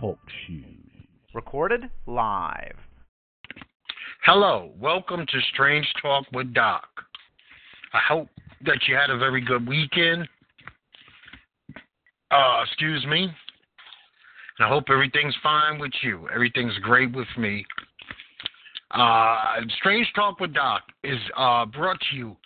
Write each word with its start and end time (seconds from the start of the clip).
Talk 0.00 0.18
shoes. 0.46 0.64
Recorded 1.34 1.90
live. 2.06 2.76
Hello, 4.24 4.72
welcome 4.78 5.26
to 5.26 5.40
Strange 5.52 5.86
Talk 6.00 6.24
with 6.32 6.54
Doc. 6.54 6.88
I 7.92 8.00
hope 8.08 8.28
that 8.64 8.78
you 8.88 8.94
had 8.94 9.10
a 9.10 9.18
very 9.18 9.40
good 9.40 9.68
weekend. 9.68 10.28
Uh, 12.30 12.62
excuse 12.66 13.04
me. 13.06 13.24
And 13.24 14.66
I 14.66 14.68
hope 14.68 14.84
everything's 14.90 15.36
fine 15.42 15.78
with 15.78 15.92
you. 16.02 16.28
Everything's 16.34 16.76
great 16.78 17.14
with 17.14 17.28
me. 17.38 17.64
Uh, 18.92 19.36
Strange 19.78 20.10
Talk 20.14 20.40
with 20.40 20.54
Doc 20.54 20.82
is 21.04 21.18
uh, 21.36 21.66
brought 21.66 21.98
to 22.10 22.16
you 22.16 22.36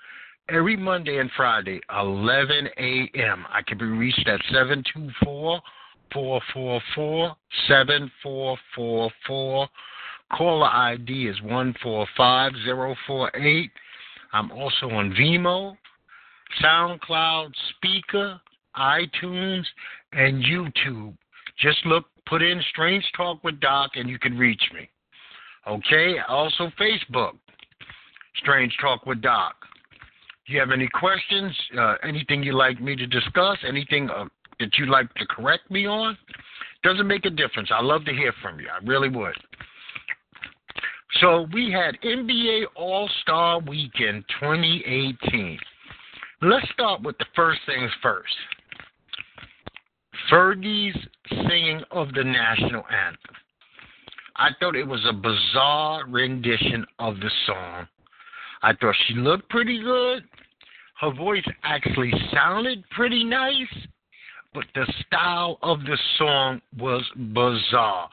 every 0.50 0.76
Monday 0.76 1.18
and 1.18 1.30
Friday, 1.36 1.80
11 1.96 2.68
a.m. 2.76 3.46
I 3.48 3.62
can 3.62 3.78
be 3.78 3.84
reached 3.84 4.26
at 4.26 4.40
724 4.50 5.60
444 6.12 7.36
7444. 7.68 9.68
Caller 10.32 10.68
ID 10.68 11.28
is 11.28 11.40
145048. 11.42 13.70
I'm 14.32 14.50
also 14.52 14.88
on 14.90 15.12
Vimeo, 15.12 15.76
SoundCloud, 16.62 17.52
Spreaker, 17.82 18.38
iTunes, 18.76 19.64
and 20.12 20.44
YouTube. 20.44 21.16
Just 21.58 21.84
look, 21.84 22.04
put 22.26 22.42
in 22.42 22.62
Strange 22.70 23.04
Talk 23.16 23.42
with 23.42 23.58
Doc, 23.60 23.96
and 23.96 24.08
you 24.08 24.20
can 24.20 24.38
reach 24.38 24.62
me. 24.72 24.88
Okay? 25.66 26.20
Also, 26.28 26.70
Facebook, 26.80 27.32
Strange 28.36 28.76
Talk 28.80 29.04
with 29.04 29.20
Doc. 29.20 29.56
You 30.50 30.58
have 30.58 30.72
any 30.72 30.88
questions? 30.88 31.56
Uh, 31.78 31.94
anything 32.02 32.42
you'd 32.42 32.56
like 32.56 32.80
me 32.80 32.96
to 32.96 33.06
discuss? 33.06 33.56
Anything 33.66 34.10
uh, 34.10 34.24
that 34.58 34.70
you'd 34.76 34.88
like 34.88 35.12
to 35.14 35.26
correct 35.26 35.70
me 35.70 35.86
on? 35.86 36.18
Doesn't 36.82 37.06
make 37.06 37.24
a 37.24 37.30
difference. 37.30 37.70
I 37.72 37.80
love 37.80 38.04
to 38.06 38.12
hear 38.12 38.32
from 38.42 38.58
you. 38.58 38.66
I 38.68 38.84
really 38.84 39.08
would. 39.08 39.36
So 41.20 41.46
we 41.52 41.70
had 41.70 41.96
NBA 42.02 42.64
All 42.74 43.08
Star 43.22 43.60
Weekend 43.60 44.24
2018. 44.40 45.56
Let's 46.42 46.68
start 46.72 47.02
with 47.02 47.16
the 47.18 47.26
first 47.36 47.60
things 47.66 47.92
first. 48.02 48.34
Fergie's 50.32 50.98
singing 51.28 51.80
of 51.92 52.12
the 52.12 52.24
national 52.24 52.82
anthem. 52.90 53.36
I 54.34 54.48
thought 54.58 54.74
it 54.74 54.86
was 54.86 55.04
a 55.08 55.12
bizarre 55.12 56.08
rendition 56.08 56.84
of 56.98 57.20
the 57.20 57.30
song. 57.46 57.86
I 58.62 58.72
thought 58.74 58.94
she 59.06 59.14
looked 59.14 59.48
pretty 59.48 59.82
good. 59.82 60.24
Her 61.00 61.12
voice 61.12 61.44
actually 61.62 62.12
sounded 62.32 62.84
pretty 62.90 63.24
nice, 63.24 63.74
but 64.52 64.64
the 64.74 64.92
style 65.06 65.58
of 65.62 65.80
the 65.80 65.98
song 66.18 66.60
was 66.78 67.04
bizarre. 67.32 68.08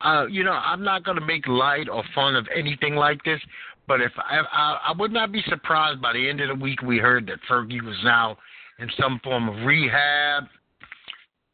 Uh, 0.00 0.26
you 0.26 0.42
know, 0.42 0.52
I'm 0.52 0.82
not 0.82 1.04
going 1.04 1.18
to 1.18 1.24
make 1.24 1.46
light 1.46 1.88
or 1.88 2.02
fun 2.14 2.34
of 2.34 2.48
anything 2.56 2.96
like 2.96 3.22
this, 3.24 3.40
but 3.86 4.00
if 4.00 4.10
I, 4.16 4.40
I, 4.52 4.78
I 4.88 4.92
would 4.98 5.12
not 5.12 5.30
be 5.30 5.42
surprised 5.48 6.02
by 6.02 6.12
the 6.12 6.28
end 6.28 6.40
of 6.40 6.48
the 6.48 6.62
week 6.62 6.82
we 6.82 6.98
heard 6.98 7.26
that 7.28 7.38
Fergie 7.48 7.82
was 7.82 7.96
now 8.02 8.36
in 8.80 8.90
some 8.98 9.20
form 9.22 9.48
of 9.48 9.64
rehab 9.64 10.44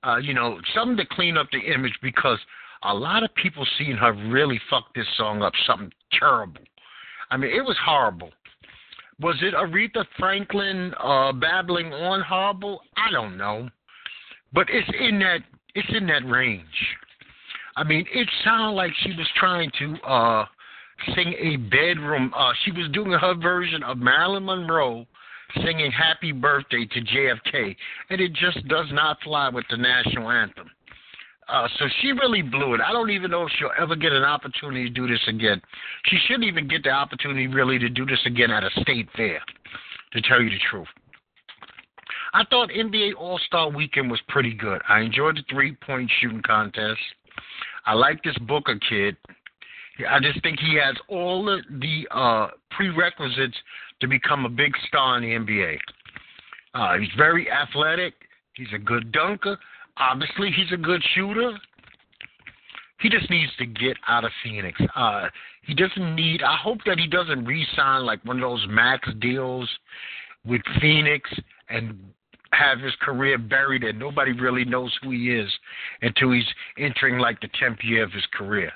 uh, 0.05 0.17
you 0.17 0.35
know, 0.35 0.61
something 0.75 0.97
to 0.97 1.07
clean 1.07 1.37
up 1.37 1.49
the 1.51 1.59
image 1.73 1.97
because 2.03 2.39
a 2.85 2.95
lot 2.95 3.23
of 3.23 3.35
people 3.35 3.67
seen 3.79 3.97
her 3.97 4.13
really 4.31 4.61
fuck 4.71 4.95
this 4.95 5.07
song 5.17 5.43
up 5.43 5.53
something 5.67 5.93
terrible. 6.19 6.61
I 7.31 7.37
mean, 7.37 7.51
it 7.51 7.65
was 7.65 7.77
horrible. 7.85 8.31
Was 9.21 9.37
it 9.43 9.55
Aretha 9.55 10.05
Franklin 10.19 10.95
uh, 11.03 11.33
babbling 11.33 11.93
on 11.93 12.23
horrible? 12.23 12.81
I 12.97 13.11
don't 13.11 13.37
know, 13.37 13.69
but 14.53 14.69
it's 14.71 14.89
in 15.01 15.19
that 15.21 15.41
it's 15.75 15.89
in 15.91 16.07
that 16.07 16.25
range. 16.29 16.65
I 17.77 17.85
mean, 17.85 18.07
it 18.13 18.29
sounded 18.45 18.77
like 18.77 18.93
she 19.03 19.11
was 19.11 19.27
trying 19.37 19.71
to 19.79 19.95
uh, 20.07 20.45
sing 21.15 21.35
a 21.39 21.57
bedroom. 21.57 22.33
Uh, 22.37 22.53
she 22.65 22.73
was 22.73 22.89
doing 22.93 23.13
her 23.13 23.35
version 23.35 23.83
of 23.83 23.99
Marilyn 23.99 24.45
Monroe 24.45 25.07
singing 25.65 25.91
happy 25.91 26.33
birthday 26.33 26.87
to 26.87 27.01
JFK, 27.01 27.77
and 28.11 28.21
it 28.21 28.33
just 28.35 28.67
does 28.69 28.87
not 28.93 29.19
fly 29.23 29.49
with 29.49 29.65
the 29.71 29.77
national 29.77 30.31
anthem. 30.31 30.71
Uh, 31.49 31.67
so 31.79 31.87
she 32.01 32.13
really 32.13 32.43
blew 32.43 32.75
it. 32.75 32.81
I 32.81 32.93
don't 32.93 33.11
even 33.11 33.31
know 33.31 33.45
if 33.45 33.53
she'll 33.59 33.71
ever 33.79 33.97
get 33.97 34.13
an 34.13 34.23
opportunity 34.23 34.85
to 34.85 34.91
do 34.91 35.09
this 35.09 35.21
again. 35.29 35.61
She 36.07 36.19
shouldn't 36.27 36.45
even 36.45 36.69
get 36.69 36.83
the 36.83 36.91
opportunity 36.91 37.47
really 37.47 37.79
to 37.79 37.89
do 37.89 38.05
this 38.05 38.21
again 38.27 38.51
at 38.51 38.65
a 38.65 38.71
state 38.83 39.09
fair, 39.17 39.41
to 40.13 40.21
tell 40.23 40.43
you 40.43 40.51
the 40.51 40.59
truth. 40.71 40.89
I 42.35 42.45
thought 42.51 42.69
NBA 42.69 43.13
All 43.17 43.39
Star 43.47 43.71
Weekend 43.71 44.11
was 44.11 44.21
pretty 44.29 44.53
good. 44.53 44.83
I 44.89 45.01
enjoyed 45.01 45.37
the 45.37 45.43
three 45.51 45.75
point 45.75 46.11
shooting 46.21 46.43
contest. 46.43 47.01
I 47.87 47.95
like 47.95 48.23
this 48.23 48.37
Booker 48.47 48.79
kid. 48.89 49.17
I 50.09 50.21
just 50.21 50.43
think 50.43 50.61
he 50.61 50.77
has 50.77 50.95
all 51.09 51.45
the, 51.45 51.63
the 51.81 52.07
uh, 52.15 52.49
prerequisites 52.71 53.57
to 54.01 54.07
become 54.07 54.45
a 54.45 54.49
big 54.49 54.73
star 54.87 55.17
in 55.17 55.23
the 55.23 55.53
NBA. 55.53 55.79
Uh, 56.75 56.99
he's 56.99 57.09
very 57.17 57.51
athletic. 57.51 58.15
He's 58.55 58.69
a 58.75 58.79
good 58.79 59.11
dunker. 59.13 59.59
Obviously, 59.99 60.51
he's 60.51 60.73
a 60.73 60.77
good 60.77 61.03
shooter. 61.15 61.59
He 63.01 63.09
just 63.09 63.31
needs 63.31 63.53
to 63.59 63.67
get 63.67 63.97
out 64.09 64.25
of 64.25 64.31
Phoenix. 64.43 64.81
Uh, 64.95 65.29
he 65.63 65.75
doesn't 65.75 66.15
need. 66.15 66.43
I 66.43 66.57
hope 66.57 66.79
that 66.87 66.99
he 66.99 67.07
doesn't 67.07 67.45
re-sign 67.45 68.05
like 68.05 68.25
one 68.25 68.37
of 68.37 68.43
those 68.43 68.67
max 68.69 69.09
deals 69.21 69.69
with 70.45 70.63
Phoenix 70.81 71.31
and 71.69 71.99
have 72.53 72.81
his 72.81 72.95
career 73.01 73.39
buried 73.39 73.85
and 73.85 73.99
nobody 73.99 74.33
really 74.33 74.65
knows 74.65 74.97
who 75.03 75.11
he 75.11 75.35
is 75.35 75.51
until 76.03 76.33
he's 76.33 76.47
entering 76.79 77.19
like 77.19 77.41
the 77.41 77.49
tenth 77.61 77.79
year 77.83 78.03
of 78.03 78.13
his 78.13 78.25
career. 78.33 78.73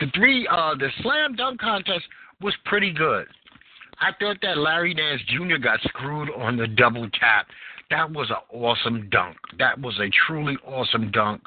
The 0.00 0.06
three, 0.14 0.46
uh, 0.50 0.74
the 0.78 0.88
slam 1.02 1.34
dunk 1.34 1.60
contest 1.60 2.04
was 2.40 2.54
pretty 2.64 2.92
good. 2.92 3.26
I 3.98 4.10
thought 4.20 4.36
that 4.42 4.58
Larry 4.58 4.94
Nance 4.94 5.22
Jr. 5.28 5.56
got 5.56 5.80
screwed 5.82 6.28
on 6.36 6.56
the 6.56 6.66
double 6.66 7.08
tap. 7.10 7.46
That 7.90 8.10
was 8.10 8.30
an 8.30 8.60
awesome 8.60 9.08
dunk. 9.10 9.36
That 9.58 9.80
was 9.80 9.98
a 10.00 10.10
truly 10.26 10.56
awesome 10.66 11.10
dunk. 11.12 11.42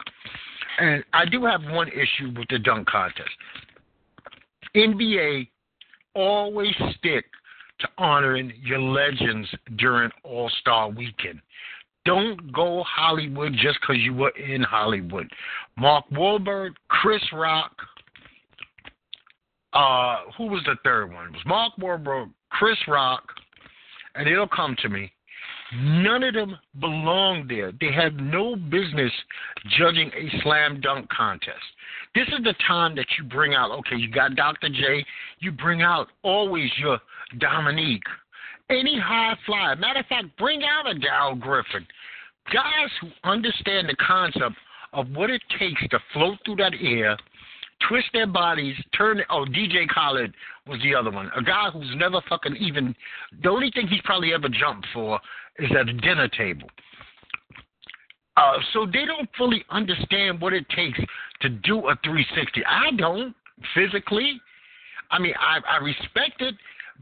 And 0.80 1.04
I 1.14 1.26
do 1.26 1.44
have 1.46 1.62
one 1.64 1.90
issue 1.90 2.32
with 2.38 2.48
the 2.50 2.60
dunk 2.60 2.88
contest. 2.88 3.30
NBA 4.76 5.50
always 6.16 6.74
stick 6.98 7.26
to 7.80 7.88
honoring 7.98 8.54
your 8.62 8.80
legends 8.80 9.48
during 9.78 10.12
All 10.24 10.50
Star 10.62 10.90
Weekend. 10.90 11.42
Don't 12.06 12.52
go 12.54 12.84
Hollywood 12.88 13.54
just 13.54 13.80
because 13.82 13.98
you 14.02 14.14
were 14.14 14.32
in 14.32 14.64
Hollywood. 14.64 15.28
Mark 15.78 16.06
Wahlberg, 16.12 16.72
Chris 16.88 17.22
Rock, 17.34 17.74
uh, 19.74 20.18
who 20.38 20.48
was 20.48 20.64
the 20.66 20.76
third 20.84 21.14
one? 21.14 21.28
It 21.28 21.32
was 21.34 21.46
Mark 21.46 21.74
Wahlberg, 21.80 22.32
Chris 22.50 22.78
Rock, 22.88 23.24
and 24.16 24.28
it'll 24.28 24.48
come 24.48 24.76
to 24.82 24.90
me. 24.90 25.12
None 25.76 26.24
of 26.24 26.34
them 26.34 26.58
belong 26.80 27.46
there. 27.48 27.72
They 27.80 27.92
have 27.92 28.14
no 28.16 28.56
business 28.56 29.12
judging 29.78 30.10
a 30.10 30.42
slam 30.42 30.82
dunk 30.82 31.10
contest. 31.10 31.58
This 32.16 32.28
is 32.30 32.44
the 32.44 32.56
time 32.68 32.96
that 32.96 33.06
you 33.18 33.24
bring 33.24 33.54
out, 33.54 33.72
okay, 33.72 33.96
you 33.96 34.10
got 34.10 34.36
Dr. 34.36 34.70
J, 34.70 35.06
you 35.40 35.52
bring 35.52 35.82
out 35.84 36.08
always 36.24 36.70
your 36.80 37.00
Dominique. 37.38 38.04
Any 38.72 39.00
high 39.00 39.36
flyer. 39.46 39.76
Matter 39.76 40.00
of 40.00 40.08
fact, 40.08 40.36
bring 40.38 40.62
out 40.64 40.90
a 40.90 40.98
Darrell 40.98 41.36
Griffith. 41.36 41.88
Guys 42.52 42.90
who 43.02 43.10
understand 43.24 43.88
the 43.88 43.96
concept 43.96 44.56
of 44.94 45.08
what 45.12 45.30
it 45.30 45.42
takes 45.60 45.82
to 45.90 46.00
float 46.14 46.40
through 46.46 46.56
that 46.56 46.74
air 46.82 47.16
twist 47.88 48.08
their 48.14 48.28
bodies, 48.28 48.76
turn. 48.98 49.22
Oh, 49.30 49.46
DJ 49.46 49.88
Khaled 49.88 50.34
was 50.68 50.82
the 50.82 50.94
other 50.96 51.12
one. 51.12 51.32
A 51.36 51.42
guy 51.42 51.70
who's 51.72 51.92
never 51.96 52.22
fucking 52.28 52.56
even. 52.58 52.96
The 53.42 53.50
only 53.50 53.72
thing 53.72 53.88
he's 53.88 54.02
probably 54.04 54.34
ever 54.34 54.50
jumped 54.50 54.88
for 54.94 55.20
is 55.60 55.70
at 55.72 55.90
a 55.90 55.94
dinner 55.94 56.28
table. 56.30 56.70
Uh, 58.38 58.54
so 58.74 58.86
they 58.86 59.06
don't 59.06 59.30
fully 59.38 59.64
understand 59.70 60.40
what 60.40 60.54
it 60.54 60.66
takes 60.70 61.00
to 61.42 61.50
do 61.50 61.80
a 61.90 61.96
360. 62.04 62.64
I 62.66 62.92
don't 62.92 63.36
physically. 63.76 64.40
I 65.12 65.20
mean, 65.20 65.34
I, 65.40 65.60
I 65.78 65.84
respect 65.84 66.42
it, 66.42 66.56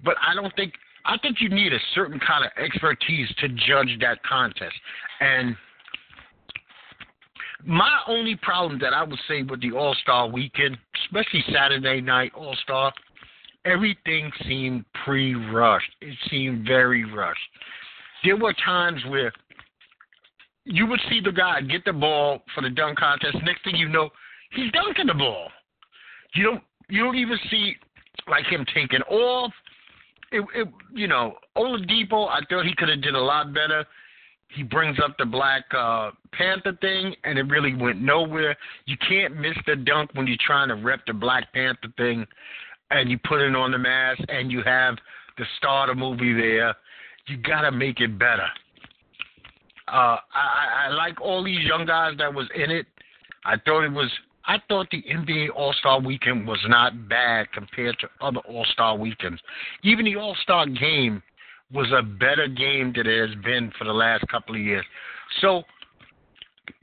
but 0.03 0.15
I 0.25 0.33
don't 0.33 0.53
think. 0.55 0.73
I 1.05 1.17
think 1.19 1.37
you 1.39 1.47
need 1.47 1.71
a 1.71 1.79
certain 1.95 2.19
kind 2.19 2.43
of 2.43 2.51
expertise 2.61 3.29
to 3.39 3.47
judge 3.49 3.97
that 4.01 4.21
contest. 4.23 4.75
And 5.21 5.55
my 7.63 7.99
only 8.07 8.35
problem 8.35 8.79
that 8.79 8.93
I 8.93 9.03
would 9.03 9.19
say 9.27 9.43
with 9.43 9.61
the 9.61 9.71
All 9.71 9.95
Star 10.01 10.27
weekend, 10.27 10.77
especially 11.05 11.45
Saturday 11.53 12.01
night 12.01 12.31
All 12.35 12.55
Star, 12.63 12.91
everything 13.63 14.31
seemed 14.47 14.85
pre 15.05 15.35
rushed. 15.35 15.91
It 16.01 16.15
seemed 16.29 16.65
very 16.65 17.05
rushed. 17.05 17.39
There 18.27 18.35
were 18.35 18.53
times 18.65 19.01
where 19.07 19.31
you 20.65 20.85
would 20.85 20.99
see 21.09 21.21
the 21.21 21.31
guy 21.31 21.61
get 21.61 21.85
the 21.85 21.93
ball 21.93 22.41
for 22.53 22.59
the 22.59 22.69
dunk 22.69 22.97
contest. 22.97 23.37
Next 23.45 23.63
thing 23.63 23.77
you 23.77 23.87
know, 23.87 24.09
he's 24.51 24.69
dunking 24.73 25.07
the 25.07 25.13
ball. 25.13 25.47
You 26.35 26.43
don't 26.43 26.61
you 26.89 27.05
don't 27.05 27.15
even 27.15 27.39
see 27.49 27.77
like 28.29 28.43
him 28.47 28.65
taking 28.75 28.99
off. 29.03 29.53
It, 30.33 30.45
it 30.53 30.67
you 30.93 31.07
know, 31.07 31.35
Oladipo, 31.55 32.27
I 32.27 32.41
thought 32.49 32.65
he 32.65 32.75
could 32.75 32.89
have 32.89 33.01
did 33.01 33.15
a 33.15 33.21
lot 33.21 33.53
better. 33.53 33.85
he 34.49 34.63
brings 34.63 34.97
up 35.01 35.15
the 35.17 35.25
Black 35.25 35.63
uh, 35.73 36.11
Panther 36.33 36.77
thing, 36.81 37.15
and 37.23 37.39
it 37.39 37.43
really 37.43 37.75
went 37.75 38.01
nowhere. 38.01 38.57
You 38.87 38.97
can't 39.07 39.37
miss 39.37 39.55
the 39.65 39.77
dunk 39.77 40.09
when 40.15 40.27
you're 40.27 40.35
trying 40.45 40.67
to 40.67 40.75
rep 40.75 40.99
the 41.07 41.13
Black 41.13 41.53
Panther 41.53 41.93
thing, 41.95 42.25
and 42.91 43.09
you 43.09 43.17
put 43.25 43.39
it 43.39 43.55
on 43.55 43.71
the 43.71 43.77
mask, 43.77 44.19
and 44.27 44.51
you 44.51 44.63
have 44.63 44.97
the 45.37 45.45
star 45.59 45.89
of 45.89 45.95
the 45.95 45.99
movie 46.01 46.33
there. 46.33 46.75
You 47.27 47.37
gotta 47.37 47.71
make 47.71 47.99
it 47.99 48.17
better. 48.17 48.47
Uh, 49.87 50.17
I, 50.33 50.87
I 50.87 50.89
like 50.89 51.21
all 51.21 51.43
these 51.43 51.63
young 51.65 51.85
guys 51.85 52.13
that 52.17 52.33
was 52.33 52.47
in 52.55 52.71
it. 52.71 52.85
I 53.45 53.55
thought 53.65 53.83
it 53.83 53.91
was. 53.91 54.09
I 54.45 54.57
thought 54.69 54.87
the 54.91 55.03
NBA 55.03 55.49
All 55.55 55.73
Star 55.79 55.99
Weekend 55.99 56.47
was 56.47 56.59
not 56.67 57.09
bad 57.09 57.51
compared 57.51 57.97
to 57.99 58.07
other 58.21 58.39
All 58.39 58.65
Star 58.71 58.97
weekends. 58.97 59.41
Even 59.83 60.05
the 60.05 60.15
All 60.15 60.35
Star 60.43 60.65
Game 60.65 61.21
was 61.71 61.91
a 61.91 62.01
better 62.01 62.47
game 62.47 62.93
than 62.95 63.07
it 63.07 63.27
has 63.27 63.35
been 63.43 63.71
for 63.77 63.83
the 63.83 63.93
last 63.93 64.25
couple 64.29 64.55
of 64.55 64.61
years. 64.61 64.85
So, 65.41 65.63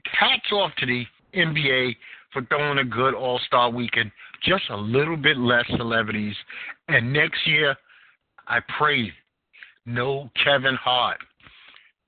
hats 0.05 0.51
off 0.51 0.71
to 0.77 0.85
the 0.85 1.05
NBA 1.35 1.95
for 2.33 2.43
throwing 2.45 2.79
a 2.79 2.83
good 2.83 3.13
All 3.13 3.39
Star 3.47 3.69
weekend. 3.71 4.11
Just 4.43 4.63
a 4.69 4.77
little 4.77 5.17
bit 5.17 5.37
less 5.37 5.65
celebrities. 5.75 6.35
And 6.87 7.11
next 7.11 7.47
year, 7.47 7.75
I 8.47 8.59
pray 8.77 9.11
no 9.85 10.29
Kevin 10.43 10.75
Hart. 10.75 11.19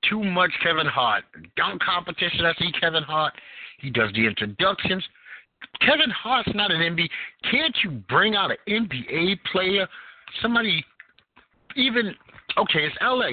Too 0.09 0.23
much 0.23 0.51
Kevin 0.63 0.87
Hart. 0.87 1.23
Dunk 1.55 1.81
competition, 1.81 2.45
I 2.45 2.53
see 2.59 2.71
Kevin 2.79 3.03
Hart. 3.03 3.33
He 3.79 3.89
does 3.89 4.11
the 4.13 4.25
introductions. 4.25 5.03
Kevin 5.81 6.09
Hart's 6.09 6.51
not 6.53 6.71
an 6.71 6.81
NBA. 6.81 7.09
Can't 7.49 7.75
you 7.83 7.91
bring 8.09 8.35
out 8.35 8.51
an 8.51 8.57
NBA 8.67 9.39
player? 9.51 9.87
Somebody, 10.41 10.83
even 11.75 12.13
okay, 12.57 12.85
it's 12.85 12.95
LA. 13.01 13.31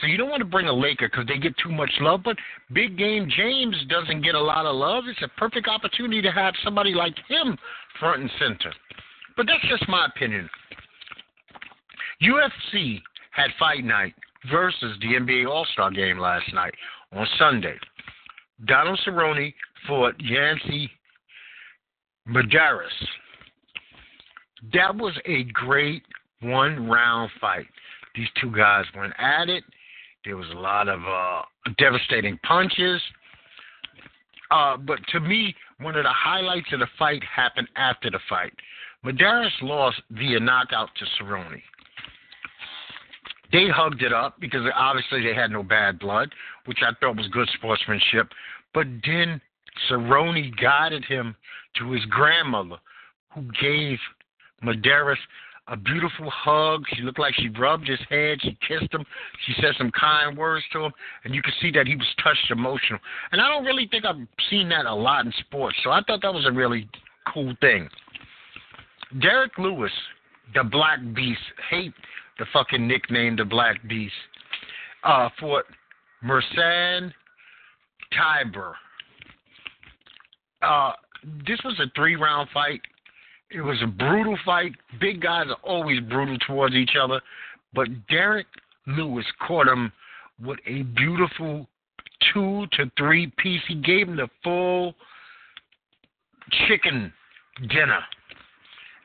So 0.00 0.06
you 0.06 0.16
don't 0.16 0.30
want 0.30 0.40
to 0.40 0.46
bring 0.46 0.66
a 0.66 0.72
Laker 0.72 1.08
because 1.08 1.26
they 1.26 1.38
get 1.38 1.54
too 1.58 1.70
much 1.70 1.90
love. 2.00 2.22
But 2.24 2.36
Big 2.72 2.96
Game 2.96 3.28
James 3.36 3.76
doesn't 3.88 4.22
get 4.22 4.34
a 4.34 4.40
lot 4.40 4.66
of 4.66 4.74
love. 4.74 5.04
It's 5.06 5.22
a 5.22 5.28
perfect 5.38 5.68
opportunity 5.68 6.22
to 6.22 6.32
have 6.32 6.54
somebody 6.64 6.94
like 6.94 7.14
him 7.28 7.56
front 8.00 8.22
and 8.22 8.30
center. 8.38 8.72
But 9.36 9.46
that's 9.46 9.66
just 9.68 9.88
my 9.88 10.06
opinion. 10.06 10.48
UFC 12.22 13.02
had 13.34 13.50
fight 13.58 13.84
night 13.84 14.14
versus 14.50 14.96
the 15.00 15.08
NBA 15.08 15.48
All 15.48 15.66
Star 15.72 15.90
game 15.90 16.18
last 16.18 16.52
night 16.54 16.74
on 17.12 17.26
Sunday. 17.38 17.76
Donald 18.66 19.00
Cerrone 19.06 19.52
fought 19.86 20.14
Yancy 20.20 20.90
Medeiros. 22.28 22.88
That 24.72 24.94
was 24.94 25.14
a 25.26 25.44
great 25.44 26.02
one 26.40 26.88
round 26.88 27.30
fight. 27.40 27.66
These 28.14 28.28
two 28.40 28.54
guys 28.54 28.84
went 28.96 29.12
at 29.18 29.48
it. 29.48 29.64
There 30.24 30.36
was 30.36 30.48
a 30.50 30.58
lot 30.58 30.88
of 30.88 31.00
uh, 31.00 31.42
devastating 31.76 32.38
punches. 32.46 33.00
Uh, 34.50 34.76
but 34.76 34.98
to 35.08 35.20
me, 35.20 35.54
one 35.80 35.96
of 35.96 36.04
the 36.04 36.12
highlights 36.12 36.72
of 36.72 36.80
the 36.80 36.86
fight 36.98 37.22
happened 37.24 37.68
after 37.76 38.10
the 38.10 38.20
fight. 38.28 38.52
Medeiros 39.04 39.50
lost 39.60 40.00
via 40.10 40.40
knockout 40.40 40.88
to 40.96 41.04
Cerrone. 41.22 41.60
They 43.54 43.68
hugged 43.68 44.02
it 44.02 44.12
up 44.12 44.40
because 44.40 44.62
obviously 44.74 45.22
they 45.22 45.32
had 45.32 45.52
no 45.52 45.62
bad 45.62 46.00
blood, 46.00 46.28
which 46.64 46.78
I 46.82 46.90
thought 46.98 47.16
was 47.16 47.28
good 47.28 47.48
sportsmanship. 47.54 48.26
But 48.74 48.88
then 49.06 49.40
Cerrone 49.88 50.60
guided 50.60 51.04
him 51.04 51.36
to 51.78 51.92
his 51.92 52.04
grandmother, 52.06 52.78
who 53.32 53.42
gave 53.62 53.98
Medeiros 54.64 55.14
a 55.68 55.76
beautiful 55.76 56.28
hug. 56.30 56.82
She 56.94 57.02
looked 57.02 57.20
like 57.20 57.32
she 57.36 57.48
rubbed 57.48 57.86
his 57.86 58.00
head. 58.10 58.38
She 58.42 58.58
kissed 58.66 58.92
him. 58.92 59.04
She 59.46 59.54
said 59.62 59.74
some 59.78 59.92
kind 59.92 60.36
words 60.36 60.64
to 60.72 60.86
him, 60.86 60.92
and 61.22 61.32
you 61.32 61.40
could 61.40 61.54
see 61.62 61.70
that 61.70 61.86
he 61.86 61.94
was 61.94 62.08
touched 62.24 62.50
emotional. 62.50 62.98
And 63.30 63.40
I 63.40 63.48
don't 63.48 63.64
really 63.64 63.86
think 63.86 64.04
I've 64.04 64.16
seen 64.50 64.68
that 64.70 64.86
a 64.86 64.94
lot 64.94 65.26
in 65.26 65.32
sports, 65.46 65.76
so 65.84 65.92
I 65.92 66.00
thought 66.08 66.22
that 66.22 66.34
was 66.34 66.44
a 66.44 66.52
really 66.52 66.88
cool 67.32 67.54
thing. 67.60 67.88
Derrick 69.20 69.56
Lewis, 69.58 69.92
the 70.54 70.64
Black 70.64 70.98
Beast, 71.14 71.38
hate 71.70 71.94
the 72.38 72.46
fucking 72.52 72.86
nickname, 72.86 73.36
the 73.36 73.44
Black 73.44 73.86
Beast, 73.88 74.12
uh, 75.04 75.28
fought 75.38 75.64
Marcin 76.22 77.12
Tybura. 78.12 78.74
Uh, 80.62 80.92
this 81.46 81.58
was 81.64 81.78
a 81.80 81.90
three 81.94 82.16
round 82.16 82.48
fight. 82.52 82.80
It 83.50 83.60
was 83.60 83.80
a 83.82 83.86
brutal 83.86 84.36
fight. 84.44 84.72
Big 85.00 85.20
guys 85.20 85.46
are 85.48 85.56
always 85.62 86.00
brutal 86.00 86.38
towards 86.46 86.74
each 86.74 86.96
other. 87.00 87.20
But 87.72 87.88
Derrick 88.08 88.46
Lewis 88.86 89.26
caught 89.46 89.68
him 89.68 89.92
with 90.42 90.58
a 90.66 90.82
beautiful 90.82 91.68
two 92.32 92.66
to 92.72 92.90
three 92.98 93.32
piece. 93.38 93.60
He 93.68 93.76
gave 93.76 94.08
him 94.08 94.16
the 94.16 94.28
full 94.42 94.94
chicken 96.66 97.12
dinner. 97.68 98.00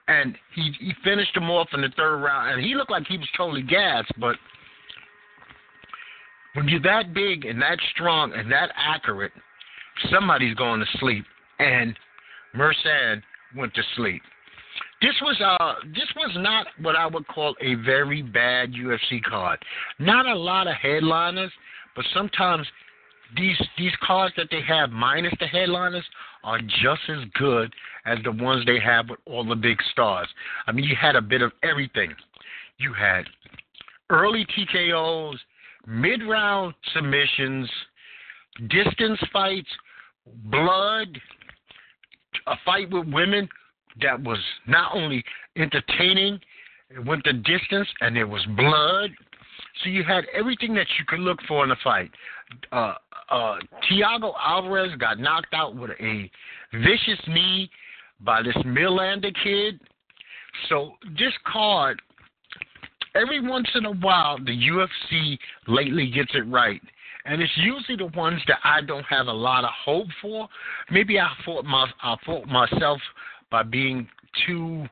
And 0.10 0.36
he 0.56 0.74
he 0.80 0.94
finished 1.04 1.38
him 1.38 1.50
off 1.52 1.68
in 1.72 1.82
the 1.82 1.90
third 1.96 2.18
round. 2.18 2.56
And 2.56 2.66
he 2.66 2.74
looked 2.74 2.90
like 2.90 3.06
he 3.08 3.18
was 3.18 3.30
totally 3.38 3.62
gassed, 3.62 4.12
but 4.20 4.36
when 6.54 6.68
you're 6.68 6.82
that 6.82 7.14
big 7.14 7.46
and 7.46 7.62
that 7.62 7.78
strong 7.94 8.34
and 8.34 8.52
that 8.52 8.72
accurate, 8.76 9.32
somebody's 10.12 10.56
going 10.56 10.80
to 10.80 10.98
sleep. 10.98 11.24
And 11.60 11.96
Marcin 12.56 13.22
went 13.56 13.74
to 13.76 13.84
sleep. 13.96 14.24
This 15.02 15.14
was 15.22 15.40
uh 15.42 15.88
this 15.94 16.10
was 16.16 16.32
not 16.38 16.68
what 16.82 16.96
I 16.96 17.06
would 17.06 17.28
call 17.28 17.56
a 17.62 17.76
very 17.76 18.24
bad 18.24 18.74
UFC 18.74 19.24
card. 19.24 19.60
Not 20.00 20.26
a 20.26 20.36
lot 20.36 20.68
of 20.68 20.74
headliners, 20.74 21.52
but 21.96 22.04
sometimes 22.14 22.66
these 23.36 23.62
these 23.78 23.92
cards 24.02 24.34
that 24.38 24.48
they 24.52 24.62
have 24.62 24.90
minus 24.92 25.34
the 25.40 25.48
headliners 25.48 26.06
are 26.44 26.60
just 26.60 27.02
as 27.10 27.20
good 27.38 27.74
as 28.06 28.18
the 28.24 28.32
ones 28.32 28.66
they 28.66 28.80
have 28.80 29.10
with 29.10 29.20
all 29.26 29.44
the 29.44 29.56
big 29.56 29.78
stars. 29.92 30.28
I 30.68 30.72
mean, 30.72 30.86
you 30.86 30.96
had 30.96 31.16
a 31.16 31.22
bit 31.22 31.42
of 31.42 31.52
everything. 31.64 32.14
You 32.78 32.94
had 32.94 33.26
early 34.10 34.46
TKOs, 34.46 35.36
mid-round 35.86 36.74
submissions, 36.94 37.70
distance 38.70 39.20
fights, 39.32 39.70
blood, 40.46 41.20
a 42.48 42.56
fight 42.66 42.90
with 42.90 43.08
women 43.08 43.48
that 44.02 44.22
was 44.22 44.40
not 44.68 44.96
only 44.96 45.24
entertaining, 45.58 46.40
it 46.90 47.06
went 47.06 47.24
the 47.24 47.34
distance, 47.34 47.88
and 48.02 48.16
there 48.16 48.28
was 48.28 48.44
blood. 48.58 49.12
So 49.84 49.90
you 49.90 50.04
had 50.04 50.26
everything 50.34 50.74
that 50.76 50.88
you 50.98 51.06
could 51.08 51.20
look 51.20 51.40
for 51.48 51.64
in 51.64 51.72
a 51.72 51.76
fight. 51.84 52.12
Uh, 52.72 52.96
uh, 53.30 53.56
Thiago 53.90 54.34
Alvarez 54.40 54.96
got 55.00 55.20
knocked 55.20 55.54
out 55.54 55.76
with 55.76 55.92
a 55.92 56.30
vicious 56.74 57.20
knee 57.28 57.70
by 58.22 58.42
this 58.42 58.56
Millender 58.66 59.34
kid. 59.44 59.80
So 60.68 60.94
this 61.18 61.34
card, 61.46 62.02
every 63.16 63.40
once 63.40 63.68
in 63.76 63.86
a 63.86 63.94
while, 63.94 64.38
the 64.38 64.52
UFC 64.52 65.38
lately 65.68 66.10
gets 66.10 66.32
it 66.34 66.48
right. 66.48 66.82
And 67.26 67.42
it's 67.42 67.58
usually 67.58 67.98
the 67.98 68.18
ones 68.18 68.42
that 68.48 68.60
I 68.64 68.82
don't 68.82 69.04
have 69.04 69.28
a 69.28 69.34
lot 69.34 69.64
of 69.64 69.72
hope 69.86 70.08
for. 70.22 70.48
Maybe 70.90 71.20
I 71.20 71.30
fought 71.46 71.66
my 71.66 71.88
I 72.02 72.16
fought 72.26 72.48
myself 72.48 73.00
by 73.52 73.64
being 73.64 74.08
too 74.48 74.88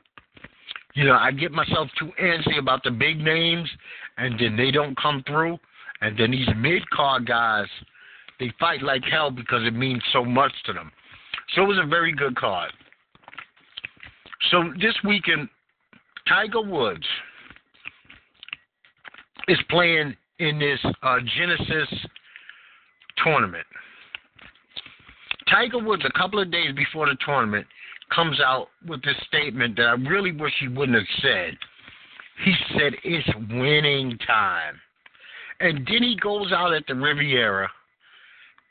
you 0.93 1.03
know, 1.03 1.13
I 1.13 1.31
get 1.31 1.51
myself 1.51 1.89
too 1.99 2.09
antsy 2.19 2.57
about 2.57 2.83
the 2.83 2.89
big 2.89 3.19
names 3.19 3.69
and 4.17 4.39
then 4.39 4.57
they 4.57 4.71
don't 4.71 4.97
come 4.99 5.23
through. 5.27 5.59
And 6.01 6.17
then 6.17 6.31
these 6.31 6.47
mid 6.57 6.87
card 6.89 7.27
guys, 7.27 7.67
they 8.39 8.51
fight 8.59 8.81
like 8.81 9.03
hell 9.03 9.31
because 9.31 9.65
it 9.65 9.73
means 9.73 10.01
so 10.13 10.23
much 10.23 10.51
to 10.65 10.73
them. 10.73 10.91
So 11.55 11.63
it 11.63 11.67
was 11.67 11.79
a 11.81 11.87
very 11.87 12.11
good 12.13 12.35
card. 12.35 12.71
So 14.51 14.71
this 14.79 14.93
weekend, 15.03 15.49
Tiger 16.27 16.61
Woods 16.61 17.05
is 19.47 19.57
playing 19.69 20.15
in 20.39 20.59
this 20.59 20.79
uh, 21.03 21.17
Genesis 21.37 21.89
tournament. 23.23 23.65
Tiger 25.49 25.79
Woods, 25.79 26.03
a 26.05 26.17
couple 26.17 26.39
of 26.39 26.51
days 26.51 26.75
before 26.75 27.07
the 27.07 27.17
tournament, 27.25 27.65
comes 28.13 28.39
out 28.39 28.67
with 28.87 29.01
this 29.03 29.15
statement 29.27 29.75
that 29.77 29.87
I 29.87 29.93
really 29.93 30.31
wish 30.31 30.53
he 30.59 30.67
wouldn't 30.67 30.97
have 30.97 31.21
said. 31.21 31.57
He 32.43 32.53
said, 32.73 32.93
It's 33.03 33.27
winning 33.49 34.17
time. 34.27 34.75
And 35.59 35.87
then 35.87 36.03
he 36.03 36.17
goes 36.21 36.51
out 36.51 36.73
at 36.73 36.85
the 36.87 36.93
Riviera 36.93 37.69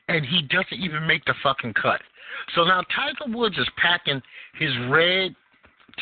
and 0.08 0.24
he 0.24 0.42
doesn't 0.42 0.78
even 0.78 1.06
make 1.06 1.24
the 1.24 1.34
fucking 1.42 1.74
cut. 1.74 2.00
So 2.54 2.64
now 2.64 2.82
Tiger 2.94 3.36
Woods 3.36 3.58
is 3.58 3.68
packing 3.76 4.22
his 4.58 4.70
red 4.88 5.34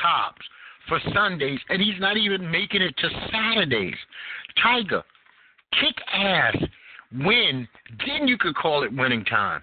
tops 0.00 0.42
for 0.88 1.00
Sundays 1.14 1.61
and 1.68 1.80
he's 1.80 2.00
not 2.00 2.16
even 2.16 2.50
making 2.50 2.82
it 2.82 2.96
to 2.99 3.08
Saturdays. 3.30 3.96
Tiger, 4.62 5.02
kick 5.80 5.94
ass, 6.12 6.56
win, 7.12 7.66
then 8.06 8.28
you 8.28 8.37
could 8.37 8.54
call 8.54 8.82
it 8.82 8.92
winning 8.92 9.25
time. 9.25 9.62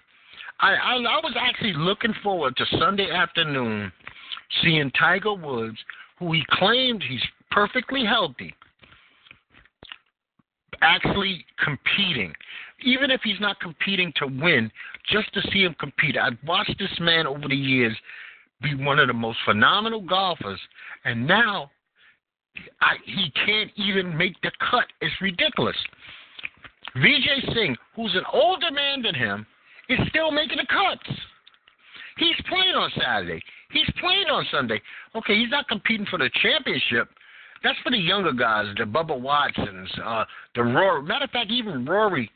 I, 0.59 0.73
I 0.73 0.93
I 0.95 1.19
was 1.23 1.35
actually 1.39 1.73
looking 1.73 2.13
forward 2.21 2.55
to 2.57 2.65
Sunday 2.79 3.09
afternoon 3.09 3.91
seeing 4.61 4.91
Tiger 4.91 5.33
Woods, 5.33 5.77
who 6.19 6.31
he 6.33 6.43
claimed 6.51 7.03
he's 7.07 7.23
perfectly 7.49 8.05
healthy, 8.05 8.53
actually 10.81 11.45
competing. 11.63 12.33
Even 12.83 13.11
if 13.11 13.21
he's 13.23 13.39
not 13.39 13.59
competing 13.59 14.13
to 14.17 14.27
win, 14.27 14.71
just 15.11 15.33
to 15.33 15.41
see 15.51 15.63
him 15.63 15.75
compete. 15.79 16.17
I've 16.17 16.37
watched 16.45 16.75
this 16.79 16.99
man 16.99 17.27
over 17.27 17.47
the 17.47 17.55
years 17.55 17.95
be 18.61 18.75
one 18.75 18.99
of 18.99 19.07
the 19.07 19.13
most 19.13 19.39
phenomenal 19.45 20.01
golfers, 20.01 20.59
and 21.05 21.25
now 21.27 21.71
I, 22.81 22.95
he 23.05 23.31
can't 23.45 23.71
even 23.75 24.15
make 24.15 24.39
the 24.41 24.51
cut. 24.69 24.85
It's 25.01 25.13
ridiculous. 25.21 25.75
Vijay 26.97 27.53
Singh, 27.53 27.75
who's 27.95 28.13
an 28.15 28.23
older 28.31 28.71
man 28.71 29.01
than 29.01 29.15
him, 29.15 29.45
is 29.89 29.99
still 30.09 30.31
making 30.31 30.57
the 30.57 30.67
cuts. 30.67 31.19
He's 32.17 32.35
playing 32.47 32.75
on 32.75 32.91
Saturday. 32.99 33.41
He's 33.71 33.89
playing 33.99 34.27
on 34.29 34.45
Sunday. 34.51 34.81
Okay, 35.15 35.35
he's 35.35 35.49
not 35.49 35.67
competing 35.67 36.05
for 36.07 36.19
the 36.19 36.29
championship. 36.41 37.07
That's 37.63 37.77
for 37.83 37.91
the 37.91 37.97
younger 37.97 38.33
guys, 38.33 38.65
the 38.77 38.83
Bubba 38.83 39.19
Watsons, 39.19 39.89
uh, 40.03 40.25
the 40.55 40.63
Rory. 40.63 41.03
Matter 41.03 41.25
of 41.25 41.31
fact, 41.31 41.51
even 41.51 41.85
Rory 41.85 42.29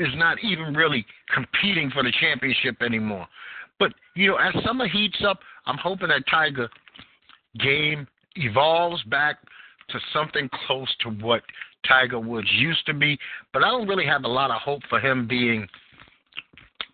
is 0.00 0.12
not 0.16 0.38
even 0.42 0.74
really 0.74 1.04
competing 1.32 1.90
for 1.90 2.02
the 2.02 2.12
championship 2.20 2.82
anymore. 2.82 3.26
But 3.78 3.92
you 4.16 4.28
know, 4.28 4.36
as 4.36 4.54
summer 4.64 4.88
heats 4.88 5.22
up, 5.26 5.38
I'm 5.66 5.78
hoping 5.78 6.08
that 6.08 6.22
Tiger 6.30 6.68
game 7.58 8.06
evolves 8.36 9.02
back 9.04 9.38
to 9.90 9.98
something 10.12 10.48
close 10.66 10.88
to 11.00 11.10
what 11.10 11.42
Tiger 11.86 12.18
Woods 12.18 12.48
used 12.52 12.84
to 12.86 12.94
be. 12.94 13.18
But 13.52 13.64
I 13.64 13.70
don't 13.70 13.88
really 13.88 14.06
have 14.06 14.24
a 14.24 14.28
lot 14.28 14.50
of 14.50 14.60
hope 14.60 14.82
for 14.88 15.00
him 15.00 15.26
being 15.28 15.66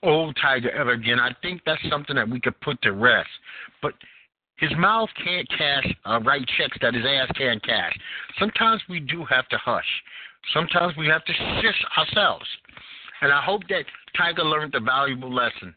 old 0.03 0.37
Tiger 0.41 0.71
ever 0.71 0.93
again. 0.93 1.21
I 1.21 1.35
think 1.43 1.63
that's 1.65 1.83
something 1.91 2.17
that 2.17 2.29
we 2.29 2.41
could 2.41 2.59
put 2.61 2.81
to 2.83 2.93
rest. 2.93 3.29
But 3.83 3.95
his 4.57 4.71
mouth 4.79 5.09
can't 5.23 5.49
cash 5.51 5.87
uh, 6.05 6.21
write 6.25 6.47
checks 6.57 6.79
that 6.81 6.95
his 6.95 7.05
ass 7.07 7.31
can't 7.37 7.63
cash. 7.63 7.97
Sometimes 8.39 8.83
we 8.89 9.01
do 9.01 9.25
have 9.25 9.49
to 9.49 9.59
hush. 9.59 9.85
Sometimes 10.55 10.97
we 10.97 11.07
have 11.09 11.25
to 11.25 11.33
shush 11.33 11.85
ourselves. 11.99 12.47
And 13.23 13.33
I 13.33 13.41
hope 13.43 13.63
that 13.69 13.85
Tiger 14.17 14.45
learned 14.45 14.75
a 14.75 14.81
valuable 14.81 15.33
lesson. 15.33 15.75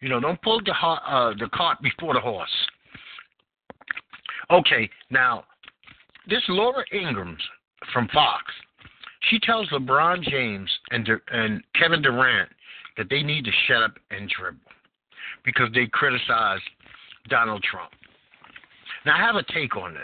You 0.00 0.08
know, 0.08 0.20
don't 0.20 0.40
pull 0.42 0.60
the 0.64 0.72
uh, 0.72 1.34
the 1.38 1.48
cart 1.52 1.78
before 1.82 2.14
the 2.14 2.20
horse. 2.20 2.50
Okay, 4.50 4.88
now 5.10 5.44
this 6.28 6.42
Laura 6.48 6.84
Ingrams 6.92 7.42
from 7.92 8.08
Fox, 8.12 8.44
she 9.28 9.38
tells 9.40 9.68
LeBron 9.68 10.22
James 10.22 10.70
and 10.90 11.04
De- 11.04 11.20
and 11.32 11.62
Kevin 11.78 12.02
Durant 12.02 12.48
that 12.96 13.08
they 13.10 13.22
need 13.22 13.44
to 13.44 13.50
shut 13.66 13.82
up 13.82 13.92
and 14.10 14.28
dribble 14.28 14.58
because 15.44 15.68
they 15.74 15.86
criticize 15.86 16.60
Donald 17.28 17.62
Trump. 17.62 17.90
Now, 19.06 19.16
I 19.16 19.26
have 19.26 19.36
a 19.36 19.52
take 19.52 19.76
on 19.76 19.94
this. 19.94 20.02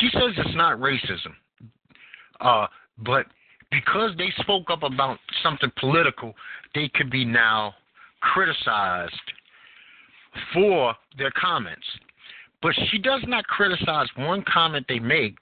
She 0.00 0.08
says 0.12 0.32
it's 0.36 0.56
not 0.56 0.78
racism, 0.78 1.34
uh, 2.40 2.66
but 2.98 3.26
because 3.74 4.10
they 4.16 4.32
spoke 4.40 4.70
up 4.70 4.82
about 4.82 5.18
something 5.42 5.72
political, 5.78 6.34
they 6.74 6.88
could 6.94 7.10
be 7.10 7.24
now 7.24 7.74
criticized 8.20 9.12
for 10.52 10.94
their 11.18 11.32
comments. 11.32 11.86
But 12.62 12.72
she 12.90 12.98
does 12.98 13.22
not 13.26 13.46
criticize 13.46 14.06
one 14.16 14.44
comment 14.52 14.86
they 14.88 14.98
make, 14.98 15.36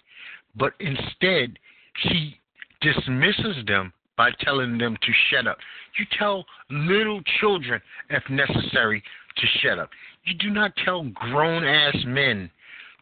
but 0.57 0.73
instead 0.81 1.59
she 2.03 2.37
dismisses 2.81 3.65
them 3.67 3.93
by 4.17 4.31
telling 4.41 4.79
them 4.79 4.97
to 5.01 5.13
shut 5.31 5.47
up. 5.47 5.59
You 5.99 6.07
tell 6.19 6.45
little 6.71 7.21
children, 7.41 7.81
if 8.11 8.23
necessary, 8.29 9.03
to 9.37 9.47
shut 9.61 9.79
up. 9.79 9.91
You 10.25 10.35
do 10.35 10.51
not 10.51 10.73
tell 10.85 11.05
grown 11.15 11.65
ass 11.65 11.97
men 12.07 12.51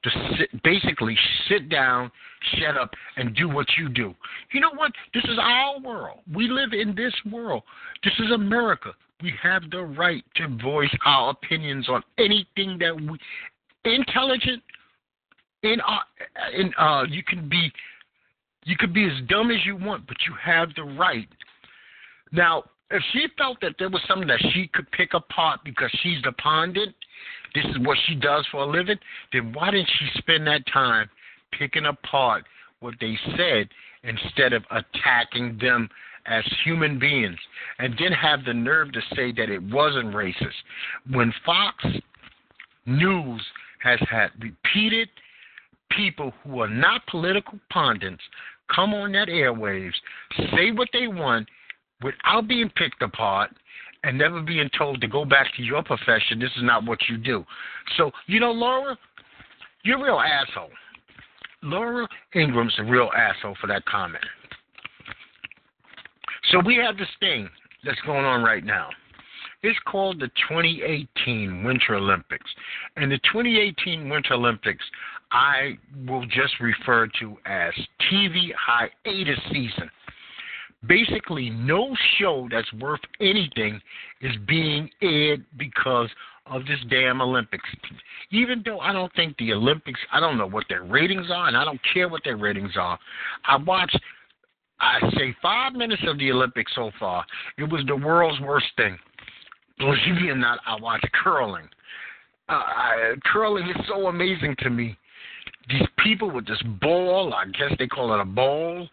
to 0.03 0.11
sit, 0.39 0.63
basically 0.63 1.17
sit 1.49 1.69
down, 1.69 2.11
shut 2.57 2.77
up, 2.77 2.91
and 3.17 3.35
do 3.35 3.49
what 3.49 3.67
you 3.79 3.89
do. 3.89 4.15
You 4.53 4.61
know 4.61 4.73
what? 4.75 4.93
This 5.13 5.25
is 5.25 5.39
our 5.41 5.79
world. 5.81 6.21
We 6.33 6.49
live 6.49 6.73
in 6.73 6.95
this 6.95 7.15
world. 7.31 7.63
This 8.03 8.15
is 8.19 8.31
America. 8.33 8.93
We 9.23 9.35
have 9.43 9.71
the 9.71 9.83
right 9.83 10.25
to 10.37 10.49
voice 10.63 10.95
our 11.05 11.31
opinions 11.31 11.89
on 11.89 12.03
anything 12.19 12.79
that 12.79 12.99
we 12.99 13.19
intelligent. 13.85 14.63
In 15.63 15.77
uh, 15.81 15.99
in 16.59 16.73
uh, 16.79 17.05
you 17.07 17.23
can 17.23 17.47
be 17.49 17.71
you 18.65 18.77
could 18.79 18.95
be 18.95 19.05
as 19.05 19.29
dumb 19.29 19.51
as 19.51 19.59
you 19.67 19.77
want, 19.77 20.07
but 20.07 20.17
you 20.27 20.35
have 20.43 20.75
the 20.75 20.85
right. 20.85 21.29
Now, 22.33 22.65
if 22.91 23.03
she 23.13 23.27
felt 23.39 23.61
that 23.61 23.75
there 23.79 23.89
was 23.89 24.03
something 24.09 24.29
that 24.29 24.41
she 24.53 24.69
could 24.73 24.91
pick 24.93 25.15
apart 25.15 25.61
because 25.65 25.91
she's 26.03 26.21
the 26.25 26.33
pundit, 26.33 26.95
this 27.55 27.65
is 27.65 27.79
what 27.81 27.99
she 28.07 28.15
does 28.15 28.47
for 28.51 28.63
a 28.63 28.67
living, 28.67 28.99
then 29.33 29.53
why 29.53 29.71
didn't 29.71 29.91
she 29.99 30.19
spend 30.19 30.47
that 30.47 30.63
time 30.73 31.09
picking 31.57 31.87
apart 31.87 32.45
what 32.81 32.95
they 33.01 33.17
said 33.37 33.69
instead 34.03 34.53
of 34.53 34.65
attacking 34.71 35.59
them 35.61 35.89
as 36.27 36.45
human 36.65 36.99
beings 36.99 37.39
and 37.79 37.95
then 37.99 38.13
have 38.13 38.45
the 38.45 38.53
nerve 38.53 38.93
to 38.93 39.01
say 39.15 39.33
that 39.33 39.51
it 39.51 39.63
wasn't 39.63 40.15
racist? 40.15 40.55
When 41.11 41.33
Fox 41.45 41.85
News 42.87 43.43
has 43.83 44.01
had 44.11 44.31
repeated 44.41 45.09
people 45.97 46.33
who 46.43 46.61
are 46.61 46.69
not 46.69 47.07
political 47.07 47.59
pundits 47.71 48.23
come 48.75 48.95
on 48.95 49.13
that 49.13 49.29
airwaves, 49.29 49.95
say 50.55 50.71
what 50.71 50.89
they 50.93 51.09
want 51.09 51.49
without 52.03 52.49
being 52.49 52.71
picked 52.77 53.03
apart 53.03 53.51
and 54.05 54.17
never 54.17 54.41
being 54.41 54.71
told 54.77 55.01
to 55.01 55.09
go 55.09 55.25
back 55.25 55.55
to 55.57 55.63
your 55.63 55.83
profession. 55.83 56.39
This 56.39 56.51
is 56.57 56.63
not 56.63 56.85
what 56.85 56.99
you 57.09 57.17
do. 57.17 57.45
So, 57.97 58.11
you 58.27 58.41
know, 58.41 58.53
Laura, 58.53 58.97
you're 59.85 59.99
a 59.99 60.03
real 60.03 60.21
asshole. 60.21 60.71
Laura 61.63 62.09
Ingraham's 62.35 62.75
a 62.79 62.85
real 62.85 63.11
asshole 63.17 63.57
for 63.61 63.67
that 63.67 63.85
comment. 63.85 64.25
So 66.51 66.61
we 66.65 66.77
have 66.77 66.97
this 66.97 67.09
thing 67.21 67.49
that's 67.85 68.01
going 68.07 68.25
on 68.25 68.43
right 68.43 68.65
now. 68.65 68.89
It's 69.63 69.79
called 69.87 70.21
the 70.21 70.29
2018 70.49 71.65
Winter 71.65 71.95
Olympics. 71.95 72.51
And 72.97 73.13
the 73.13 73.19
2018 73.19 74.09
Winter 74.09 74.35
Olympics, 74.35 74.83
I 75.33 75.79
will 76.09 76.25
just 76.27 76.59
refer 76.61 77.09
to 77.21 77.37
as 77.45 77.75
TV 78.11 78.51
hiatus 78.59 79.39
season 79.53 79.91
basically 80.87 81.51
no 81.51 81.95
show 82.19 82.49
that's 82.51 82.73
worth 82.75 83.01
anything 83.21 83.81
is 84.21 84.35
being 84.47 84.89
aired 85.03 85.45
because 85.59 86.09
of 86.47 86.65
this 86.67 86.79
damn 86.89 87.21
Olympics. 87.21 87.69
Even 88.31 88.63
though 88.65 88.81
I 88.81 88.93
don't 88.93 89.13
think 89.15 89.37
the 89.37 89.53
Olympics, 89.53 90.01
I 90.13 90.21
don't 90.21 90.39
know 90.39 90.47
what 90.47 90.65
their 90.69 90.85
ratings 90.85 91.27
are, 91.31 91.49
and 91.49 91.57
I 91.57 91.65
don't 91.65 91.81
care 91.93 92.09
what 92.09 92.23
their 92.25 92.37
ratings 92.37 92.73
are. 92.77 92.99
I 93.47 93.57
watched, 93.57 93.99
I 94.81 94.99
say, 95.17 95.37
five 95.43 95.75
minutes 95.75 96.03
of 96.07 96.19
the 96.19 96.33
Olympics 96.33 96.73
so 96.75 96.91
far. 96.99 97.25
It 97.59 97.65
was 97.65 97.83
the 97.87 97.97
world's 97.97 98.41
worst 98.41 98.67
thing. 98.77 98.99
Believe 99.79 100.23
me 100.23 100.29
or 100.29 100.37
not, 100.37 100.61
I 100.67 100.81
watched 100.81 101.09
curling. 101.13 101.69
Uh, 102.49 103.15
curling 103.33 103.69
is 103.69 103.87
so 103.87 104.09
amazing 104.09 104.57
to 104.61 104.71
me. 104.71 104.97
These 105.69 105.87
people 106.03 106.31
with 106.31 106.47
this 106.47 106.61
ball, 106.81 107.33
I 107.33 107.47
guess 107.47 107.77
they 107.79 107.87
call 107.87 108.13
it 108.13 108.21
a 108.21 108.25
bowl 108.25 108.89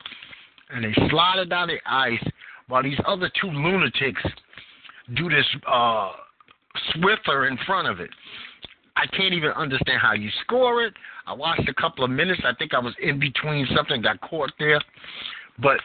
and 0.69 0.83
they 0.83 0.93
slide 1.09 1.39
it 1.39 1.49
down 1.49 1.67
the 1.67 1.79
ice 1.85 2.23
while 2.67 2.83
these 2.83 2.99
other 3.05 3.31
two 3.39 3.47
lunatics 3.47 4.21
do 5.15 5.29
this 5.29 5.45
uh, 5.67 6.11
swiffer 6.95 7.49
in 7.49 7.57
front 7.65 7.87
of 7.87 7.99
it. 7.99 8.09
I 8.95 9.05
can't 9.15 9.33
even 9.33 9.51
understand 9.51 10.01
how 10.01 10.13
you 10.13 10.29
score 10.43 10.83
it. 10.83 10.93
I 11.27 11.33
watched 11.33 11.69
a 11.69 11.73
couple 11.73 12.03
of 12.03 12.09
minutes. 12.09 12.41
I 12.43 12.53
think 12.57 12.73
I 12.73 12.79
was 12.79 12.95
in 13.01 13.19
between 13.19 13.67
something, 13.75 14.01
got 14.01 14.19
caught 14.21 14.51
there. 14.59 14.81
But 15.59 15.77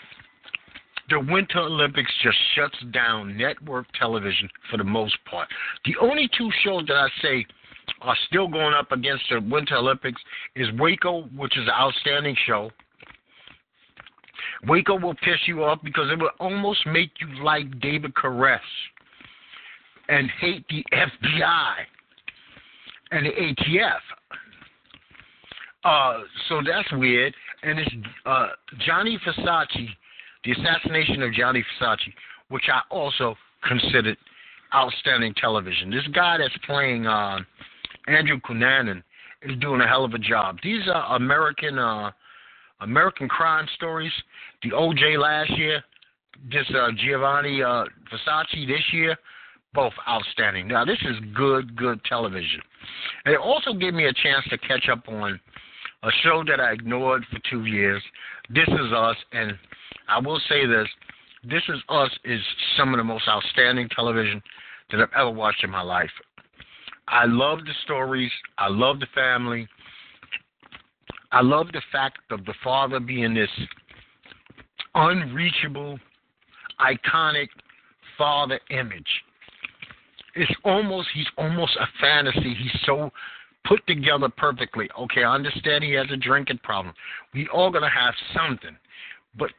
the 1.11 1.21
Winter 1.21 1.61
Olympics 1.61 2.11
just 2.23 2.39
shuts 2.55 2.79
down 2.93 3.37
network 3.37 3.87
television 3.99 4.49
for 4.71 4.79
the 4.79 4.85
most 4.85 5.17
part. 5.31 5.49
The 5.85 5.95
only 6.01 6.29
two 6.37 6.49
shows 6.65 6.87
that 6.87 6.97
I 6.97 7.09
say 7.21 7.47
are 8.01 8.17
still 8.29 8.49
going 8.49 8.75
up 8.75 8.93
against 8.93 9.25
the 9.31 9.41
Winter 9.41 9.77
Olympics 9.77 10.21
is 10.57 10.69
Waco, 10.79 11.25
which 11.37 11.57
is 11.59 11.65
an 11.65 11.75
outstanding 11.79 12.37
show. 12.47 12.71
Waco 14.67 14.99
will 14.99 15.15
piss 15.15 15.39
you 15.47 15.65
off 15.65 15.81
because 15.83 16.11
it 16.11 16.19
will 16.19 16.31
almost 16.39 16.87
make 16.87 17.11
you 17.21 17.45
like 17.45 17.81
David 17.81 18.15
Koresh 18.15 18.61
and 20.09 20.31
hate 20.41 20.65
the 20.69 20.85
FBI 20.93 21.75
and 23.11 23.27
the 23.27 23.31
ATF. 23.31 23.99
Uh, 25.85 26.21
so 26.49 26.61
that's 26.65 26.91
weird. 26.93 27.35
And 27.63 27.79
it's 27.79 27.91
uh, 28.25 28.49
Gianni 28.87 29.19
Versace, 29.27 29.89
the 30.45 30.53
assassination 30.53 31.23
of 31.23 31.33
Johnny 31.33 31.65
Versace, 31.81 32.13
which 32.49 32.65
I 32.73 32.83
also 32.91 33.37
considered 33.67 34.17
outstanding 34.75 35.35
television. 35.35 35.91
This 35.91 36.07
guy 36.15 36.39
that's 36.39 36.57
playing 36.67 37.07
uh, 37.07 37.39
Andrew 38.07 38.41
Cunanan 38.41 39.03
is 39.43 39.59
doing 39.61 39.81
a 39.81 39.87
hell 39.87 40.05
of 40.05 40.15
a 40.15 40.19
job. 40.19 40.59
These 40.63 40.89
are 40.93 41.17
American 41.17 41.79
uh, 41.79 42.11
American 42.83 43.29
crime 43.29 43.67
stories. 43.75 44.13
The 44.63 44.71
OJ 44.71 45.19
last 45.19 45.51
year, 45.57 45.83
this 46.51 46.67
uh, 46.75 46.89
Giovanni 46.97 47.63
uh, 47.63 47.85
Versace 48.11 48.67
this 48.67 48.83
year, 48.93 49.17
both 49.75 49.93
outstanding. 50.09 50.69
Now 50.69 50.85
this 50.85 50.99
is 51.03 51.17
good, 51.35 51.77
good 51.77 52.01
television. 52.05 52.61
And 53.25 53.35
it 53.35 53.41
also 53.41 53.73
gave 53.73 53.95
me 53.95 54.07
a 54.07 54.13
chance 54.13 54.45
to 54.51 54.59
catch 54.59 54.89
up 54.91 55.09
on 55.09 55.41
a 56.03 56.11
show 56.23 56.43
that 56.49 56.61
I 56.61 56.73
ignored 56.73 57.25
for 57.31 57.39
two 57.51 57.65
years. 57.65 58.03
This 58.51 58.69
is 58.69 58.93
Us, 58.93 59.17
and 59.33 59.53
I 60.09 60.19
will 60.19 60.41
say 60.49 60.67
this: 60.67 60.89
This 61.45 61.63
Is 61.69 61.81
Us 61.89 62.11
is 62.25 62.41
some 62.77 62.93
of 62.93 62.99
the 62.99 63.05
most 63.05 63.29
outstanding 63.29 63.89
television 63.95 64.43
that 64.91 65.01
I've 65.01 65.09
ever 65.17 65.31
watched 65.31 65.65
in 65.65 65.71
my 65.71 65.83
life. 65.83 66.11
I 67.09 67.25
love 67.27 67.61
the 67.61 67.73
stories. 67.85 68.31
I 68.59 68.69
love 68.69 69.01
the 69.01 69.07
family. 69.15 69.69
I 71.33 71.41
love 71.41 71.69
the 71.73 71.83
fact 71.91 72.19
of 72.31 72.45
the 72.45 72.55
father 72.63 73.01
being 73.01 73.35
this 73.35 73.51
unreachable, 74.95 75.99
iconic 76.79 77.49
father 78.19 78.61
image. 78.71 79.09
It's 80.35 80.53
almost 80.65 81.09
he's 81.15 81.27
almost 81.39 81.77
a 81.77 81.87
fantasy. 82.01 82.55
He's 82.55 82.81
so 82.85 83.11
put 83.65 83.87
together 83.87 84.29
perfectly. 84.29 84.89
Okay, 84.99 85.25
I 85.25 85.35
understand 85.35 85.85
he 85.85 85.93
has 85.93 86.07
a 86.11 86.17
drinking 86.17 86.61
problem. 86.63 86.95
We 87.35 87.49
all 87.49 87.71
gonna 87.71 87.89
have 87.89 88.15
something. 88.35 88.77
But 89.39 89.51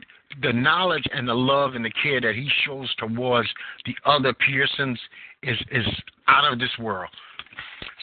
the 0.41 0.53
knowledge 0.53 1.05
and 1.11 1.27
the 1.27 1.33
love 1.33 1.75
and 1.75 1.85
the 1.85 1.91
care 2.01 2.21
that 2.21 2.35
he 2.35 2.49
shows 2.65 2.93
towards 2.95 3.49
the 3.85 3.95
other 4.05 4.33
Pearsons 4.33 4.99
is 5.41 5.57
is 5.71 5.85
out 6.27 6.51
of 6.51 6.59
this 6.59 6.77
world. 6.79 7.09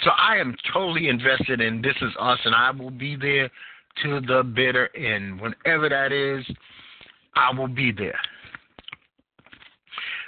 So 0.05 0.11
I 0.11 0.37
am 0.37 0.57
totally 0.73 1.09
invested 1.09 1.61
in 1.61 1.83
This 1.83 1.97
Is 2.01 2.13
Us, 2.19 2.39
and 2.45 2.55
I 2.55 2.71
will 2.71 2.91
be 2.91 3.17
there 3.17 3.51
to 4.03 4.21
the 4.21 4.43
bitter 4.43 4.89
end. 4.97 5.41
Whenever 5.41 5.89
that 5.89 6.13
is, 6.13 6.45
I 7.35 7.55
will 7.55 7.69
be 7.69 7.93
there. 7.93 8.19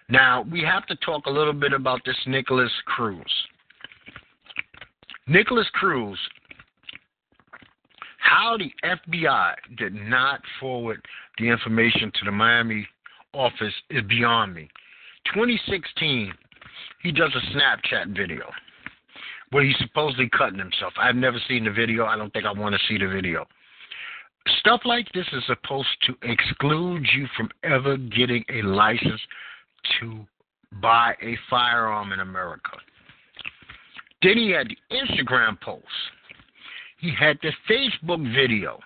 Now, 0.09 0.45
we 0.50 0.62
have 0.62 0.85
to 0.87 0.97
talk 0.97 1.26
a 1.26 1.31
little 1.31 1.55
bit 1.55 1.73
about 1.73 2.00
this 2.05 2.17
Nikolas 2.26 2.71
Cruz. 2.85 3.25
Nikolas 5.26 5.69
Cruz, 5.73 6.19
how 8.19 8.59
the 8.59 8.71
FBI 8.85 9.55
did 9.79 9.95
not 9.95 10.41
forward 10.61 11.00
the 11.38 11.49
information 11.49 12.12
to 12.19 12.25
the 12.26 12.31
Miami 12.31 12.87
office 13.33 13.73
is 13.88 14.02
beyond 14.09 14.55
me. 14.55 14.69
2016, 15.33 16.33
he 17.02 17.12
does 17.12 17.31
a 17.35 17.57
Snapchat 17.57 18.14
video 18.14 18.45
where 19.53 19.65
he's 19.65 19.77
supposedly 19.81 20.29
cutting 20.31 20.59
himself. 20.59 20.95
I've 20.99 21.15
never 21.15 21.39
seen 21.47 21.65
the 21.65 21.71
video. 21.71 22.07
I 22.07 22.17
don't 22.17 22.33
think 22.33 22.47
I 22.47 22.53
want 22.53 22.75
to 22.75 22.81
see 22.89 22.99
the 22.99 23.09
video. 23.09 23.47
Stuff 24.59 24.81
like 24.85 25.07
this 25.13 25.27
is 25.33 25.45
supposed 25.47 25.89
to 26.07 26.15
exclude 26.23 27.07
you 27.15 27.29
from 27.37 27.49
ever 27.63 27.97
getting 27.97 28.45
a 28.51 28.63
license 28.63 29.21
to 30.01 30.27
buy 30.81 31.15
a 31.23 31.37
firearm 31.49 32.13
in 32.13 32.21
America. 32.21 32.71
Then 34.23 34.39
he 34.39 34.51
had 34.51 34.69
the 34.69 34.97
Instagram 34.97 35.61
post. 35.61 35.85
He 36.99 37.13
had 37.15 37.39
the 37.43 37.53
Facebook 37.71 38.23
video. 38.35 38.81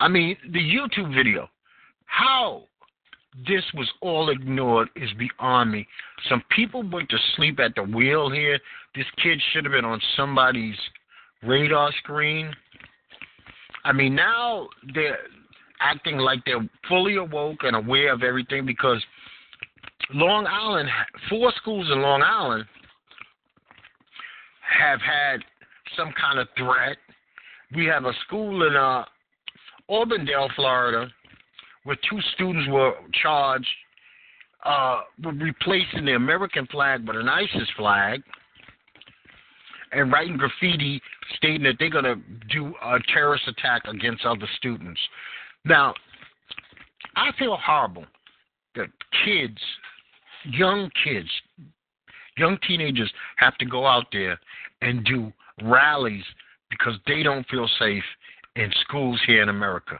I 0.00 0.08
mean, 0.08 0.36
the 0.52 0.58
YouTube 0.58 1.14
video. 1.14 1.48
How 2.06 2.64
this 3.46 3.64
was 3.74 3.90
all 4.00 4.30
ignored 4.30 4.88
is 4.96 5.10
beyond 5.18 5.70
me. 5.70 5.86
Some 6.28 6.42
people 6.54 6.82
went 6.88 7.08
to 7.10 7.18
sleep 7.36 7.60
at 7.60 7.74
the 7.74 7.82
wheel 7.82 8.30
here. 8.30 8.58
This 8.94 9.06
kid 9.22 9.40
should 9.52 9.64
have 9.64 9.72
been 9.72 9.84
on 9.84 10.00
somebody's 10.16 10.76
radar 11.42 11.92
screen. 11.98 12.54
I 13.84 13.92
mean, 13.92 14.14
now 14.14 14.68
they're 14.94 15.18
acting 15.80 16.16
like 16.16 16.40
they're 16.46 16.66
fully 16.88 17.16
awoke 17.16 17.58
and 17.62 17.76
aware 17.76 18.12
of 18.12 18.22
everything 18.22 18.64
because 18.64 19.04
Long 20.14 20.46
Island, 20.46 20.88
four 21.28 21.52
schools 21.56 21.88
in 21.92 22.00
Long 22.00 22.22
Island 22.22 22.64
have 24.60 25.00
had 25.00 25.40
some 25.96 26.12
kind 26.20 26.38
of 26.38 26.48
threat. 26.56 26.96
We 27.74 27.86
have 27.86 28.04
a 28.04 28.12
school 28.26 28.66
in 28.66 28.76
uh, 28.76 29.04
Auburndale, 29.88 30.48
Florida, 30.56 31.08
where 31.86 31.96
two 32.10 32.20
students 32.34 32.68
were 32.68 32.94
charged 33.22 33.68
uh, 34.64 35.02
with 35.24 35.40
replacing 35.40 36.04
the 36.04 36.16
American 36.16 36.66
flag 36.66 37.06
with 37.06 37.16
an 37.16 37.28
ISIS 37.28 37.68
flag 37.76 38.20
and 39.92 40.10
writing 40.10 40.36
graffiti 40.36 41.00
stating 41.36 41.62
that 41.62 41.76
they're 41.78 41.88
going 41.88 42.04
to 42.04 42.16
do 42.50 42.74
a 42.82 42.98
terrorist 43.14 43.46
attack 43.46 43.82
against 43.86 44.24
other 44.26 44.48
students. 44.56 45.00
Now, 45.64 45.94
I 47.14 47.30
feel 47.38 47.56
horrible 47.56 48.04
that 48.74 48.88
kids, 49.24 49.58
young 50.44 50.90
kids, 51.04 51.30
young 52.36 52.58
teenagers 52.66 53.12
have 53.36 53.56
to 53.58 53.64
go 53.64 53.86
out 53.86 54.06
there 54.10 54.40
and 54.82 55.04
do 55.04 55.32
rallies 55.62 56.24
because 56.68 56.94
they 57.06 57.22
don't 57.22 57.46
feel 57.46 57.68
safe 57.78 58.04
in 58.56 58.72
schools 58.82 59.20
here 59.24 59.40
in 59.40 59.50
America. 59.50 59.96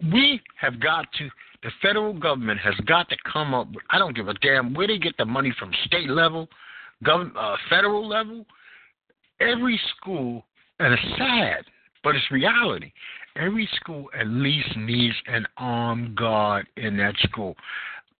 We 0.00 0.40
have 0.60 0.80
got 0.80 1.06
to, 1.18 1.28
the 1.62 1.70
federal 1.82 2.12
government 2.12 2.60
has 2.60 2.74
got 2.86 3.08
to 3.08 3.16
come 3.30 3.52
up 3.52 3.68
with, 3.68 3.84
I 3.90 3.98
don't 3.98 4.14
give 4.14 4.28
a 4.28 4.34
damn 4.34 4.74
where 4.74 4.86
they 4.86 4.98
get 4.98 5.16
the 5.16 5.24
money 5.24 5.52
from, 5.58 5.72
state 5.86 6.08
level, 6.08 6.48
government, 7.02 7.36
uh, 7.36 7.56
federal 7.68 8.06
level. 8.06 8.46
Every 9.40 9.80
school, 9.96 10.44
and 10.80 10.92
it's 10.92 11.02
sad, 11.16 11.64
but 12.02 12.16
it's 12.16 12.30
reality. 12.30 12.92
Every 13.36 13.68
school 13.76 14.06
at 14.18 14.26
least 14.26 14.76
needs 14.76 15.14
an 15.26 15.46
armed 15.56 16.16
guard 16.16 16.66
in 16.76 16.96
that 16.96 17.14
school. 17.18 17.54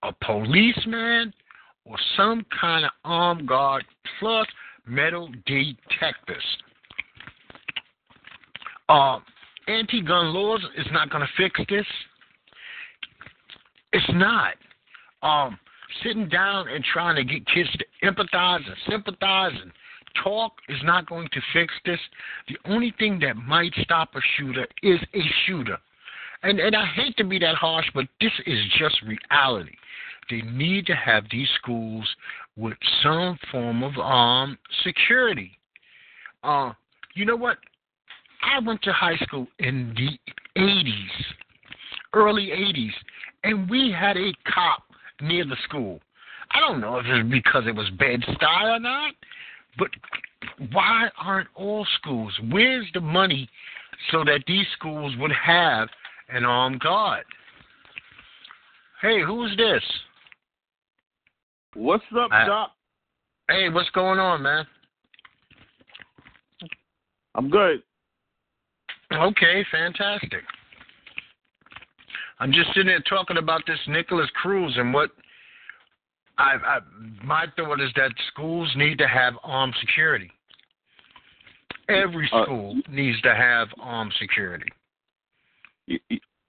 A 0.03 0.13
policeman 0.23 1.33
or 1.85 1.97
some 2.15 2.45
kind 2.59 2.85
of 2.85 2.91
armed 3.03 3.47
guard 3.47 3.83
plus 4.19 4.47
metal 4.85 5.29
detectors. 5.45 6.43
Uh, 8.87 9.19
anti-gun 9.69 10.33
laws 10.33 10.61
is 10.77 10.87
not 10.91 11.09
going 11.09 11.25
to 11.25 11.33
fix 11.37 11.59
this. 11.69 11.85
It's 13.93 14.11
not. 14.13 14.53
Um, 15.21 15.59
sitting 16.03 16.29
down 16.29 16.67
and 16.69 16.83
trying 16.83 17.15
to 17.15 17.23
get 17.23 17.45
kids 17.47 17.69
to 17.77 17.85
empathize 18.07 18.65
and 18.65 18.75
sympathize 18.89 19.53
and 19.61 19.71
talk 20.23 20.53
is 20.69 20.79
not 20.83 21.07
going 21.07 21.27
to 21.33 21.41
fix 21.53 21.73
this. 21.85 21.99
The 22.47 22.57
only 22.65 22.93
thing 22.99 23.19
that 23.19 23.35
might 23.35 23.73
stop 23.81 24.09
a 24.15 24.19
shooter 24.37 24.67
is 24.83 24.99
a 25.13 25.21
shooter. 25.45 25.77
And 26.43 26.59
and 26.59 26.75
I 26.75 26.85
hate 26.95 27.17
to 27.17 27.23
be 27.23 27.37
that 27.39 27.55
harsh, 27.55 27.85
but 27.93 28.05
this 28.21 28.31
is 28.45 28.59
just 28.77 28.95
reality. 29.03 29.75
They 30.29 30.41
need 30.41 30.85
to 30.85 30.95
have 30.95 31.25
these 31.31 31.49
schools 31.61 32.07
with 32.55 32.77
some 33.03 33.37
form 33.51 33.83
of 33.83 33.97
um 33.97 34.57
security. 34.83 35.59
Uh, 36.43 36.71
you 37.15 37.25
know 37.25 37.35
what? 37.35 37.57
I 38.41 38.59
went 38.59 38.81
to 38.83 38.93
high 38.93 39.17
school 39.17 39.47
in 39.59 39.93
the 39.95 40.61
80s, 40.61 41.25
early 42.13 42.47
80s, 42.47 42.93
and 43.43 43.69
we 43.69 43.91
had 43.91 44.17
a 44.17 44.31
cop 44.51 44.83
near 45.21 45.45
the 45.45 45.57
school. 45.63 45.99
I 46.51 46.59
don't 46.59 46.79
know 46.81 46.97
if 46.97 47.05
it's 47.05 47.29
because 47.29 47.63
it 47.67 47.75
was 47.75 47.89
bed 47.91 48.23
style 48.35 48.75
or 48.75 48.79
not, 48.79 49.13
but 49.77 49.89
why 50.71 51.09
aren't 51.21 51.49
all 51.55 51.85
schools? 51.99 52.33
Where's 52.51 52.87
the 52.93 53.01
money 53.01 53.49
so 54.11 54.23
that 54.23 54.43
these 54.47 54.65
schools 54.77 55.13
would 55.19 55.31
have 55.31 55.89
an 56.29 56.45
armed 56.45 56.79
guard? 56.79 57.25
Hey, 59.01 59.21
who's 59.25 59.55
this? 59.57 59.83
What's 61.75 62.03
up, 62.17 62.31
I- 62.31 62.45
Doc? 62.45 62.71
Hey, 63.49 63.69
what's 63.69 63.89
going 63.91 64.19
on, 64.19 64.43
man? 64.43 64.65
I'm 67.35 67.49
good. 67.49 67.81
Okay, 69.11 69.65
fantastic. 69.71 70.43
I'm 72.39 72.51
just 72.51 72.69
sitting 72.69 72.87
there 72.87 73.01
talking 73.01 73.37
about 73.37 73.61
this 73.67 73.79
Nikolas 73.87 74.29
Cruz 74.41 74.73
and 74.77 74.93
what 74.93 75.11
I, 76.37 76.55
I 76.55 76.79
my 77.23 77.45
thought 77.57 77.81
is 77.81 77.91
that 77.95 78.11
schools 78.31 78.71
need 78.75 78.97
to 78.99 79.07
have 79.07 79.33
armed 79.43 79.75
security. 79.81 80.31
Every 81.89 82.29
Uh, 82.31 82.43
school 82.43 82.81
needs 82.89 83.19
to 83.21 83.35
have 83.35 83.67
armed 83.79 84.13
security. 84.19 84.71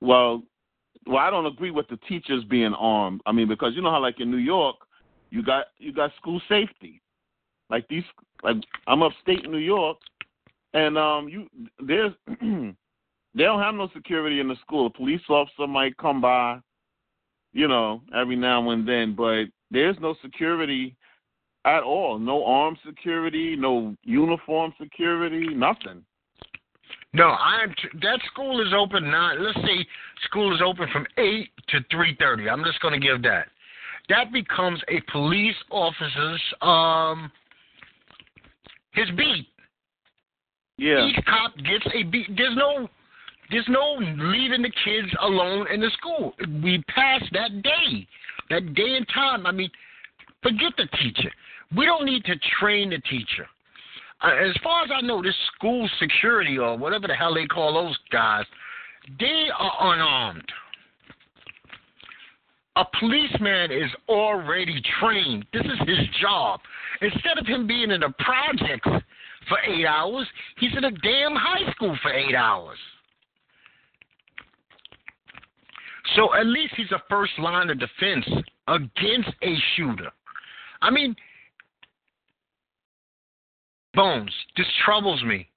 Well, 0.00 0.42
well, 1.06 1.18
I 1.18 1.30
don't 1.30 1.46
agree 1.46 1.70
with 1.70 1.88
the 1.88 1.96
teachers 2.08 2.44
being 2.44 2.74
armed. 2.74 3.22
I 3.26 3.32
mean, 3.32 3.48
because 3.48 3.74
you 3.74 3.82
know 3.82 3.90
how, 3.90 4.00
like 4.00 4.20
in 4.20 4.30
New 4.30 4.36
York, 4.36 4.76
you 5.30 5.42
got 5.42 5.66
you 5.78 5.92
got 5.92 6.14
school 6.16 6.40
safety. 6.48 7.00
Like 7.70 7.88
these, 7.88 8.04
like 8.42 8.56
I'm 8.86 9.02
upstate 9.02 9.44
in 9.44 9.50
New 9.50 9.58
York, 9.58 9.96
and 10.74 10.96
um, 10.96 11.28
you 11.28 11.46
there's 11.86 12.12
they 12.26 13.44
don't 13.44 13.62
have 13.62 13.74
no 13.74 13.88
security 13.94 14.40
in 14.40 14.48
the 14.48 14.56
school. 14.62 14.86
A 14.86 14.90
police 14.90 15.20
officer 15.28 15.66
might 15.66 15.96
come 15.96 16.20
by, 16.20 16.58
you 17.52 17.68
know, 17.68 18.02
every 18.14 18.36
now 18.36 18.70
and 18.70 18.86
then, 18.88 19.14
but 19.14 19.44
there's 19.70 19.96
no 20.00 20.14
security 20.22 20.96
at 21.64 21.82
all. 21.82 22.18
No 22.18 22.44
armed 22.44 22.78
security, 22.86 23.56
no 23.56 23.94
uniform 24.04 24.72
security, 24.80 25.48
nothing. 25.54 26.04
No, 27.12 27.36
t- 27.82 27.98
that 28.02 28.20
school 28.32 28.60
is 28.64 28.72
open 28.72 29.10
nine. 29.10 29.42
Let's 29.44 29.58
say 29.66 29.86
school 30.24 30.54
is 30.54 30.62
open 30.64 30.88
from 30.92 31.06
eight 31.18 31.50
to 31.68 31.80
three 31.90 32.16
thirty. 32.20 32.48
I'm 32.48 32.64
just 32.64 32.80
going 32.80 32.98
to 32.98 33.04
give 33.04 33.22
that. 33.22 33.48
That 34.08 34.32
becomes 34.32 34.80
a 34.88 35.00
police 35.10 35.56
officer's 35.70 36.42
um 36.62 37.30
his 38.92 39.08
beat. 39.16 39.46
Yeah. 40.80 41.06
Each 41.06 41.24
cop 41.26 41.54
gets 41.58 41.86
a 41.94 42.04
beat. 42.04 42.26
There's 42.34 42.56
no 42.56 42.88
There's 43.50 43.68
no 43.68 43.96
leaving 43.98 44.62
the 44.62 44.72
kids 44.82 45.08
alone 45.20 45.66
in 45.70 45.80
the 45.80 45.90
school. 45.98 46.34
We 46.62 46.82
passed 46.88 47.30
that 47.32 47.62
day, 47.62 48.06
that 48.48 48.74
day 48.74 48.96
and 48.96 49.06
time. 49.12 49.46
I 49.46 49.52
mean, 49.52 49.70
forget 50.42 50.72
the 50.78 50.86
teacher. 50.96 51.30
We 51.76 51.84
don't 51.84 52.06
need 52.06 52.24
to 52.24 52.34
train 52.58 52.90
the 52.90 52.98
teacher. 53.10 53.46
Uh, 54.22 54.30
as 54.48 54.56
far 54.62 54.84
as 54.84 54.90
I 54.94 55.02
know, 55.02 55.22
this 55.22 55.34
school 55.54 55.86
security 55.98 56.56
or 56.56 56.78
whatever 56.78 57.06
the 57.06 57.14
hell 57.14 57.34
they 57.34 57.46
call 57.46 57.74
those 57.74 57.98
guys, 58.10 58.46
they 59.18 59.48
are 59.58 59.94
unarmed. 59.94 60.50
A 62.76 62.84
policeman 62.98 63.70
is 63.70 63.90
already 64.08 64.80
trained. 64.98 65.44
This 65.52 65.66
is 65.66 65.78
his 65.86 66.06
job. 66.22 66.60
Instead 67.02 67.36
of 67.38 67.46
him 67.46 67.66
being 67.66 67.90
in 67.90 68.00
the 68.00 68.14
projects 68.18 68.88
for 69.48 69.58
eight 69.66 69.86
hours, 69.86 70.26
he's 70.58 70.76
in 70.76 70.84
a 70.84 70.90
damn 70.90 71.34
high 71.34 71.70
school 71.72 71.96
for 72.02 72.12
eight 72.12 72.34
hours. 72.34 72.78
So 76.16 76.34
at 76.34 76.46
least 76.46 76.74
he's 76.76 76.90
a 76.92 77.02
first 77.08 77.32
line 77.38 77.70
of 77.70 77.78
defense 77.78 78.26
against 78.66 79.30
a 79.42 79.56
shooter. 79.76 80.10
I 80.82 80.90
mean, 80.90 81.14
Bones, 83.94 84.32
this 84.56 84.66
troubles 84.84 85.22
me. 85.24 85.48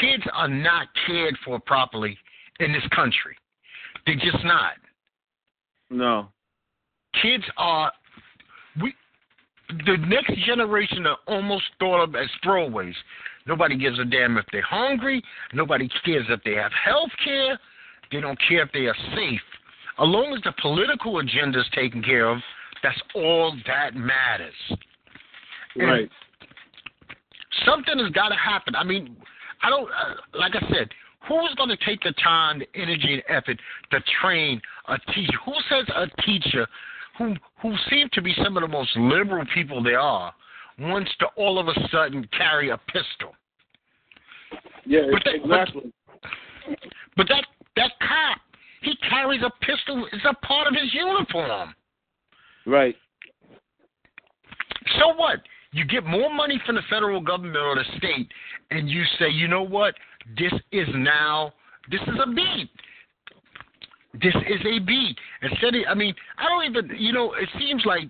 Kids 0.00 0.24
are 0.32 0.48
not 0.48 0.88
cared 1.06 1.36
for 1.44 1.60
properly 1.60 2.16
in 2.60 2.72
this 2.72 2.82
country. 2.94 3.36
They're 4.06 4.16
just 4.16 4.44
not. 4.44 4.74
No. 5.90 6.28
Kids 7.22 7.44
are 7.56 7.92
we 8.82 8.94
the 9.68 9.96
next 10.08 10.34
generation 10.44 11.06
are 11.06 11.18
almost 11.26 11.64
thought 11.78 12.02
of 12.04 12.14
as 12.14 12.28
throwaways. 12.44 12.94
Nobody 13.46 13.76
gives 13.76 13.98
a 13.98 14.04
damn 14.04 14.36
if 14.38 14.44
they're 14.52 14.62
hungry. 14.62 15.22
Nobody 15.52 15.88
cares 16.04 16.26
if 16.28 16.42
they 16.44 16.54
have 16.54 16.72
health 16.72 17.10
care. 17.24 17.58
They 18.10 18.20
don't 18.20 18.38
care 18.48 18.62
if 18.62 18.72
they 18.72 18.86
are 18.86 18.96
safe. 19.14 19.40
As 19.98 20.06
long 20.06 20.34
as 20.36 20.42
the 20.42 20.52
political 20.60 21.18
agenda 21.18 21.60
is 21.60 21.66
taken 21.74 22.02
care 22.02 22.28
of, 22.28 22.38
that's 22.82 23.00
all 23.14 23.56
that 23.66 23.94
matters. 23.94 24.54
And 25.76 25.88
Right. 25.90 26.10
something 27.64 27.98
has 27.98 28.10
got 28.12 28.28
to 28.28 28.36
happen. 28.36 28.74
I 28.74 28.84
mean, 28.84 29.16
I 29.62 29.70
don't 29.70 29.90
uh, 29.90 30.14
like 30.34 30.54
I 30.54 30.60
said. 30.72 30.90
Who's 31.28 31.52
going 31.56 31.70
to 31.70 31.76
take 31.84 32.00
the 32.02 32.12
time, 32.22 32.60
the 32.60 32.68
energy, 32.76 33.14
and 33.14 33.22
effort 33.28 33.58
to 33.90 34.00
train 34.20 34.62
a 34.86 34.96
teacher? 35.12 35.36
Who 35.44 35.54
says 35.68 35.84
a 35.88 36.06
teacher 36.22 36.68
who 37.18 37.34
who 37.62 37.74
seem 37.90 38.08
to 38.12 38.22
be 38.22 38.34
some 38.42 38.56
of 38.56 38.62
the 38.62 38.68
most 38.68 38.96
liberal 38.96 39.44
people 39.54 39.82
there 39.82 40.00
are 40.00 40.32
wants 40.78 41.10
to 41.20 41.26
all 41.36 41.58
of 41.58 41.68
a 41.68 41.88
sudden 41.90 42.28
carry 42.36 42.70
a 42.70 42.78
pistol? 42.88 43.34
Yeah, 44.84 45.02
But 45.10 45.24
that- 45.24 45.34
exactly. 45.34 45.92
But 47.16 47.28
that 47.28 47.44
that 47.76 47.92
cop, 48.00 48.40
he 48.82 48.96
carries 49.08 49.42
a 49.42 49.50
pistol. 49.64 50.06
It's 50.12 50.24
a 50.24 50.34
part 50.46 50.66
of 50.66 50.74
his 50.74 50.92
uniform. 50.92 51.74
Right. 52.66 52.96
So 54.98 55.14
what? 55.14 55.40
You 55.72 55.84
get 55.84 56.04
more 56.06 56.32
money 56.32 56.60
from 56.64 56.76
the 56.76 56.82
federal 56.88 57.20
government 57.20 57.56
or 57.56 57.74
the 57.74 57.84
state, 57.98 58.30
and 58.70 58.88
you 58.88 59.04
say, 59.18 59.28
you 59.28 59.46
know 59.48 59.62
what? 59.62 59.94
This 60.38 60.52
is 60.72 60.88
now, 60.94 61.52
this 61.90 62.00
is 62.02 62.18
a 62.22 62.30
beat. 62.30 62.70
This 64.22 64.34
is 64.34 64.60
a 64.64 64.78
beat. 64.78 65.16
Instead 65.42 65.74
of, 65.74 65.82
I 65.88 65.94
mean, 65.94 66.14
I 66.38 66.48
don't 66.48 66.64
even, 66.64 66.96
you 66.98 67.12
know, 67.12 67.34
it 67.34 67.48
seems 67.58 67.84
like 67.84 68.08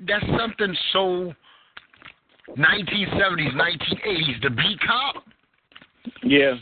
that's 0.00 0.24
something 0.38 0.76
so 0.92 1.34
1970s, 2.56 3.54
1980s, 3.54 4.42
the 4.42 4.50
beat 4.50 4.80
cop. 4.86 5.24
Yeah. 6.22 6.54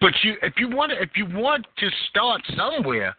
But 0.00 0.12
you, 0.22 0.34
if 0.42 0.54
you 0.58 0.74
want, 0.74 0.92
to, 0.92 1.02
if 1.02 1.10
you 1.16 1.26
want 1.26 1.66
to 1.78 1.88
start 2.08 2.40
somewhere, 2.56 3.14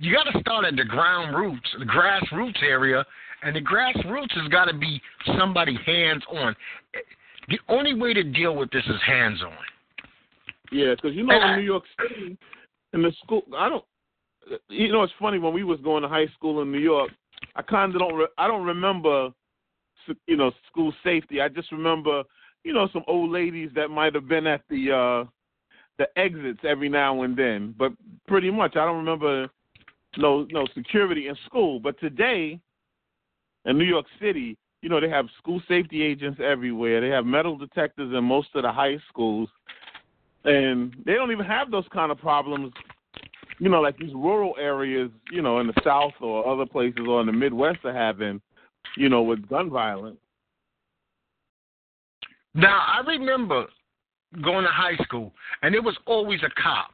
you 0.00 0.14
got 0.14 0.30
to 0.30 0.40
start 0.40 0.64
at 0.64 0.76
the 0.76 0.84
ground 0.84 1.36
roots, 1.36 1.68
the 1.78 1.84
grassroots 1.84 2.62
area, 2.62 3.04
and 3.42 3.54
the 3.54 3.60
grassroots 3.60 4.32
has 4.40 4.48
got 4.48 4.66
to 4.66 4.74
be 4.74 5.00
somebody 5.38 5.78
hands 5.86 6.22
on. 6.30 6.54
The 7.48 7.58
only 7.68 7.94
way 7.94 8.14
to 8.14 8.22
deal 8.22 8.56
with 8.56 8.70
this 8.70 8.84
is 8.86 9.00
hands 9.06 9.42
on. 9.42 9.56
Yeah, 10.72 10.94
because 10.94 11.14
you 11.14 11.24
know 11.24 11.34
And 11.34 11.44
I- 11.44 11.52
in 11.54 11.58
New 11.60 11.64
York 11.64 11.84
City, 12.00 12.36
in 12.94 13.02
the 13.02 13.12
school, 13.22 13.42
I 13.56 13.68
don't. 13.68 13.84
You 14.68 14.92
know, 14.92 15.02
it's 15.02 15.12
funny 15.18 15.38
when 15.38 15.52
we 15.52 15.64
was 15.64 15.80
going 15.80 16.02
to 16.02 16.08
high 16.08 16.28
school 16.28 16.62
in 16.62 16.70
New 16.70 16.78
York. 16.78 17.10
I 17.56 17.62
kind 17.62 17.94
of 17.94 18.00
don't. 18.00 18.14
Re- 18.14 18.26
I 18.38 18.46
don't 18.46 18.64
remember, 18.64 19.30
you 20.26 20.36
know, 20.36 20.52
school 20.68 20.92
safety. 21.02 21.40
I 21.40 21.48
just 21.48 21.72
remember, 21.72 22.22
you 22.62 22.72
know, 22.72 22.88
some 22.92 23.02
old 23.06 23.30
ladies 23.30 23.70
that 23.74 23.88
might 23.88 24.14
have 24.14 24.28
been 24.28 24.46
at 24.46 24.62
the 24.70 24.92
uh 24.92 25.30
the 25.98 26.06
exits 26.18 26.60
every 26.64 26.88
now 26.88 27.22
and 27.22 27.36
then. 27.36 27.74
But 27.76 27.92
pretty 28.28 28.50
much, 28.50 28.76
I 28.76 28.84
don't 28.84 28.98
remember 28.98 29.48
no 30.16 30.46
no 30.50 30.66
security 30.74 31.28
in 31.28 31.36
school. 31.46 31.80
But 31.80 31.98
today, 31.98 32.60
in 33.64 33.78
New 33.78 33.84
York 33.84 34.06
City, 34.20 34.56
you 34.82 34.88
know, 34.88 35.00
they 35.00 35.08
have 35.08 35.26
school 35.38 35.60
safety 35.66 36.02
agents 36.02 36.40
everywhere. 36.42 37.00
They 37.00 37.08
have 37.08 37.26
metal 37.26 37.56
detectors 37.56 38.12
in 38.14 38.24
most 38.24 38.48
of 38.54 38.62
the 38.62 38.72
high 38.72 38.98
schools 39.08 39.48
and 40.44 40.94
they 41.04 41.14
don't 41.14 41.32
even 41.32 41.46
have 41.46 41.70
those 41.70 41.86
kind 41.92 42.12
of 42.12 42.18
problems 42.18 42.72
you 43.58 43.68
know 43.68 43.80
like 43.80 43.96
these 43.98 44.12
rural 44.14 44.54
areas 44.60 45.10
you 45.30 45.42
know 45.42 45.60
in 45.60 45.66
the 45.66 45.74
south 45.82 46.12
or 46.20 46.46
other 46.46 46.66
places 46.66 47.06
or 47.06 47.20
in 47.20 47.26
the 47.26 47.32
midwest 47.32 47.78
are 47.84 47.94
having 47.94 48.40
you 48.96 49.08
know 49.08 49.22
with 49.22 49.48
gun 49.48 49.70
violence 49.70 50.18
Now, 52.54 52.84
I 52.86 53.04
remember 53.06 53.66
going 54.42 54.64
to 54.64 54.70
high 54.70 54.96
school, 55.04 55.32
and 55.62 55.74
there 55.74 55.82
was 55.82 55.96
always 56.06 56.40
a 56.42 56.50
cop. 56.60 56.92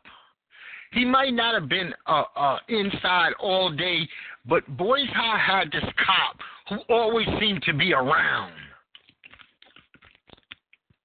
He 0.93 1.05
might 1.05 1.35
not 1.35 1.55
have 1.55 1.69
been 1.69 1.93
uh, 2.07 2.25
uh, 2.35 2.59
inside 2.69 3.33
all 3.39 3.71
day, 3.71 4.09
but 4.49 4.67
Boys 4.77 5.09
High 5.15 5.39
had 5.39 5.71
this 5.71 5.89
cop 6.05 6.39
who 6.69 6.79
always 6.93 7.27
seemed 7.39 7.63
to 7.63 7.75
be 7.75 7.93
around. 7.93 8.53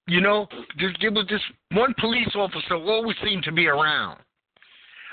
You 0.08 0.22
know, 0.22 0.48
there, 0.80 0.94
there 1.02 1.12
was 1.12 1.26
this 1.30 1.41
one 1.72 1.94
police 2.00 2.30
officer 2.36 2.80
who 2.80 2.89
always 2.89 3.18
seemed 3.24 3.44
to 3.44 3.52
be 3.52 3.68
around. 3.68 4.20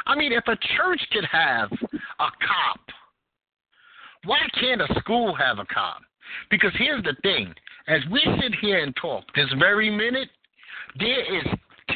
I 0.06 0.16
mean, 0.16 0.32
if 0.32 0.44
a 0.46 0.56
church 0.76 1.00
could 1.12 1.24
have 1.30 1.70
a 1.72 2.28
cop, 2.46 2.80
why 4.24 4.40
can't 4.58 4.82
a 4.82 5.00
school 5.00 5.34
have 5.34 5.58
a 5.58 5.64
cop? 5.66 6.02
Because 6.50 6.72
here's 6.78 7.02
the 7.04 7.16
thing 7.22 7.54
as 7.88 8.00
we 8.10 8.20
sit 8.40 8.54
here 8.60 8.82
and 8.82 8.94
talk 8.96 9.24
this 9.34 9.52
very 9.58 9.90
minute, 9.90 10.28
there 10.98 11.38
is 11.38 11.46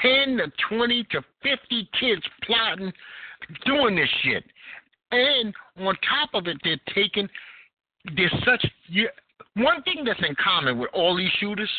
10 0.03 0.39
to 0.39 0.53
20 0.69 1.05
to 1.11 1.23
50 1.43 1.89
kids 1.99 2.23
plotting, 2.43 2.93
doing 3.65 3.97
this 3.97 4.09
shit. 4.23 4.45
And 5.13 5.55
on 5.79 5.95
top 6.09 6.31
of 6.35 6.47
it, 6.49 6.57
they're 6.65 6.81
taking, 6.95 7.29
there's 8.17 8.35
such, 8.45 8.67
you, 8.89 9.09
one 9.55 9.83
thing 9.83 10.05
that's 10.05 10.21
in 10.27 10.35
common 10.43 10.79
with 10.79 10.91
all 10.93 11.17
these 11.17 11.31
shooters, 11.39 11.71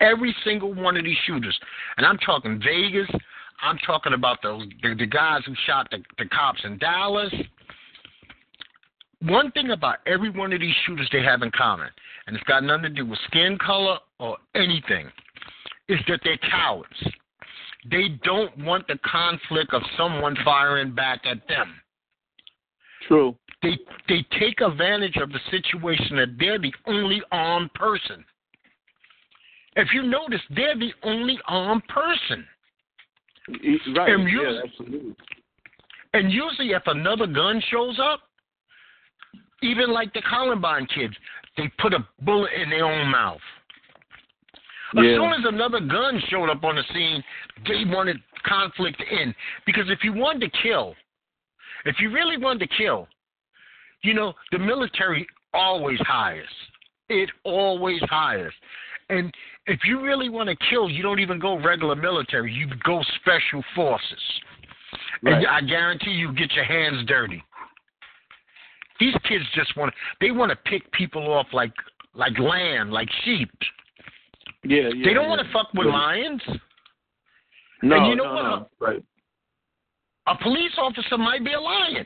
every 0.00 0.34
single 0.44 0.72
one 0.72 0.96
of 0.96 1.04
these 1.04 1.16
shooters, 1.26 1.58
and 1.96 2.06
I'm 2.06 2.18
talking 2.18 2.60
Vegas, 2.64 3.08
I'm 3.62 3.78
talking 3.78 4.14
about 4.14 4.40
the, 4.42 4.66
the, 4.82 4.94
the 4.94 5.06
guys 5.06 5.42
who 5.46 5.54
shot 5.66 5.88
the, 5.90 5.98
the 6.18 6.26
cops 6.26 6.60
in 6.64 6.78
Dallas. 6.78 7.32
One 9.22 9.50
thing 9.52 9.70
about 9.70 9.98
every 10.06 10.30
one 10.30 10.52
of 10.52 10.60
these 10.60 10.74
shooters 10.86 11.08
they 11.12 11.22
have 11.22 11.42
in 11.42 11.50
common, 11.50 11.88
and 12.26 12.34
it's 12.34 12.44
got 12.44 12.64
nothing 12.64 12.84
to 12.84 12.88
do 12.88 13.06
with 13.06 13.18
skin 13.26 13.58
color 13.58 13.98
or 14.18 14.38
anything, 14.54 15.10
is 15.88 15.98
that 16.08 16.20
they're 16.24 16.38
cowards. 16.38 16.88
They 17.90 18.18
don't 18.24 18.56
want 18.64 18.86
the 18.88 18.98
conflict 19.04 19.74
of 19.74 19.82
someone 19.96 20.36
firing 20.44 20.94
back 20.94 21.20
at 21.24 21.46
them. 21.48 21.74
true 23.06 23.36
They 23.62 23.78
they 24.08 24.24
take 24.38 24.60
advantage 24.60 25.16
of 25.16 25.30
the 25.30 25.40
situation 25.50 26.16
that 26.16 26.36
they're 26.38 26.58
the 26.58 26.72
only 26.86 27.22
armed 27.30 27.72
person. 27.74 28.24
If 29.76 29.88
you 29.92 30.02
notice, 30.02 30.40
they're 30.50 30.76
the 30.76 30.92
only 31.02 31.38
armed 31.46 31.86
person. 31.88 32.46
Right 33.94 34.10
And 34.10 34.28
you- 34.28 34.42
yeah 34.42 34.62
absolutely 34.64 35.14
And 36.12 36.32
usually, 36.32 36.72
if 36.72 36.86
another 36.86 37.26
gun 37.26 37.60
shows 37.70 37.98
up, 38.00 38.28
even 39.62 39.90
like 39.90 40.12
the 40.12 40.22
Columbine 40.22 40.86
kids, 40.86 41.16
they 41.56 41.68
put 41.78 41.94
a 41.94 42.04
bullet 42.22 42.52
in 42.52 42.70
their 42.70 42.84
own 42.84 43.08
mouth. 43.08 43.42
As 44.96 45.04
Yeah. 45.04 45.14
soon 45.14 45.32
as 45.32 45.44
another 45.44 45.78
gun 45.78 46.20
showed 46.28 46.50
up 46.50 46.64
on 46.64 46.74
the 46.74 46.82
scene, 46.84 47.22
they 47.66 47.84
wanted 47.84 48.20
conflict 48.42 48.98
to 48.98 49.06
end. 49.06 49.34
Because 49.64 49.88
if 49.88 50.02
you 50.02 50.12
wanted 50.12 50.52
to 50.52 50.58
kill, 50.58 50.96
if 51.84 52.00
you 52.00 52.10
really 52.10 52.36
wanted 52.36 52.68
to 52.68 52.76
kill, 52.76 53.08
you 54.02 54.14
know, 54.14 54.34
the 54.50 54.58
military 54.58 55.28
always 55.54 56.00
hires. 56.00 56.50
It 57.08 57.30
always 57.44 58.00
hires. 58.02 58.54
And 59.10 59.34
if 59.70 59.80
you 59.84 60.00
really 60.02 60.28
want 60.28 60.48
to 60.48 60.56
kill, 60.68 60.90
you 60.90 61.02
don't 61.02 61.20
even 61.20 61.38
go 61.38 61.58
regular 61.62 61.94
military. 61.94 62.52
You 62.52 62.66
go 62.84 63.02
special 63.20 63.62
forces. 63.74 64.18
Right. 65.22 65.34
And 65.34 65.46
I 65.46 65.60
guarantee 65.60 66.10
you 66.10 66.32
get 66.34 66.52
your 66.52 66.64
hands 66.64 67.06
dirty. 67.06 67.42
These 68.98 69.14
kids 69.28 69.44
just 69.54 69.76
want 69.76 69.92
to 69.92 69.96
they 70.20 70.30
want 70.30 70.50
to 70.50 70.56
pick 70.70 70.90
people 70.92 71.32
off 71.32 71.46
like 71.52 71.72
like 72.14 72.38
lamb, 72.38 72.90
like 72.90 73.08
sheep. 73.24 73.50
yeah, 74.64 74.90
yeah 74.94 75.04
They 75.04 75.14
don't 75.14 75.24
yeah. 75.24 75.28
want 75.28 75.40
to 75.40 75.52
fuck 75.52 75.68
with 75.74 75.86
Yeah. 75.86 75.92
lions. 75.92 76.42
No, 77.82 77.96
and 77.96 78.06
you 78.08 78.16
know 78.16 78.24
no, 78.24 78.34
what? 78.34 78.42
no. 78.42 78.68
Right. 78.86 79.02
A 80.26 80.36
police 80.42 80.72
officer 80.76 81.16
might 81.16 81.44
be 81.44 81.52
a 81.52 81.60
lion. 81.60 82.04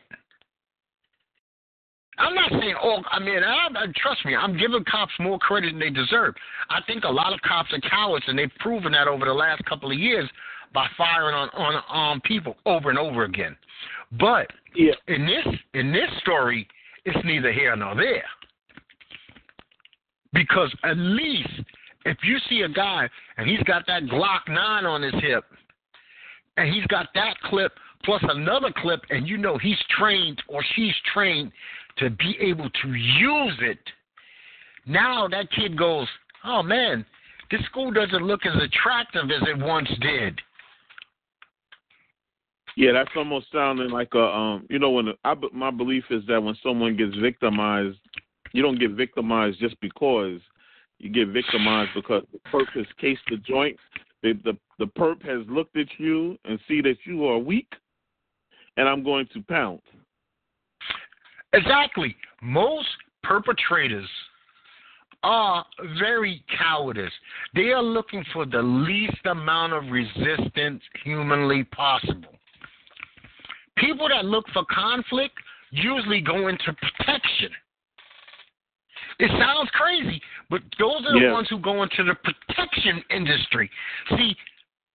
I'm 2.19 2.35
not 2.35 2.51
saying 2.51 2.75
all. 2.81 3.05
I 3.11 3.19
mean, 3.19 3.43
I, 3.43 3.69
I, 3.75 3.87
trust 3.97 4.25
me, 4.25 4.37
I'm 4.37 4.57
giving 4.57 4.85
cops 4.85 5.13
more 5.19 5.39
credit 5.39 5.73
than 5.73 5.81
they 5.81 5.91
deserve. 5.91 6.35
I 6.71 6.81
think 6.87 7.05
a 7.05 7.11
lot 7.11 7.33
of 7.33 7.41
cops 7.41 7.73
are 7.73 7.81
cowards, 7.81 8.25
and 8.29 8.39
they've 8.39 8.51
proven 8.61 8.93
that 8.93 9.09
over 9.09 9.25
the 9.25 9.33
last 9.33 9.65
couple 9.65 9.91
of 9.91 9.99
years 9.99 10.29
by 10.73 10.87
firing 10.97 11.35
on 11.35 11.49
on 11.51 11.83
on 11.89 12.21
people 12.21 12.57
over 12.67 12.91
and 12.91 12.99
over 12.99 13.25
again. 13.25 13.57
But 14.13 14.51
Yeah. 14.75 14.95
in 15.09 15.27
this 15.27 15.47
in 15.75 15.93
this 15.93 16.11
story, 16.21 16.69
it's 17.05 17.25
neither 17.25 17.53
here 17.53 17.75
nor 17.77 17.95
there. 17.95 18.25
Because 20.33 20.75
at 20.85 20.97
least 20.97 21.49
if 22.05 22.19
you 22.23 22.39
see 22.49 22.63
a 22.63 22.69
guy 22.69 23.09
and 23.37 23.49
he's 23.49 23.63
got 23.63 23.87
that 23.87 24.05
Glock 24.05 24.49
nine 24.49 24.85
on 24.85 25.03
his 25.03 25.15
hip, 25.23 25.45
and 26.57 26.73
he's 26.73 26.87
got 26.87 27.09
that 27.15 27.37
clip 27.45 27.73
plus 28.05 28.23
another 28.29 28.71
clip, 28.77 29.01
and 29.11 29.27
you 29.27 29.39
know 29.39 29.57
he's 29.59 29.79
trained 29.99 30.43
or 30.49 30.63
she's 30.75 30.95
trained 31.13 31.51
to 31.99 32.11
be 32.11 32.37
able 32.41 32.71
to 32.71 32.89
use 32.89 33.59
it. 33.61 33.79
Now 34.87 35.29
that 35.29 35.51
kid 35.53 35.79
goes, 35.79 36.09
oh 36.45 36.63
man, 36.63 37.05
this 37.51 37.65
school 37.67 37.91
doesn't 37.91 38.23
look 38.23 38.47
as 38.47 38.55
attractive 38.63 39.31
as 39.31 39.49
it 39.49 39.59
once 39.59 39.89
did. 40.01 40.41
Yeah, 42.77 42.93
that's 42.93 43.11
almost 43.17 43.47
sounding 43.53 43.91
like 43.91 44.15
a 44.15 44.23
um. 44.23 44.67
You 44.69 44.79
know, 44.79 44.91
when 44.91 45.09
I 45.25 45.35
my 45.53 45.71
belief 45.71 46.05
is 46.11 46.25
that 46.27 46.43
when 46.43 46.57
someone 46.63 46.97
gets 46.97 47.15
victimized, 47.17 47.99
you 48.53 48.63
don't 48.63 48.81
get 48.81 48.93
victimized 48.93 49.61
just 49.61 49.81
because 49.81 50.41
you 50.99 51.11
get 51.11 51.29
victimized 51.29 51.91
because 51.95 52.25
the 52.33 52.41
perp 52.51 52.69
has 52.75 52.87
cased 53.01 53.23
the 53.31 53.37
joint. 53.37 53.77
The 54.23 54.33
the 54.45 54.59
the 54.79 54.87
perp 54.87 55.25
has 55.25 55.47
looked 55.49 55.77
at 55.77 55.87
you 55.99 56.37
and 56.45 56.59
see 56.67 56.81
that 56.81 56.97
you 57.05 57.27
are 57.27 57.39
weak, 57.39 57.73
and 58.77 58.89
I'm 58.89 59.05
going 59.05 59.29
to 59.35 59.43
pounce. 59.43 59.83
Exactly. 61.55 62.17
Most 62.43 62.89
perpetrators 63.23 64.09
are 65.23 65.65
very 65.99 66.45
cowardice. 66.59 67.13
They 67.55 67.71
are 67.71 67.83
looking 67.83 68.25
for 68.33 68.45
the 68.45 68.61
least 68.61 69.25
amount 69.25 69.73
of 69.73 69.85
resistance 69.91 70.83
humanly 71.03 71.65
possible. 71.65 72.35
People 73.77 74.09
that 74.09 74.25
look 74.25 74.45
for 74.53 74.65
conflict 74.71 75.35
usually 75.71 76.21
go 76.21 76.49
into 76.49 76.73
protection. 76.75 77.51
It 79.19 79.31
sounds 79.39 79.71
crazy, 79.71 80.21
but 80.51 80.63
those 80.79 81.07
are 81.07 81.13
the 81.13 81.21
Yeah. 81.27 81.33
ones 81.33 81.49
who 81.49 81.59
go 81.59 81.83
into 81.83 82.03
the 82.03 82.15
protection 82.17 83.03
industry. 83.11 83.71
See, 84.11 84.37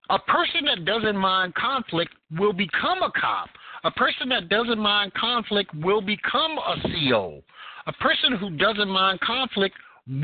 a 0.09 0.19
person 0.19 0.65
that 0.65 0.85
doesn't 0.85 1.17
mind 1.17 1.53
conflict 1.55 2.11
will 2.37 2.53
become 2.53 3.01
a 3.03 3.11
cop. 3.11 3.49
A 3.83 3.91
person 3.91 4.29
that 4.29 4.49
doesn't 4.49 4.79
mind 4.79 5.13
conflict 5.13 5.73
will 5.75 6.01
become 6.01 6.57
a 6.57 6.75
CO. 6.81 7.41
A 7.87 7.93
person 7.93 8.33
who 8.33 8.49
doesn't 8.57 8.89
mind 8.89 9.19
conflict 9.21 9.75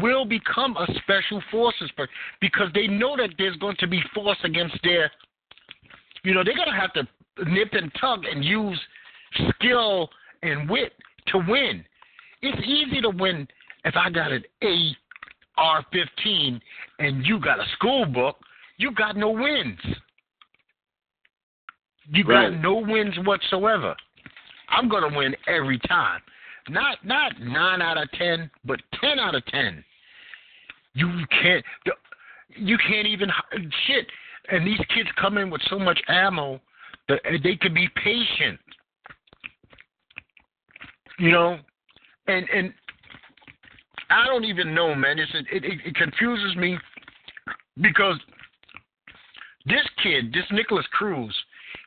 will 0.01 0.25
become 0.25 0.75
a 0.77 0.87
special 1.03 1.41
forces 1.51 1.91
person 1.95 2.13
because 2.41 2.69
they 2.73 2.87
know 2.87 3.15
that 3.15 3.29
there's 3.37 3.55
going 3.57 3.75
to 3.79 3.87
be 3.87 4.01
force 4.13 4.37
against 4.43 4.75
their, 4.83 5.11
you 6.23 6.33
know, 6.33 6.43
they're 6.43 6.55
going 6.55 6.69
to 6.69 6.79
have 6.79 6.93
to 6.93 7.07
nip 7.49 7.69
and 7.73 7.91
tug 8.01 8.25
and 8.25 8.43
use 8.43 8.79
skill 9.55 10.09
and 10.41 10.69
wit 10.69 10.93
to 11.27 11.37
win. 11.47 11.83
It's 12.41 12.61
easy 12.67 13.01
to 13.01 13.09
win 13.09 13.47
if 13.83 13.95
I 13.95 14.09
got 14.09 14.31
an 14.31 14.43
AR-15 15.57 16.59
and 16.99 17.25
you 17.25 17.39
got 17.39 17.59
a 17.59 17.65
school 17.73 18.05
book. 18.05 18.37
You 18.77 18.91
got 18.91 19.15
no 19.15 19.29
wins. 19.29 19.79
You 22.07 22.23
got 22.23 22.51
Right. 22.51 22.61
no 22.61 22.75
wins 22.75 23.17
whatsoever. 23.19 23.95
I'm 24.69 24.89
going 24.89 25.09
to 25.09 25.17
win 25.17 25.35
every 25.47 25.79
time. 25.79 26.21
Not 26.67 27.03
not 27.05 27.39
nine 27.39 27.81
out 27.81 27.97
of 27.97 28.11
ten, 28.11 28.49
but 28.63 28.81
ten 28.99 29.19
out 29.19 29.35
of 29.35 29.45
ten. 29.45 29.83
You 30.93 31.25
can't. 31.27 31.63
You 32.49 32.77
can't 32.77 33.07
even 33.07 33.29
shit. 33.85 34.07
And 34.49 34.65
these 34.65 34.79
kids 34.93 35.09
come 35.19 35.37
in 35.37 35.49
with 35.49 35.61
so 35.69 35.77
much 35.77 35.99
ammo 36.07 36.59
that 37.07 37.21
they 37.43 37.55
could 37.55 37.73
be 37.73 37.87
patient. 38.03 38.59
You 41.19 41.31
know, 41.31 41.59
and 42.27 42.49
and 42.49 42.73
I 44.09 44.25
don't 44.25 44.45
even 44.45 44.73
know, 44.73 44.95
man. 44.95 45.19
It's, 45.19 45.31
it, 45.33 45.63
it 45.63 45.79
it 45.85 45.95
confuses 45.95 46.55
me 46.55 46.77
because 47.81 48.19
this 49.65 49.85
kid, 50.01 50.31
this 50.33 50.45
Nikolas 50.51 50.85
Cruz, 50.91 51.35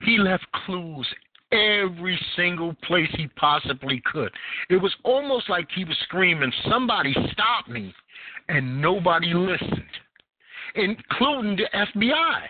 he 0.03 0.19
left 0.19 0.47
clues 0.65 1.07
every 1.53 2.19
single 2.37 2.75
place 2.85 3.09
he 3.17 3.27
possibly 3.37 4.03
could. 4.13 4.31
It 4.69 4.77
was 4.77 4.95
almost 5.05 5.49
like 5.49 5.69
he 5.75 5.85
was 5.85 5.97
screaming, 6.05 6.53
"Somebody 6.69 7.15
stop 7.33 7.69
me!" 7.69 7.95
and 8.49 8.81
nobody 8.81 9.33
listened, 9.35 9.83
including 10.75 11.57
the 11.57 11.69
FBI. 11.75 12.49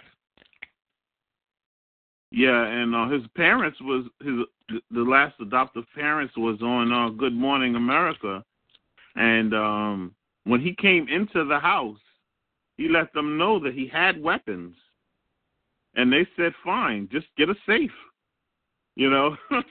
Yeah, 2.30 2.66
and 2.66 2.94
uh, 2.94 3.08
his 3.08 3.22
parents 3.36 3.78
was 3.80 4.04
his 4.20 4.80
the 4.90 5.00
last 5.00 5.34
adoptive 5.40 5.84
parents 5.94 6.36
was 6.36 6.60
on 6.60 6.92
uh, 6.92 7.08
Good 7.10 7.32
Morning 7.32 7.74
America, 7.74 8.44
and 9.16 9.54
um, 9.54 10.14
when 10.44 10.60
he 10.60 10.74
came 10.74 11.08
into 11.08 11.44
the 11.44 11.58
house, 11.58 11.98
he 12.76 12.88
let 12.88 13.12
them 13.14 13.38
know 13.38 13.58
that 13.60 13.72
he 13.72 13.86
had 13.88 14.22
weapons, 14.22 14.76
and 15.98 16.10
they 16.10 16.26
said, 16.36 16.52
"Fine, 16.64 17.08
just 17.12 17.26
get 17.36 17.50
a 17.50 17.54
safe," 17.66 17.92
you 18.96 19.10
know. 19.10 19.36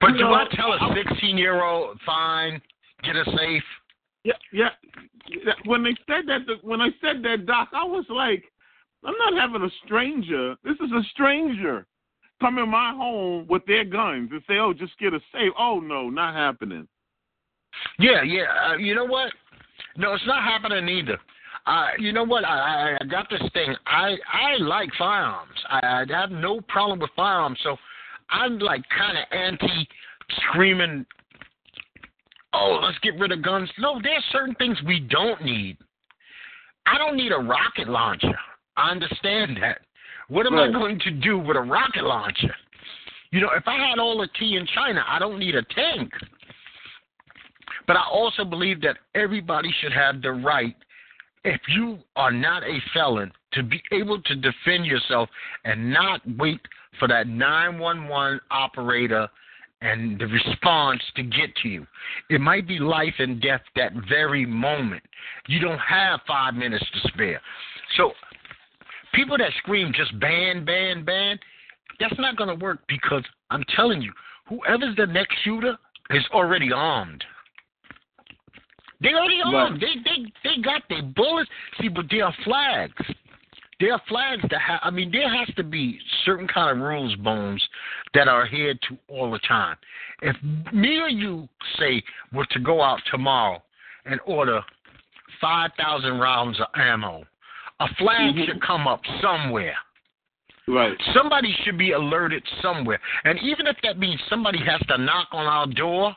But 0.00 0.12
You 0.12 0.14
do 0.14 0.20
know, 0.20 0.32
I 0.32 0.46
tell 0.52 0.72
a 0.72 0.94
16 0.94 1.36
year 1.36 1.62
old, 1.62 2.00
fine, 2.06 2.62
get 3.02 3.14
a 3.14 3.24
safe? 3.36 3.62
Yeah, 4.24 4.32
yeah. 4.50 4.70
When 5.66 5.82
they 5.84 5.94
said 6.06 6.24
that, 6.28 6.46
when 6.62 6.80
I 6.80 6.88
said 7.02 7.22
that, 7.24 7.44
Doc, 7.44 7.68
I 7.74 7.84
was 7.84 8.06
like, 8.08 8.42
I'm 9.04 9.14
not 9.18 9.38
having 9.38 9.68
a 9.68 9.70
stranger. 9.84 10.56
This 10.64 10.76
is 10.76 10.90
a 10.92 11.02
stranger 11.10 11.86
come 12.40 12.58
in 12.58 12.68
my 12.68 12.92
home 12.94 13.46
with 13.48 13.64
their 13.66 13.84
guns 13.84 14.30
and 14.32 14.42
say, 14.46 14.58
"Oh, 14.58 14.72
just 14.72 14.98
get 14.98 15.14
a 15.14 15.20
safe." 15.32 15.52
Oh 15.58 15.80
no, 15.80 16.10
not 16.10 16.34
happening. 16.34 16.86
Yeah, 17.98 18.22
yeah. 18.22 18.44
Uh, 18.68 18.76
you 18.76 18.94
know 18.94 19.04
what? 19.04 19.32
No, 19.96 20.14
it's 20.14 20.26
not 20.26 20.42
happening 20.42 20.88
either. 20.88 21.18
Uh, 21.66 21.88
you 21.98 22.12
know 22.12 22.24
what? 22.24 22.44
I, 22.44 22.94
I 22.94 22.98
I 23.00 23.04
got 23.06 23.28
this 23.28 23.42
thing. 23.52 23.74
I 23.86 24.16
I 24.32 24.56
like 24.60 24.90
firearms. 24.96 25.58
I, 25.68 26.04
I 26.08 26.20
have 26.20 26.30
no 26.30 26.60
problem 26.62 27.00
with 27.00 27.10
firearms. 27.16 27.58
So 27.62 27.76
I'm 28.30 28.58
like 28.58 28.82
kind 28.96 29.18
of 29.18 29.24
anti 29.32 29.88
screaming. 30.50 31.04
Oh, 32.52 32.80
let's 32.82 32.98
get 33.00 33.18
rid 33.18 33.32
of 33.32 33.42
guns. 33.42 33.68
No, 33.78 34.00
there's 34.02 34.24
certain 34.32 34.54
things 34.54 34.78
we 34.86 35.00
don't 35.00 35.44
need. 35.44 35.76
I 36.86 36.98
don't 36.98 37.16
need 37.16 37.32
a 37.32 37.38
rocket 37.38 37.88
launcher. 37.88 38.38
I 38.76 38.90
understand 38.90 39.58
that. 39.60 39.80
What 40.28 40.46
am 40.46 40.54
Right. 40.54 40.68
I 40.68 40.72
going 40.72 40.98
to 41.00 41.10
do 41.10 41.38
with 41.38 41.56
a 41.56 41.60
rocket 41.60 42.04
launcher? 42.04 42.54
You 43.32 43.40
know, 43.40 43.50
if 43.56 43.66
I 43.66 43.76
had 43.76 43.98
all 43.98 44.18
the 44.18 44.28
tea 44.38 44.56
in 44.56 44.66
China, 44.68 45.04
I 45.06 45.18
don't 45.18 45.38
need 45.38 45.56
a 45.56 45.62
tank. 45.62 46.10
But 47.86 47.96
I 47.96 48.04
also 48.10 48.44
believe 48.44 48.80
that 48.82 48.96
everybody 49.14 49.72
should 49.80 49.92
have 49.92 50.22
the 50.22 50.32
right, 50.32 50.76
if 51.46 51.60
you 51.68 51.98
are 52.16 52.32
not 52.32 52.64
a 52.64 52.78
felon, 52.92 53.32
to 53.52 53.62
be 53.62 53.80
able 53.92 54.20
to 54.20 54.34
defend 54.34 54.84
yourself 54.84 55.28
and 55.64 55.90
not 55.90 56.20
wait 56.36 56.60
for 56.98 57.08
that 57.08 57.28
911 57.28 58.40
operator 58.50 59.28
and 59.80 60.18
the 60.18 60.26
response 60.26 61.00
to 61.14 61.22
get 61.22 61.54
to 61.62 61.68
you. 61.68 61.86
It 62.28 62.40
might 62.40 62.66
be 62.66 62.78
life 62.78 63.14
and 63.18 63.40
death 63.40 63.60
that 63.76 63.92
very 64.08 64.44
moment. 64.44 65.02
You 65.48 65.60
don't 65.60 65.78
have 65.78 66.20
five 66.26 66.54
minutes 66.54 66.84
to 66.92 67.08
spare. 67.08 67.40
So, 67.96 68.12
people 69.14 69.38
that 69.38 69.52
scream 69.58 69.92
just 69.94 70.18
ban, 70.18 70.64
ban, 70.64 71.04
ban, 71.04 71.38
that's 72.00 72.18
not 72.18 72.36
going 72.36 72.50
to 72.50 72.62
work 72.62 72.80
because 72.88 73.24
I'm 73.50 73.64
telling 73.74 74.02
you, 74.02 74.12
whoever's 74.48 74.96
the 74.96 75.06
next 75.06 75.36
shooter 75.44 75.76
is 76.10 76.24
already 76.32 76.72
armed. 76.72 77.24
They 79.00 79.12
already 79.14 79.40
armed. 79.44 79.80
They 79.80 79.94
they 80.04 80.32
they 80.42 80.62
got 80.62 80.82
their 80.88 81.02
bullets. 81.02 81.50
See, 81.80 81.88
but 81.88 82.06
there 82.10 82.24
are 82.24 82.34
flags. 82.44 82.94
There 83.78 83.92
are 83.92 84.00
flags 84.08 84.42
that 84.50 84.60
have. 84.60 84.80
I 84.82 84.90
mean, 84.90 85.10
there 85.12 85.28
has 85.28 85.54
to 85.56 85.62
be 85.62 85.98
certain 86.24 86.48
kind 86.48 86.70
of 86.70 86.82
rules, 86.82 87.14
bones, 87.16 87.62
that 88.14 88.26
are 88.26 88.44
adhered 88.44 88.78
to 88.88 88.96
all 89.08 89.30
the 89.30 89.38
time. 89.40 89.76
If 90.22 90.36
me 90.72 90.98
or 90.98 91.10
you 91.10 91.46
say 91.78 92.02
were 92.32 92.46
to 92.52 92.58
go 92.58 92.80
out 92.82 93.00
tomorrow 93.10 93.62
and 94.06 94.18
order 94.24 94.62
five 95.40 95.72
thousand 95.78 96.18
rounds 96.18 96.58
of 96.58 96.68
ammo, 96.74 97.24
a 97.80 97.88
flag 97.96 98.34
Mhm. 98.34 98.46
should 98.46 98.62
come 98.62 98.88
up 98.88 99.02
somewhere. 99.20 99.76
Right. 100.68 101.00
Somebody 101.12 101.52
should 101.62 101.78
be 101.78 101.92
alerted 101.92 102.42
somewhere. 102.60 102.98
And 103.24 103.38
even 103.40 103.66
if 103.66 103.76
that 103.82 103.98
means 103.98 104.20
somebody 104.28 104.58
has 104.64 104.80
to 104.88 104.98
knock 104.98 105.28
on 105.32 105.46
our 105.46 105.66
door 105.66 106.16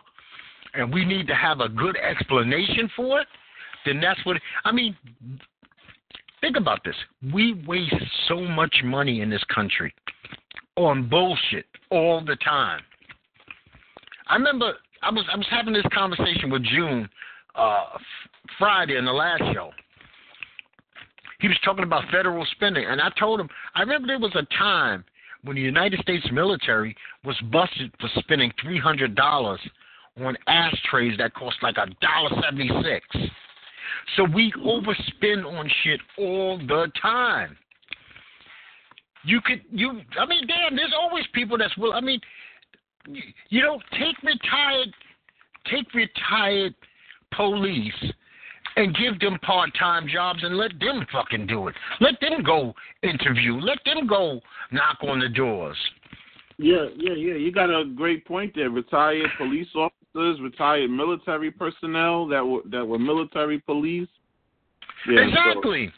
and 0.73 0.93
we 0.93 1.05
need 1.05 1.27
to 1.27 1.36
have 1.36 1.60
a 1.60 1.69
good 1.69 1.97
explanation 1.97 2.89
for 2.95 3.21
it, 3.21 3.27
then 3.86 3.99
that's 3.99 4.23
what 4.25 4.38
I 4.65 4.71
mean 4.71 4.95
think 6.41 6.58
about 6.58 6.84
this. 6.84 6.95
We 7.34 7.62
waste 7.67 7.93
so 8.27 8.41
much 8.41 8.73
money 8.84 9.21
in 9.21 9.29
this 9.29 9.43
country 9.53 9.93
on 10.75 11.10
bullshit 11.10 11.65
all 11.91 12.23
the 12.25 12.36
time. 12.38 12.82
I 14.27 14.36
remember 14.36 14.73
I 15.01 15.12
was 15.12 15.25
I 15.32 15.38
was 15.38 15.47
having 15.49 15.73
this 15.73 15.86
conversation 15.93 16.49
with 16.49 16.63
June 16.63 17.10
uh, 17.55 17.86
Friday 18.58 18.97
in 18.97 19.05
the 19.05 19.12
last 19.12 19.43
show. 19.53 19.71
He 21.39 21.47
was 21.47 21.58
talking 21.63 21.86
about 21.86 22.03
federal 22.12 22.45
spending, 22.51 22.86
and 22.86 23.01
I 23.01 23.10
told 23.17 23.39
him 23.39 23.49
I 23.75 23.82
remember 23.82 24.08
there 24.08 24.19
was 24.19 24.36
a 24.36 24.45
time 24.58 25.03
when 25.43 25.55
the 25.55 25.62
United 25.62 25.99
States 26.01 26.25
military 26.32 26.95
was 27.23 27.36
busted 27.51 27.91
for 27.99 28.10
spending 28.19 28.51
three 28.62 28.79
hundred 28.79 29.15
dollars 29.15 29.60
on 30.21 30.38
ashtrays 30.47 31.17
that 31.17 31.34
cost 31.34 31.58
like 31.62 31.77
a 31.77 31.88
dollar 32.01 32.41
seventy 32.43 32.69
six. 32.84 33.32
So 34.15 34.23
we 34.23 34.51
overspend 34.53 35.45
on 35.45 35.69
shit 35.84 35.99
all 36.17 36.58
the 36.58 36.91
time. 37.01 37.58
You 39.23 39.41
could 39.41 39.62
you 39.71 40.01
I 40.19 40.25
mean 40.25 40.47
damn 40.47 40.75
there's 40.75 40.93
always 40.97 41.25
people 41.34 41.58
that's 41.58 41.75
will 41.77 41.93
I 41.93 42.01
mean 42.01 42.19
you 43.49 43.62
know 43.62 43.79
take 43.91 44.21
retired 44.23 44.93
take 45.69 45.93
retired 45.93 46.73
police 47.36 48.13
and 48.75 48.95
give 48.95 49.19
them 49.19 49.38
part 49.39 49.71
time 49.77 50.08
jobs 50.08 50.39
and 50.43 50.58
let 50.58 50.71
them 50.79 51.05
fucking 51.12 51.47
do 51.47 51.67
it. 51.67 51.75
Let 51.99 52.19
them 52.21 52.43
go 52.43 52.73
interview. 53.03 53.60
Let 53.60 53.79
them 53.86 54.08
go 54.08 54.39
knock 54.71 54.97
on 55.01 55.19
the 55.19 55.29
doors. 55.29 55.77
Yeah, 56.58 56.88
yeah, 56.97 57.13
yeah. 57.13 57.34
You 57.36 57.51
got 57.51 57.69
a 57.69 57.86
great 57.86 58.25
point 58.25 58.53
there. 58.55 58.69
Retired 58.69 59.29
police 59.38 59.67
officers, 59.75 59.98
retired 60.15 60.89
military 60.89 61.52
personnel 61.52 62.28
that 62.28 62.45
were 62.45 62.62
that 62.72 62.86
were 62.86 63.00
military 63.00 63.60
police. 63.60 64.08
Yeah, 65.10 65.22
exactly. 65.22 65.91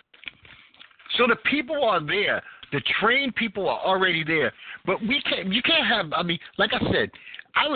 So. 1.18 1.24
so 1.24 1.28
the 1.28 1.38
people 1.50 1.84
are 1.84 2.06
there. 2.06 2.42
The 2.72 2.82
trained 3.00 3.36
people 3.36 3.68
are 3.68 3.80
already 3.80 4.24
there. 4.24 4.54
But 4.86 5.02
we 5.02 5.22
can't. 5.24 5.52
You 5.52 5.62
can't 5.62 5.88
have. 5.88 6.14
I 6.14 6.24
mean, 6.24 6.40
like 6.58 6.72
I 6.74 6.80
said, 6.92 7.12
I 7.56 7.68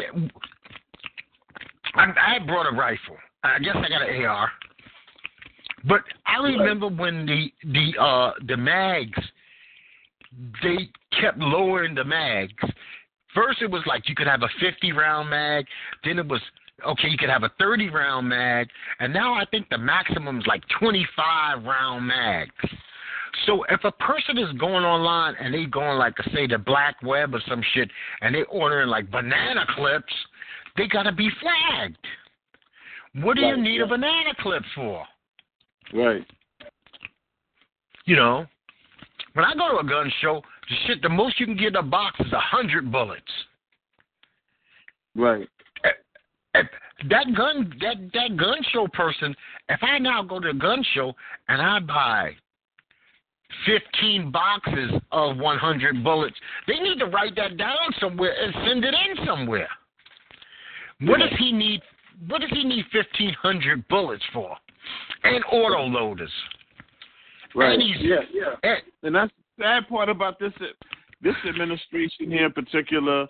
I, 1.96 2.36
I 2.36 2.46
brought 2.46 2.72
a 2.72 2.76
rifle. 2.76 3.18
I 3.44 3.60
guess 3.60 3.76
I 3.76 3.90
got 3.90 4.10
an 4.10 4.26
AR. 4.26 4.52
But 5.88 6.02
I 6.26 6.38
remember 6.44 6.88
when 6.88 7.26
the 7.26 7.52
the 7.64 8.02
uh 8.02 8.32
the 8.48 8.58
mags 8.58 9.20
they 10.64 10.90
kept 11.20 11.38
lowering 11.38 11.96
the 11.96 12.04
mags. 12.04 12.54
First 13.36 13.62
it 13.62 13.70
was 13.70 13.84
like 13.86 14.08
you 14.08 14.16
could 14.16 14.28
have 14.28 14.42
a 14.42 14.50
50 14.60 14.92
round 14.94 15.30
mag, 15.30 15.66
then 16.04 16.18
it 16.18 16.28
was 16.28 16.42
okay, 16.88 17.10
you 17.10 17.18
could 17.18 17.30
have 17.30 17.44
a 17.44 17.52
30 17.60 17.90
round 17.90 18.30
mag, 18.30 18.68
and 19.00 19.14
now 19.14 19.34
I 19.34 19.46
think 19.46 19.68
the 19.70 19.78
maximum 19.78 20.40
is 20.40 20.48
like 20.48 20.64
25 20.80 21.64
round 21.64 22.08
mags. 22.08 22.52
So 23.46 23.64
if 23.70 23.84
a 23.84 23.92
person 23.92 24.38
is 24.38 24.52
going 24.58 24.86
online 24.86 25.36
and 25.40 25.54
they 25.54 25.66
going 25.66 25.98
like 25.98 26.14
say 26.34 26.48
the 26.48 26.58
black 26.58 26.96
web 27.04 27.36
or 27.36 27.42
some 27.48 27.62
shit 27.74 27.90
and 28.22 28.34
they 28.34 28.44
ordering 28.44 28.88
like 28.88 29.12
banana 29.12 29.66
clips, 29.76 30.14
they 30.78 30.88
gotta 30.88 31.12
be 31.12 31.30
flagged. 31.42 31.98
What 33.22 33.36
do 33.36 33.42
you 33.42 33.58
need 33.58 33.82
a 33.82 33.88
banana 33.88 34.34
clip 34.40 34.64
for? 34.74 35.04
Right. 35.94 36.26
You 38.06 38.16
know, 38.16 38.46
when 39.34 39.46
I 39.46 39.54
go 39.54 39.70
to 39.70 39.86
a 39.86 39.90
gun 39.90 40.12
show, 40.22 40.42
the 40.70 40.76
shit, 40.88 41.02
the 41.02 41.10
most 41.10 41.40
you 41.40 41.46
can 41.46 41.58
get 41.58 41.70
in 41.70 41.76
a 41.76 41.84
box 41.84 42.20
is 42.20 42.32
a 42.32 42.40
hundred 42.40 42.92
bullets. 42.92 43.22
Right. 45.16 45.48
If 46.54 46.68
that 47.10 47.26
gun, 47.36 47.72
that 47.82 47.96
that 48.14 48.38
gun 48.38 48.58
show 48.72 48.88
person, 48.94 49.36
if 49.70 49.80
I 49.82 50.00
now 50.00 50.24
go 50.24 50.40
to 50.40 50.50
a 50.50 50.54
gun 50.54 50.84
show 50.94 51.14
and 51.48 51.62
I 51.62 51.80
buy 51.80 52.32
15 53.66 54.32
boxes 54.32 54.92
of 55.12 55.38
100 55.38 56.04
bullets. 56.04 56.36
They 56.68 56.80
need 56.80 57.00
to 57.00 57.06
write 57.06 57.36
that 57.36 57.58
down 57.58 57.78
somewhere 58.00 58.34
and 58.42 58.54
send 58.68 58.84
it 58.84 58.94
in 58.94 59.26
somewhere. 59.26 59.70
What 61.02 61.20
yeah. 61.20 61.30
does 61.30 61.40
he 61.40 61.52
need? 61.52 61.82
What 62.28 62.42
does 62.42 62.50
he 62.52 62.64
need 62.64 62.86
1,500 62.92 63.88
bullets 63.88 64.24
for? 64.34 64.58
and 65.24 65.44
auto 65.52 65.84
loaders. 65.84 66.32
Right. 67.56 67.80
And 67.80 68.02
yeah, 68.02 68.16
yeah. 68.34 68.56
And, 68.64 68.82
and 69.04 69.16
that's 69.16 69.32
the 69.58 69.64
sad 69.64 69.88
part 69.88 70.10
about 70.10 70.40
this 70.40 70.54
this 71.22 71.36
administration 71.48 72.30
here 72.30 72.46
in 72.46 72.52
particular. 72.52 73.28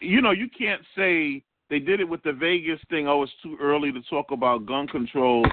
You 0.00 0.20
know, 0.20 0.32
you 0.32 0.48
can't 0.56 0.82
say 0.96 1.42
they 1.70 1.78
did 1.78 2.00
it 2.00 2.08
with 2.08 2.22
the 2.22 2.32
Vegas 2.32 2.80
thing. 2.88 3.06
Oh, 3.06 3.22
it's 3.22 3.32
too 3.42 3.56
early 3.60 3.92
to 3.92 4.00
talk 4.08 4.30
about 4.30 4.66
gun 4.66 4.88
control, 4.88 5.46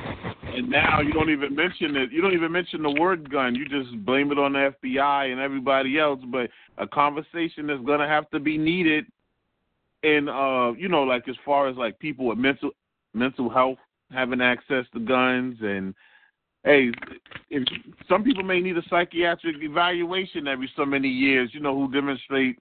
and 0.46 0.70
now 0.70 1.02
you 1.02 1.12
don't 1.12 1.30
even 1.30 1.54
mention 1.54 1.96
it. 1.98 2.12
You 2.12 2.22
don't 2.22 2.34
even 2.34 2.52
mention 2.52 2.82
the 2.82 2.96
word 3.00 3.30
gun. 3.30 3.54
You 3.54 3.68
just 3.68 4.04
blame 4.06 4.32
it 4.32 4.40
on 4.40 4.54
the 4.54 4.74
FBI 4.84 5.32
and 5.32 5.42
everybody 5.42 6.00
else. 6.00 6.22
But 6.32 6.50
a 6.78 6.88
conversation 6.88 7.68
that's 7.68 7.84
going 7.84 8.00
to 8.00 8.08
have 8.08 8.30
to 8.30 8.40
be 8.40 8.58
needed, 8.58 9.06
and 10.04 10.30
uh, 10.30 10.72
you 10.78 10.88
know, 10.88 11.04
like 11.04 11.28
as 11.28 11.36
far 11.46 11.68
as 11.68 11.76
like 11.76 12.00
people 12.00 12.28
with 12.28 12.38
mental 12.38 12.72
mental 13.14 13.50
health 13.50 13.78
having 14.12 14.42
access 14.42 14.86
to 14.94 15.00
guns 15.00 15.58
and 15.62 15.94
hey, 16.66 16.92
if 17.50 17.64
some 18.10 18.24
people 18.24 18.44
may 18.44 18.60
need 18.60 18.78
a 18.78 18.82
psychiatric 18.90 19.56
evaluation 19.62 20.48
every 20.48 20.70
so 20.76 20.86
many 20.86 21.08
years, 21.08 21.52
you 21.54 21.62
know, 21.62 21.76
who 21.76 21.92
demonstrate. 21.92 22.58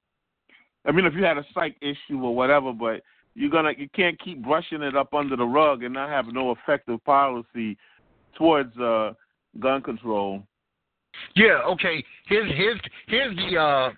I 0.86 0.92
mean, 0.92 1.06
if 1.06 1.14
you 1.14 1.24
had 1.24 1.38
a 1.38 1.46
psych 1.54 1.76
issue 1.80 2.22
or 2.22 2.36
whatever, 2.36 2.72
but 2.72 3.00
you're 3.34 3.50
gonna 3.50 3.72
you 3.76 3.88
can't 3.88 4.20
keep 4.20 4.42
brushing 4.42 4.82
it 4.82 4.94
up 4.94 5.12
under 5.14 5.34
the 5.34 5.44
rug 5.44 5.82
and 5.82 5.94
not 5.94 6.10
have 6.10 6.26
no 6.26 6.52
effective 6.52 7.02
policy 7.04 7.76
towards 8.36 8.76
uh, 8.78 9.12
gun 9.58 9.82
control. 9.82 10.42
Yeah. 11.34 11.60
Okay. 11.66 12.04
Here's 12.28 12.50
here's 12.52 12.80
here's 13.08 13.36
the. 13.36 13.58
uh 13.58 13.90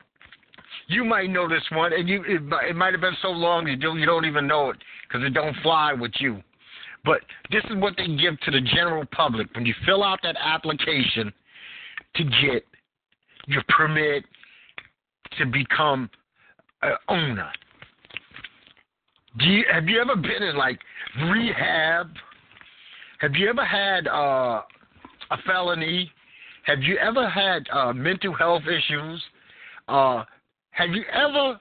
you 0.88 1.04
might 1.04 1.30
know 1.30 1.48
this 1.48 1.64
one, 1.72 1.92
and 1.92 2.08
you 2.08 2.22
it, 2.22 2.40
it 2.68 2.76
might 2.76 2.92
have 2.92 3.00
been 3.00 3.16
so 3.20 3.28
long 3.28 3.66
you 3.66 3.76
don't 3.76 3.98
you 3.98 4.06
don't 4.06 4.24
even 4.24 4.46
know 4.46 4.70
it 4.70 4.76
because 5.08 5.26
it 5.26 5.34
don't 5.34 5.56
fly 5.62 5.92
with 5.92 6.12
you. 6.20 6.40
But 7.06 7.20
this 7.52 7.62
is 7.70 7.76
what 7.76 7.94
they 7.96 8.08
give 8.08 8.38
to 8.40 8.50
the 8.50 8.60
general 8.60 9.04
public 9.12 9.46
when 9.54 9.64
you 9.64 9.74
fill 9.86 10.02
out 10.02 10.18
that 10.24 10.36
application 10.42 11.32
to 12.16 12.24
get 12.24 12.66
your 13.46 13.62
permit 13.68 14.24
to 15.38 15.46
become 15.46 16.10
an 16.82 16.96
owner. 17.08 17.50
Do 19.38 19.46
you, 19.46 19.64
have 19.72 19.86
you 19.86 20.00
ever 20.00 20.16
been 20.16 20.42
in 20.42 20.56
like 20.56 20.80
rehab? 21.30 22.08
Have 23.20 23.34
you 23.36 23.48
ever 23.48 23.64
had 23.64 24.08
uh, 24.08 24.62
a 25.30 25.36
felony? 25.46 26.10
Have 26.64 26.82
you 26.82 26.96
ever 26.98 27.28
had 27.28 27.68
uh, 27.72 27.92
mental 27.92 28.34
health 28.34 28.62
issues? 28.64 29.22
Uh, 29.86 30.24
have 30.70 30.90
you 30.90 31.04
ever 31.12 31.58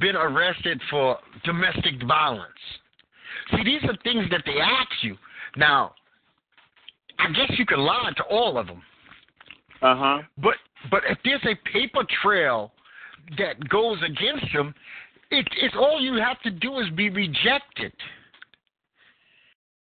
been 0.00 0.16
arrested 0.16 0.80
for 0.90 1.18
domestic 1.44 2.02
violence? 2.06 2.50
See, 3.50 3.64
these 3.64 3.82
are 3.84 3.96
things 4.02 4.26
that 4.30 4.42
they 4.44 4.58
ask 4.60 4.90
you. 5.02 5.16
Now, 5.56 5.94
I 7.18 7.32
guess 7.32 7.50
you 7.58 7.66
can 7.66 7.78
lie 7.78 8.12
to 8.16 8.22
all 8.24 8.58
of 8.58 8.66
them. 8.66 8.82
Uh 9.82 9.96
huh. 9.96 10.22
But 10.38 10.54
but 10.90 11.02
if 11.08 11.18
there's 11.24 11.44
a 11.44 11.70
paper 11.70 12.04
trail 12.22 12.72
that 13.38 13.68
goes 13.68 13.98
against 14.02 14.52
them, 14.52 14.74
it, 15.30 15.46
it's 15.60 15.74
all 15.76 16.00
you 16.00 16.14
have 16.14 16.40
to 16.42 16.50
do 16.50 16.78
is 16.78 16.86
be 16.90 17.10
rejected. 17.10 17.92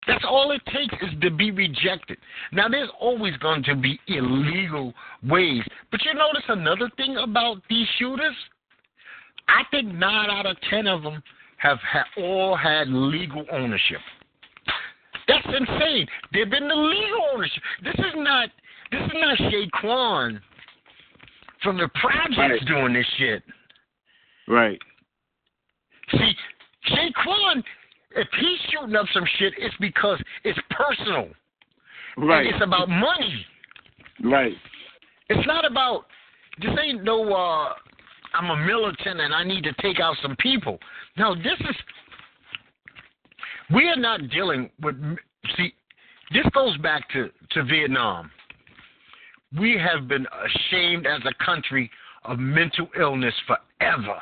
That's 0.07 0.25
all 0.29 0.51
it 0.51 0.63
takes 0.67 0.95
is 1.03 1.21
to 1.21 1.31
be 1.31 1.51
rejected. 1.51 2.19
Now, 2.53 2.69
there's 2.69 2.89
always 3.01 3.37
going 3.37 3.63
to 3.65 3.77
be 3.77 3.99
illegal 4.09 4.95
ways. 5.23 5.63
But 5.91 6.05
you 6.05 6.15
notice 6.15 6.43
another 6.49 6.91
thing 6.97 7.17
about 7.17 7.59
these 7.69 7.87
shooters? 7.99 8.35
I 9.49 9.63
think 9.71 9.93
nine 9.95 10.31
out 10.31 10.47
of 10.47 10.57
ten 10.71 10.87
of 10.87 11.03
them 11.03 11.23
have 11.61 11.79
ha- 11.79 12.07
all 12.17 12.57
had 12.57 12.89
legal 12.89 13.45
ownership. 13.53 14.01
That's 15.29 15.47
insane. 15.47 16.07
They've 16.33 16.51
been 16.51 16.67
the 16.67 16.75
legal 16.75 17.23
ownership. 17.35 17.63
This 17.85 17.95
is 17.95 18.15
not 18.17 18.49
this 18.91 19.01
is 19.03 19.13
not 19.15 19.39
Shaquan 19.39 20.41
from 21.63 21.77
the 21.77 21.89
projects 22.01 22.39
right. 22.39 22.67
doing 22.67 22.95
this 22.95 23.07
shit. 23.19 23.43
Right. 24.49 24.79
See, 26.13 26.33
Shaquan, 26.89 27.63
if 28.17 28.27
he's 28.41 28.59
shooting 28.71 28.97
up 28.97 29.07
some 29.13 29.25
shit, 29.39 29.53
it's 29.59 29.75
because 29.79 30.19
it's 30.45 30.59
personal. 30.71 31.29
Right. 32.17 32.47
And 32.47 32.55
it's 32.55 32.65
about 32.65 32.89
money. 32.89 33.47
Right. 34.25 34.55
It's 35.29 35.47
not 35.47 35.65
about 35.65 36.07
this 36.61 36.71
ain't 36.83 37.05
no 37.05 37.33
uh 37.33 37.75
I'm 38.35 38.51
a 38.51 38.57
militant 38.65 39.21
and 39.21 39.35
I 39.35 39.45
need 39.45 39.65
to 39.65 39.73
take 39.83 40.01
out 40.01 40.17
some 40.23 40.37
people. 40.37 40.79
No, 41.17 41.35
this 41.35 41.59
is 41.61 41.77
we 43.73 43.89
are 43.89 43.97
not 43.97 44.29
dealing 44.31 44.71
with. 44.83 44.97
See, 45.57 45.73
this 46.33 46.45
goes 46.55 46.77
back 46.79 47.09
to 47.11 47.31
to 47.53 47.65
Vietnam. 47.65 48.31
We 49.59 49.77
have 49.79 50.07
been 50.09 50.27
ashamed 50.45 51.07
as 51.07 51.21
a 51.25 51.45
country 51.45 51.91
of 52.25 52.39
mental 52.39 52.89
illness 52.99 53.35
forever. 53.47 54.17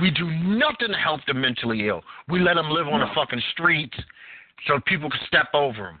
We 0.00 0.10
do 0.10 0.28
nothing 0.28 0.88
to 0.88 0.96
help 0.96 1.20
the 1.26 1.34
mentally 1.34 1.86
ill. 1.86 2.02
We 2.28 2.40
let 2.40 2.54
them 2.54 2.70
live 2.70 2.88
on 2.88 3.00
the 3.00 3.06
fucking 3.14 3.42
streets 3.52 3.96
so 4.66 4.80
people 4.86 5.08
can 5.08 5.20
step 5.26 5.48
over 5.54 5.82
them. 5.82 6.00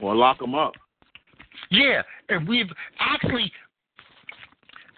Or 0.00 0.14
lock 0.14 0.38
them 0.38 0.54
up. 0.54 0.74
Yeah, 1.70 2.02
and 2.28 2.46
we've 2.46 2.70
actually, 3.00 3.50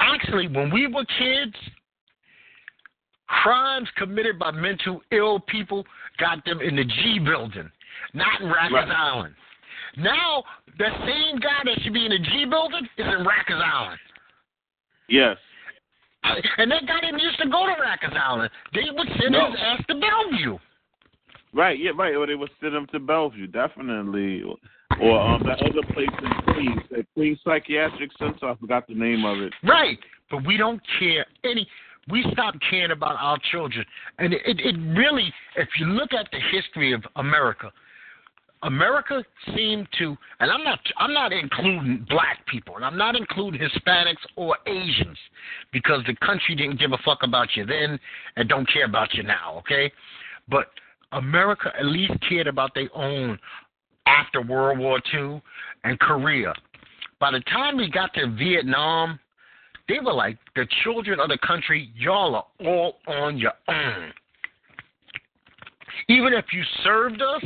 actually, 0.00 0.48
when 0.48 0.70
we 0.72 0.86
were 0.86 1.04
kids, 1.18 1.54
crimes 3.26 3.88
committed 3.96 4.38
by 4.38 4.50
mental 4.50 5.00
ill 5.12 5.40
people 5.40 5.84
got 6.18 6.44
them 6.44 6.60
in 6.60 6.76
the 6.76 6.84
G 6.84 7.18
building, 7.18 7.70
not 8.14 8.40
in 8.40 8.48
Rikers 8.48 8.72
Right. 8.72 8.88
Island. 8.90 9.34
Now, 9.96 10.44
the 10.78 10.88
same 11.06 11.38
guy 11.40 11.60
that 11.64 11.80
should 11.82 11.92
be 11.92 12.04
in 12.06 12.12
the 12.12 12.18
G 12.18 12.44
building 12.48 12.88
is 12.96 13.06
in 13.06 13.24
Rikers 13.24 13.62
Island. 13.62 14.00
Yes. 15.08 15.36
And 16.58 16.70
that 16.70 16.86
guy 16.86 17.00
didn't 17.00 17.18
used 17.20 17.38
to 17.38 17.48
go 17.48 17.66
to 17.66 17.72
Rikers 17.72 18.16
Island. 18.16 18.50
They 18.74 18.88
would 18.90 19.08
send 19.20 19.32
No. 19.32 19.50
his 19.50 19.60
ass 19.60 19.82
to 19.88 19.94
Bellevue. 19.94 20.58
Right, 21.52 21.78
yeah, 21.78 21.90
right. 21.96 22.14
Or 22.14 22.26
they 22.26 22.34
would 22.34 22.50
send 22.60 22.74
them 22.74 22.86
to 22.92 22.98
Bellevue, 22.98 23.48
definitely. 23.48 24.42
Or, 25.00 25.20
um, 25.20 25.42
that 25.46 25.60
other 25.62 25.82
place 25.92 26.08
in 26.22 26.54
Queens, 26.54 26.82
that 26.90 27.06
Queens 27.14 27.38
Psychiatric 27.44 28.10
Center. 28.18 28.50
I 28.50 28.54
forgot 28.56 28.86
the 28.86 28.94
name 28.94 29.24
of 29.24 29.38
it. 29.38 29.52
Right. 29.62 29.98
But 30.30 30.46
we 30.46 30.56
don't 30.56 30.80
care 30.98 31.26
any. 31.44 31.66
We 32.08 32.24
stop 32.32 32.54
caring 32.68 32.92
about 32.92 33.16
our 33.20 33.38
children, 33.52 33.84
and 34.18 34.32
it, 34.32 34.40
it 34.44 34.76
really, 34.96 35.32
if 35.56 35.68
you 35.78 35.86
look 35.86 36.12
at 36.12 36.28
the 36.32 36.40
history 36.50 36.92
of 36.92 37.04
America, 37.16 37.70
America 38.62 39.22
seemed 39.54 39.86
to, 39.98 40.16
and 40.40 40.50
I'm 40.50 40.64
not, 40.64 40.80
I'm 40.98 41.12
not 41.12 41.32
including 41.32 42.06
black 42.08 42.44
people, 42.46 42.76
and 42.76 42.84
I'm 42.84 42.96
not 42.96 43.16
including 43.16 43.60
Hispanics 43.60 44.16
or 44.34 44.56
Asians, 44.66 45.18
because 45.72 46.02
the 46.06 46.16
country 46.26 46.54
didn't 46.56 46.80
give 46.80 46.92
a 46.92 46.98
fuck 47.04 47.18
about 47.22 47.48
you 47.54 47.64
then 47.64 47.98
and 48.36 48.48
don't 48.48 48.68
care 48.72 48.86
about 48.86 49.14
you 49.14 49.22
now. 49.22 49.58
Okay, 49.58 49.92
but 50.48 50.68
America 51.12 51.72
at 51.78 51.86
least 51.86 52.12
cared 52.28 52.46
about 52.46 52.74
their 52.74 52.88
own 52.94 53.38
after 54.06 54.42
World 54.42 54.78
War 54.78 55.00
II 55.14 55.42
and 55.84 55.98
Korea. 56.00 56.52
By 57.18 57.32
the 57.32 57.40
time 57.40 57.76
we 57.76 57.90
got 57.90 58.14
to 58.14 58.34
Vietnam, 58.36 59.18
they 59.88 59.98
were 60.00 60.12
like, 60.12 60.38
the 60.54 60.66
children 60.84 61.20
of 61.20 61.28
the 61.28 61.38
country, 61.46 61.90
y'all 61.96 62.34
are 62.34 62.46
all 62.64 62.96
on 63.06 63.38
your 63.38 63.52
own. 63.68 64.12
Even 66.08 66.32
if 66.32 66.46
you 66.52 66.62
served 66.84 67.20
us, 67.20 67.44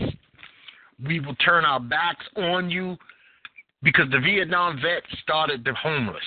we 1.05 1.21
will 1.21 1.35
turn 1.37 1.65
our 1.65 1.81
backs 1.81 2.25
on 2.37 2.71
you 2.71 2.97
because 3.83 4.07
the 4.11 4.21
Vietnam 4.21 4.81
vets 4.81 5.07
started 5.23 5.65
the 5.65 5.75
homeless. 5.75 6.23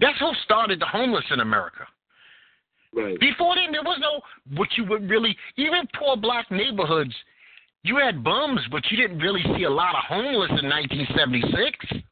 That's 0.00 0.18
who 0.18 0.32
started 0.44 0.80
the 0.80 0.86
homeless 0.86 1.24
in 1.30 1.40
America. 1.40 1.86
Right. 2.96 3.20
Before 3.20 3.54
then, 3.54 3.72
there 3.72 3.82
was 3.82 3.98
no 4.00 4.20
what 4.56 4.68
you 4.76 4.84
would 4.86 5.08
really 5.08 5.36
even 5.56 5.86
poor 5.98 6.16
black 6.16 6.50
neighborhoods. 6.50 7.14
You 7.82 7.98
had 7.98 8.24
bums, 8.24 8.60
but 8.70 8.82
you 8.90 8.96
didn't 8.96 9.18
really 9.18 9.44
see 9.56 9.64
a 9.64 9.70
lot 9.70 9.94
of 9.94 10.02
homeless 10.08 10.50
in 10.60 10.68
1976. 10.68 12.02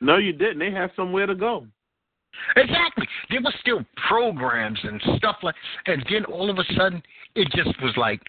No, 0.00 0.18
you 0.18 0.32
didn't. 0.32 0.58
They 0.58 0.70
had 0.70 0.92
somewhere 0.94 1.26
to 1.26 1.34
go. 1.34 1.66
Exactly. 2.56 3.08
There 3.30 3.40
was 3.40 3.54
still 3.60 3.84
programs 4.08 4.78
and 4.82 5.00
stuff 5.16 5.36
like, 5.42 5.54
and 5.86 6.04
then 6.10 6.24
all 6.26 6.50
of 6.50 6.58
a 6.58 6.64
sudden, 6.76 7.02
it 7.34 7.48
just 7.56 7.80
was 7.82 7.94
like 7.96 8.20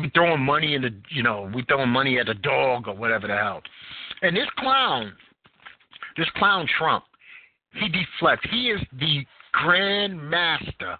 we 0.00 0.10
throwing 0.10 0.42
money 0.42 0.74
in 0.74 0.82
the, 0.82 0.94
you 1.10 1.22
know, 1.22 1.50
we 1.54 1.64
throwing 1.64 1.88
money 1.88 2.18
at 2.18 2.28
a 2.28 2.34
dog 2.34 2.86
or 2.86 2.94
whatever 2.94 3.26
the 3.26 3.36
hell. 3.36 3.62
And 4.22 4.36
this 4.36 4.46
clown, 4.58 5.12
this 6.16 6.28
clown 6.36 6.68
Trump, 6.78 7.04
he 7.72 7.88
deflects. 7.88 8.46
He 8.50 8.70
is 8.70 8.80
the 8.98 9.24
grand 9.52 10.20
master 10.20 10.98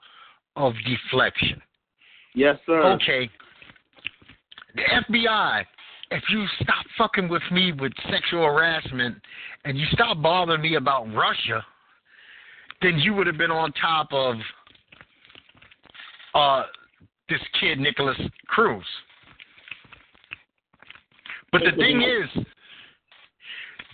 of 0.57 0.75
deflection. 0.87 1.61
Yes, 2.35 2.59
sir. 2.67 2.83
Okay. 2.95 3.29
The 4.75 4.83
FBI, 4.83 5.65
if 6.11 6.23
you 6.31 6.47
stop 6.61 6.85
fucking 6.97 7.29
with 7.29 7.43
me 7.51 7.73
with 7.73 7.93
sexual 8.11 8.45
harassment 8.45 9.17
and 9.65 9.77
you 9.77 9.87
stop 9.93 10.23
bothering 10.23 10.63
me 10.63 10.77
about 10.77 11.13
Russia, 11.15 11.65
then 12.81 12.99
you 12.99 13.15
would 13.15 13.27
have 13.27 13.39
been 13.39 13.51
on 13.51 13.73
top 13.73 14.09
of 14.13 14.37
uh 16.35 16.65
this 17.29 17.41
kid 17.61 17.79
Nikolas 17.79 18.17
Cruz. 18.49 18.85
But 21.53 21.63
the 21.65 21.77
thing 21.77 22.03
is, 22.03 22.45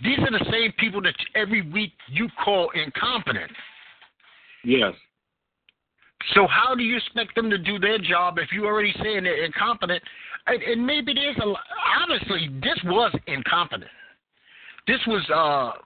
these 0.03 0.17
are 0.19 0.31
the 0.31 0.45
same 0.49 0.71
people 0.77 1.01
that 1.01 1.15
every 1.35 1.61
week 1.61 1.91
you 2.07 2.29
call 2.43 2.69
incompetent. 2.73 3.51
Yes. 4.63 4.93
So 6.33 6.47
how 6.47 6.75
do 6.75 6.83
you 6.83 6.97
expect 6.97 7.35
them 7.35 7.49
to 7.49 7.57
do 7.57 7.79
their 7.79 7.97
job 7.97 8.37
if 8.39 8.51
you 8.51 8.65
already 8.65 8.93
saying 9.01 9.23
they're 9.23 9.45
incompetent? 9.45 10.03
And, 10.47 10.61
and 10.61 10.85
maybe 10.85 11.13
there's 11.13 11.37
a 11.37 11.53
honestly, 12.01 12.49
this 12.61 12.77
was 12.85 13.13
incompetent. 13.27 13.89
This 14.87 14.99
was 15.07 15.23
uh, 15.29 15.79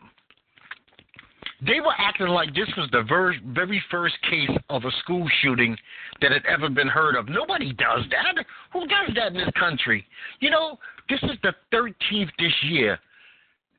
they 1.65 1.80
were 1.80 1.93
acting 1.97 2.28
like 2.28 2.53
this 2.53 2.69
was 2.78 2.89
the 2.91 3.03
ver- 3.03 3.36
very 3.47 3.82
first 3.89 4.15
case 4.30 4.49
of 4.69 4.84
a 4.86 4.91
school 5.01 5.28
shooting 5.41 5.78
that 6.21 6.32
had 6.32 6.45
ever 6.45 6.69
been 6.69 6.88
heard 6.88 7.15
of. 7.15 7.30
Nobody 7.30 7.74
does 7.74 8.03
that. 8.11 8.43
Who 8.74 8.82
does 8.82 9.11
that 9.15 9.28
in 9.28 9.34
this 9.36 9.49
country? 9.57 10.05
You 10.39 10.49
know, 10.49 10.78
this 11.09 11.21
is 11.24 11.38
the 11.41 11.53
13th 11.74 12.30
this 12.39 12.53
year. 12.63 12.99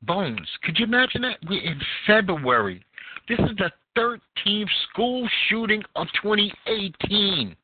Bones, 0.03 0.49
could 0.63 0.79
you 0.79 0.85
imagine 0.85 1.23
that? 1.23 1.39
We're 1.49 1.63
in 1.63 1.81
February. 2.07 2.85
This 3.29 3.39
is 3.39 3.57
the 3.57 3.71
13th 3.97 4.69
school 4.91 5.29
shooting 5.49 5.83
of 5.97 6.07
2018. 6.23 7.57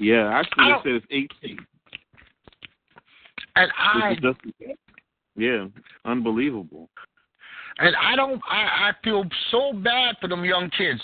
Yeah, 0.00 0.28
actually, 0.28 0.64
I 0.64 0.66
they 0.66 0.70
don't- 0.72 0.82
said 0.82 0.92
it's 1.10 1.30
18. 1.44 1.66
And 3.56 3.70
I 3.78 4.16
just, 4.20 4.40
yeah, 5.36 5.66
unbelievable. 6.04 6.88
and 7.78 7.94
I 7.96 8.16
don't. 8.16 8.42
I, 8.50 8.88
I 8.88 8.92
feel 9.04 9.24
so 9.52 9.72
bad 9.72 10.16
for 10.20 10.26
them 10.28 10.44
young 10.44 10.70
kids. 10.76 11.00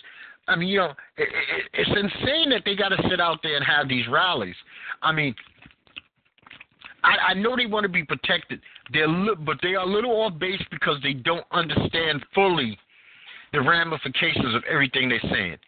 I 0.49 0.57
mean, 0.57 0.69
you 0.69 0.79
know, 0.79 0.91
it, 1.17 1.29
it, 1.29 1.65
it's 1.75 1.91
insane 1.91 2.51
that 2.51 2.63
they 2.65 2.75
got 2.75 2.89
to 2.89 2.97
sit 3.09 3.21
out 3.21 3.39
there 3.45 3.55
and 3.57 3.65
have 3.65 3.89
these 3.89 4.09
rallies. 4.09 4.57
I 5.01 5.13
mean, 5.13 5.33
I, 7.05 7.31
I 7.31 7.35
know 7.35 7.55
they 7.57 7.67
want 7.67 7.85
to 7.85 7.89
be 7.89 8.03
protected. 8.05 8.61
They're, 8.93 9.07
li- 9.07 9.37
but 9.47 9.59
they 9.63 9.77
are 9.77 9.85
a 9.85 9.89
little 9.89 10.11
off 10.23 10.37
base 10.41 10.63
because 10.73 10.97
they 11.05 11.13
don't 11.13 11.45
understand 11.53 12.25
fully 12.35 12.77
the 13.53 13.61
ramifications 13.61 14.55
of 14.55 14.63
everything 14.65 15.09
they're 15.09 15.31
saying. 15.31 15.59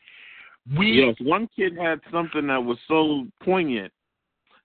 We 0.77 1.05
Yes, 1.05 1.17
one 1.21 1.49
kid 1.57 1.77
had 1.77 2.01
something 2.11 2.47
that 2.47 2.63
was 2.63 2.79
so 2.87 3.27
poignant. 3.43 3.93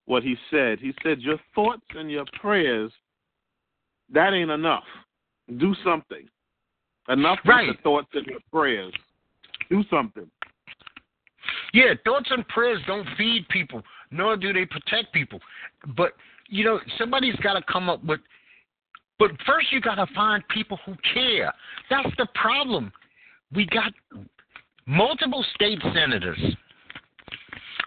What 0.05 0.24
he 0.24 0.38
said, 0.51 0.80
he 0.80 0.93
said, 1.03 1.22
"Your 1.22 1.39
thoughts 1.53 1.86
and 1.95 2.09
your 2.09 2.26
prayers, 2.39 2.93
that 4.09 4.34
ain't 4.34 4.51
enough. 4.51 4.86
Do 5.57 5.74
something. 5.84 6.30
Enough 7.09 7.39
Right. 7.45 7.68
with 7.68 7.78
the 7.78 7.84
thoughts 7.84 8.13
and 8.13 8.26
your 8.28 8.39
prayers. 8.51 8.93
Do 9.70 9.84
something." 9.86 10.30
Yeah, 11.74 11.95
thoughts 12.05 12.30
and 12.32 12.47
prayers 12.47 12.82
don't 12.86 13.07
feed 13.18 13.47
people, 13.49 13.84
nor 14.11 14.38
do 14.38 14.53
they 14.53 14.65
protect 14.65 15.11
people. 15.13 15.41
But 15.88 16.15
you 16.47 16.63
know, 16.63 16.80
somebody's 16.97 17.36
got 17.38 17.53
to 17.53 17.61
come 17.63 17.89
up 17.89 18.03
with. 18.03 18.22
But 19.20 19.32
first, 19.41 19.72
you 19.72 19.82
got 19.82 19.95
to 19.95 20.05
find 20.13 20.47
people 20.49 20.78
who 20.86 20.95
care. 21.13 21.51
That's 21.89 22.15
the 22.18 22.28
problem. 22.36 22.93
We 23.53 23.65
got 23.67 23.93
multiple 24.85 25.45
state 25.55 25.79
senators. 25.93 26.39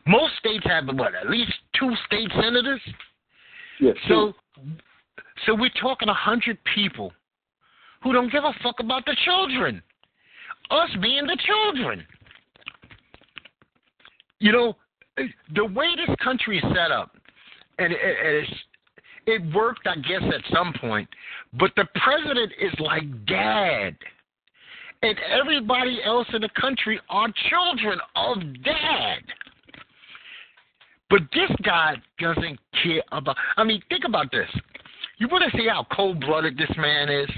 Most 0.06 0.32
states 0.38 0.64
have 0.64 0.86
what? 0.86 1.14
At 1.14 1.28
least 1.28 1.52
two 1.78 1.92
state 2.06 2.30
senators. 2.40 2.80
Yes. 3.80 3.96
So, 4.08 4.32
so 5.46 5.54
we're 5.54 5.70
talking 5.80 6.08
a 6.08 6.14
hundred 6.14 6.58
people 6.74 7.12
who 8.02 8.12
don't 8.12 8.32
give 8.32 8.44
a 8.44 8.52
fuck 8.62 8.80
about 8.80 9.04
the 9.04 9.16
children. 9.24 9.82
Us 10.70 10.90
being 11.00 11.26
the 11.26 11.38
children. 11.46 12.06
You 14.38 14.52
know, 14.52 14.76
the 15.54 15.64
way 15.64 15.88
this 15.96 16.14
country 16.22 16.58
is 16.58 16.64
set 16.74 16.90
up, 16.90 17.14
and 17.78 17.92
it, 17.92 17.98
it's, 18.00 18.50
it 19.26 19.54
worked, 19.54 19.86
I 19.86 19.96
guess, 19.96 20.22
at 20.22 20.54
some 20.54 20.72
point. 20.80 21.08
But 21.58 21.72
the 21.76 21.86
president 22.02 22.52
is 22.60 22.72
like 22.78 23.02
dad, 23.26 23.96
and 25.02 25.16
everybody 25.30 26.00
else 26.04 26.26
in 26.32 26.42
the 26.42 26.48
country 26.60 27.00
are 27.08 27.28
children 27.48 27.98
of 28.16 28.38
dad. 28.62 29.22
But 31.08 31.22
this 31.32 31.50
guy 31.62 31.96
doesn't 32.18 32.58
care 32.82 33.02
about. 33.10 33.36
I 33.56 33.64
mean, 33.64 33.82
think 33.88 34.04
about 34.06 34.30
this. 34.30 34.48
You 35.18 35.28
want 35.28 35.50
to 35.50 35.56
see 35.56 35.66
how 35.68 35.86
cold 35.94 36.20
blooded 36.20 36.56
this 36.56 36.70
man 36.76 37.08
is? 37.08 37.28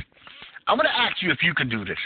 I'm 0.66 0.76
going 0.76 0.88
to 0.88 1.00
ask 1.00 1.22
you 1.22 1.30
if 1.30 1.42
you 1.42 1.54
could 1.54 1.70
do 1.70 1.84
this. 1.84 1.98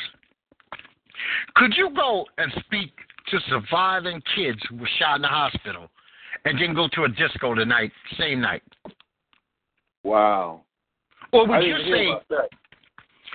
Could 1.57 1.75
you 1.77 1.91
go 1.95 2.25
and 2.39 2.53
speak 2.65 2.93
to 3.31 3.39
surviving 3.49 4.23
kids 4.35 4.59
who 4.69 4.77
were 4.77 4.89
shot 4.99 5.17
in 5.17 5.23
the 5.23 5.29
hospital 5.29 5.91
and 6.45 6.61
then 6.61 6.75
go 6.75 6.89
to 6.93 7.05
a 7.05 7.09
disco 7.09 7.55
tonight, 7.55 7.91
same 8.19 8.41
night? 8.41 8.63
wow. 10.05 10.63
Or 11.33 11.47
would 11.47 11.65
you 11.65 11.77
say, 11.93 12.07
about 12.07 12.29
that. 12.29 12.49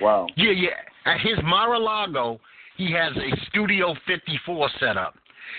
Wow. 0.02 0.26
yeah, 0.36 0.50
yeah, 0.50 0.70
at 1.06 1.20
his 1.20 1.38
Mar-a-Lago, 1.44 2.40
he 2.76 2.92
has 2.92 3.12
a 3.16 3.46
Studio 3.48 3.94
54 4.06 4.70
set 4.80 4.96
up. 4.96 5.14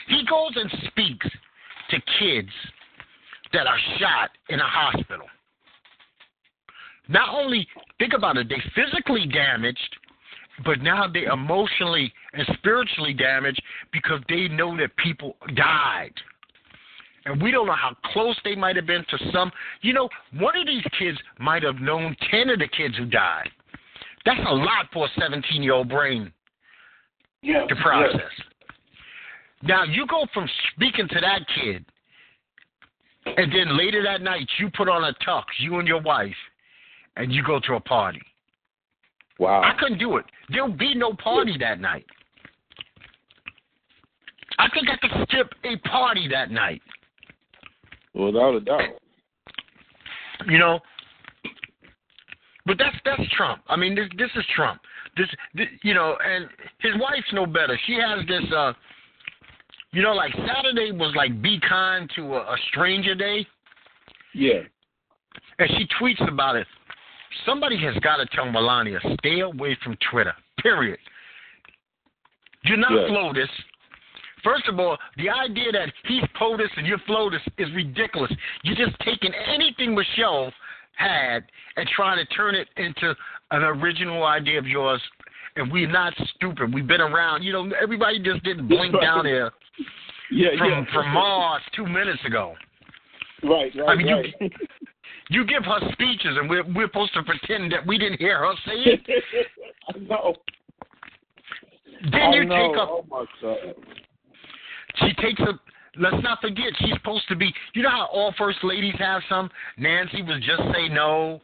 He 0.07 0.25
goes 0.29 0.51
and 0.55 0.71
speaks 0.87 1.27
to 1.89 1.97
kids 2.19 2.49
that 3.53 3.67
are 3.67 3.77
shot 3.99 4.31
in 4.49 4.59
a 4.59 4.67
hospital. 4.67 5.27
not 7.07 7.29
only 7.33 7.67
think 7.99 8.13
about 8.13 8.37
it, 8.37 8.49
they 8.49 8.61
physically 8.75 9.27
damaged, 9.27 9.97
but 10.65 10.81
now 10.81 11.07
they're 11.07 11.31
emotionally 11.31 12.11
and 12.33 12.47
spiritually 12.57 13.13
damaged 13.13 13.61
because 13.91 14.19
they 14.29 14.47
know 14.47 14.75
that 14.77 14.95
people 14.97 15.35
died. 15.55 16.13
And 17.25 17.41
we 17.41 17.51
don't 17.51 17.67
know 17.67 17.75
how 17.75 17.95
close 18.11 18.37
they 18.43 18.55
might 18.55 18.75
have 18.75 18.85
been 18.85 19.05
to 19.09 19.31
some. 19.31 19.51
You 19.81 19.93
know, 19.93 20.09
one 20.39 20.57
of 20.57 20.65
these 20.65 20.83
kids 20.99 21.17
might 21.39 21.63
have 21.63 21.75
known 21.75 22.15
10 22.29 22.49
of 22.49 22.59
the 22.59 22.67
kids 22.67 22.97
who 22.97 23.05
died. 23.05 23.49
That's 24.25 24.39
a 24.47 24.53
lot 24.53 24.87
for 24.93 25.05
a 25.05 25.09
17 25.19 25.61
year 25.61 25.73
old 25.73 25.89
brain 25.89 26.31
yeah, 27.41 27.65
to 27.65 27.75
process. 27.75 28.21
Now, 29.61 29.83
you 29.83 30.05
go 30.07 30.25
from 30.33 30.47
speaking 30.73 31.07
to 31.09 31.19
that 31.21 31.41
kid, 31.55 31.85
and 33.25 33.51
then 33.51 33.77
later 33.77 34.03
that 34.03 34.21
night, 34.21 34.47
you 34.59 34.69
put 34.75 34.89
on 34.89 35.03
a 35.03 35.13
tux, 35.25 35.43
you 35.59 35.79
and 35.79 35.87
your 35.87 36.01
wife, 36.01 36.35
and 37.15 37.31
you 37.31 37.43
go 37.43 37.59
to 37.67 37.75
a 37.75 37.79
party. 37.79 38.21
Wow. 39.39 39.61
I 39.61 39.79
couldn't 39.79 39.99
do 39.99 40.17
it. 40.17 40.25
There'll 40.49 40.71
be 40.71 40.93
no 40.93 41.13
party 41.13 41.55
that 41.59 41.79
night. 41.79 42.05
I 44.59 44.67
think 44.73 44.87
I 44.89 44.97
could 44.97 45.27
skip 45.29 45.51
a 45.63 45.77
party 45.87 46.27
that 46.31 46.51
night. 46.51 46.81
Without 48.13 48.55
a 48.55 48.59
doubt. 48.59 48.81
You 50.47 50.59
know, 50.59 50.79
but 52.65 52.77
that's 52.77 52.95
that's 53.05 53.21
Trump. 53.35 53.61
I 53.67 53.75
mean, 53.75 53.95
this 53.95 54.07
this 54.17 54.29
is 54.35 54.45
Trump. 54.55 54.81
This, 55.17 55.27
this 55.53 55.67
you 55.83 55.93
know, 55.93 56.15
and 56.25 56.47
his 56.79 56.93
wife's 56.99 57.31
no 57.33 57.45
better. 57.45 57.77
She 57.85 57.93
has 57.95 58.25
this, 58.27 58.43
uh, 58.55 58.73
you 59.91 60.01
know, 60.01 60.13
like 60.13 60.33
Saturday 60.47 60.91
was 60.91 61.13
like 61.15 61.41
be 61.41 61.59
kind 61.67 62.09
to 62.15 62.35
a, 62.35 62.39
a 62.39 62.57
stranger 62.69 63.13
day, 63.15 63.45
Yeah. 64.33 64.61
and 65.59 65.69
she 65.77 65.87
tweets 66.01 66.25
about 66.27 66.55
it. 66.55 66.67
Somebody 67.45 67.77
has 67.83 67.95
got 68.01 68.17
to 68.17 68.25
tell 68.27 68.49
Melania 68.51 68.99
stay 69.19 69.41
away 69.41 69.77
from 69.83 69.97
Twitter. 70.11 70.33
Period. 70.59 70.99
Do 72.65 72.77
not 72.77 72.91
Yeah. 72.91 73.07
FLOTUS. 73.09 73.49
First 74.43 74.67
of 74.67 74.79
all, 74.79 74.97
the 75.17 75.29
idea 75.29 75.71
that 75.71 75.91
he's 76.07 76.23
POTUS 76.37 76.69
and 76.77 76.85
you're 76.85 76.99
FLOTUS 77.07 77.41
is 77.57 77.67
ridiculous. 77.73 78.31
You're 78.63 78.75
just 78.75 78.97
taking 79.01 79.31
anything 79.33 79.95
Michelle 79.95 80.51
had 80.95 81.43
and 81.77 81.87
trying 81.95 82.17
to 82.17 82.25
turn 82.33 82.55
it 82.55 82.67
into 82.77 83.13
an 83.51 83.63
original 83.63 84.23
idea 84.23 84.57
of 84.59 84.67
yours. 84.67 85.01
And 85.55 85.71
we're 85.71 85.91
not 85.91 86.13
stupid. 86.35 86.73
We've 86.73 86.87
been 86.87 87.01
around. 87.01 87.43
You 87.43 87.53
know, 87.53 87.69
everybody 87.81 88.19
just 88.19 88.43
didn't 88.43 88.67
blink 88.67 88.95
down 88.99 89.23
there 89.23 89.51
Yeah, 90.31 90.49
from 90.57 90.69
yeah. 90.69 90.85
from 90.93 91.09
Mars 91.13 91.61
two 91.75 91.85
minutes 91.85 92.23
ago. 92.25 92.55
Right, 93.43 93.71
right, 93.75 93.89
I 93.89 93.95
mean, 93.95 94.07
you- 94.07 94.15
right. 94.15 94.51
You 95.29 95.45
give 95.45 95.63
her 95.63 95.79
speeches, 95.93 96.37
and 96.37 96.49
we're 96.49 96.63
we're 96.75 96.87
supposed 96.87 97.13
to 97.13 97.23
pretend 97.23 97.71
that 97.71 97.85
we 97.87 97.97
didn't 97.97 98.19
hear 98.19 98.39
her 98.39 98.53
say 98.65 98.73
it. 98.75 99.01
no. 100.09 100.35
Then 102.11 102.21
I 102.21 102.33
you 102.35 102.45
know. 102.45 102.67
take 102.69 102.77
up. 102.77 102.89
Oh 102.91 103.05
my 103.09 103.25
god. 103.41 103.57
She 104.97 105.13
takes 105.21 105.39
a. 105.41 105.59
Let's 105.97 106.21
not 106.23 106.41
forget, 106.41 106.67
she's 106.79 106.93
supposed 106.93 107.27
to 107.29 107.35
be. 107.35 107.53
You 107.73 107.83
know 107.83 107.89
how 107.89 108.07
all 108.11 108.33
first 108.37 108.59
ladies 108.63 108.95
have 108.99 109.21
some. 109.29 109.49
Nancy 109.77 110.21
was 110.23 110.39
just 110.45 110.61
say 110.73 110.89
no. 110.89 111.39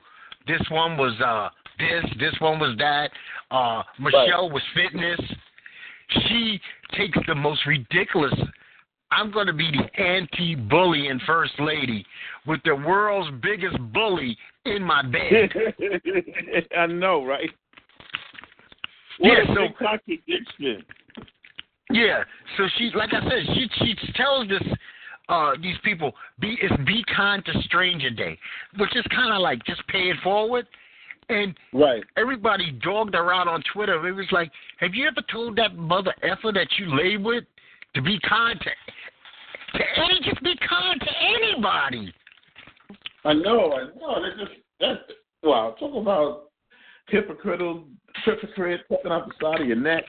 This 0.47 0.61
one 0.71 0.97
was 0.97 1.13
uh 1.23 1.49
this. 1.77 2.03
This 2.19 2.33
one 2.39 2.59
was 2.59 2.75
that. 2.79 3.11
Uh 3.51 3.83
Michelle 3.99 4.49
was 4.49 4.63
fitness. 4.73 5.19
She 6.27 6.59
takes 6.97 7.17
the 7.27 7.35
most 7.35 7.65
ridiculous. 7.67 8.33
I'm 9.11 9.31
going 9.31 9.47
to 9.47 9.53
be 9.53 9.69
the 9.71 10.01
anti-bullying 10.01 11.19
first 11.25 11.53
lady 11.59 12.05
with 12.45 12.59
the 12.63 12.75
world's 12.75 13.29
biggest 13.41 13.77
bully 13.91 14.37
in 14.65 14.83
my 14.83 15.01
bed. 15.03 15.49
I 16.77 16.85
know, 16.87 17.25
right? 17.25 17.49
What 19.19 19.29
Yeah, 19.31 19.51
a 19.51 19.55
so- 19.55 19.73
contradiction. 19.79 20.83
Yeah. 21.91 22.23
So 22.57 22.67
she, 22.77 22.91
like 22.95 23.13
I 23.13 23.21
said, 23.21 23.55
she 23.55 23.67
she 23.77 24.13
tells 24.13 24.47
this 24.47 24.61
uh 25.27 25.53
these 25.61 25.77
people 25.83 26.13
be 26.39 26.57
is 26.61 26.71
be 26.85 27.03
kind 27.15 27.43
to 27.45 27.61
stranger 27.63 28.09
day, 28.09 28.37
which 28.77 28.95
is 28.95 29.05
kind 29.13 29.33
of 29.33 29.41
like 29.41 29.63
just 29.65 29.85
pay 29.87 30.09
it 30.09 30.17
forward. 30.23 30.67
And 31.29 31.55
Right. 31.73 32.03
everybody 32.17 32.71
dogged 32.83 33.13
her 33.13 33.31
out 33.31 33.47
on 33.47 33.63
Twitter. 33.71 34.07
It 34.07 34.13
was 34.13 34.25
like, 34.31 34.51
have 34.79 34.95
you 34.95 35.07
ever 35.07 35.21
told 35.31 35.55
that 35.57 35.75
mother 35.75 36.13
effer 36.23 36.51
that 36.51 36.67
you 36.79 36.95
lay 36.97 37.17
with 37.17 37.43
to 37.93 38.01
be 38.01 38.19
kind 38.27 38.59
to 38.59 39.77
to 39.77 39.83
any 39.97 40.19
just 40.23 40.41
be 40.43 40.55
kind 40.67 40.99
to 40.99 41.07
anybody? 41.21 42.13
I 43.25 43.33
know, 43.33 43.73
I 43.73 43.83
know. 43.99 44.23
They 44.23 44.43
just 44.43 44.57
that's 44.79 44.99
wow. 45.43 45.75
Talk 45.79 45.95
about 45.95 46.49
hypocritical, 47.07 47.85
hypocrite 48.25 48.81
poking 48.89 49.11
out 49.11 49.27
the 49.27 49.33
side 49.41 49.61
of 49.61 49.67
your 49.67 49.75
neck. 49.75 50.03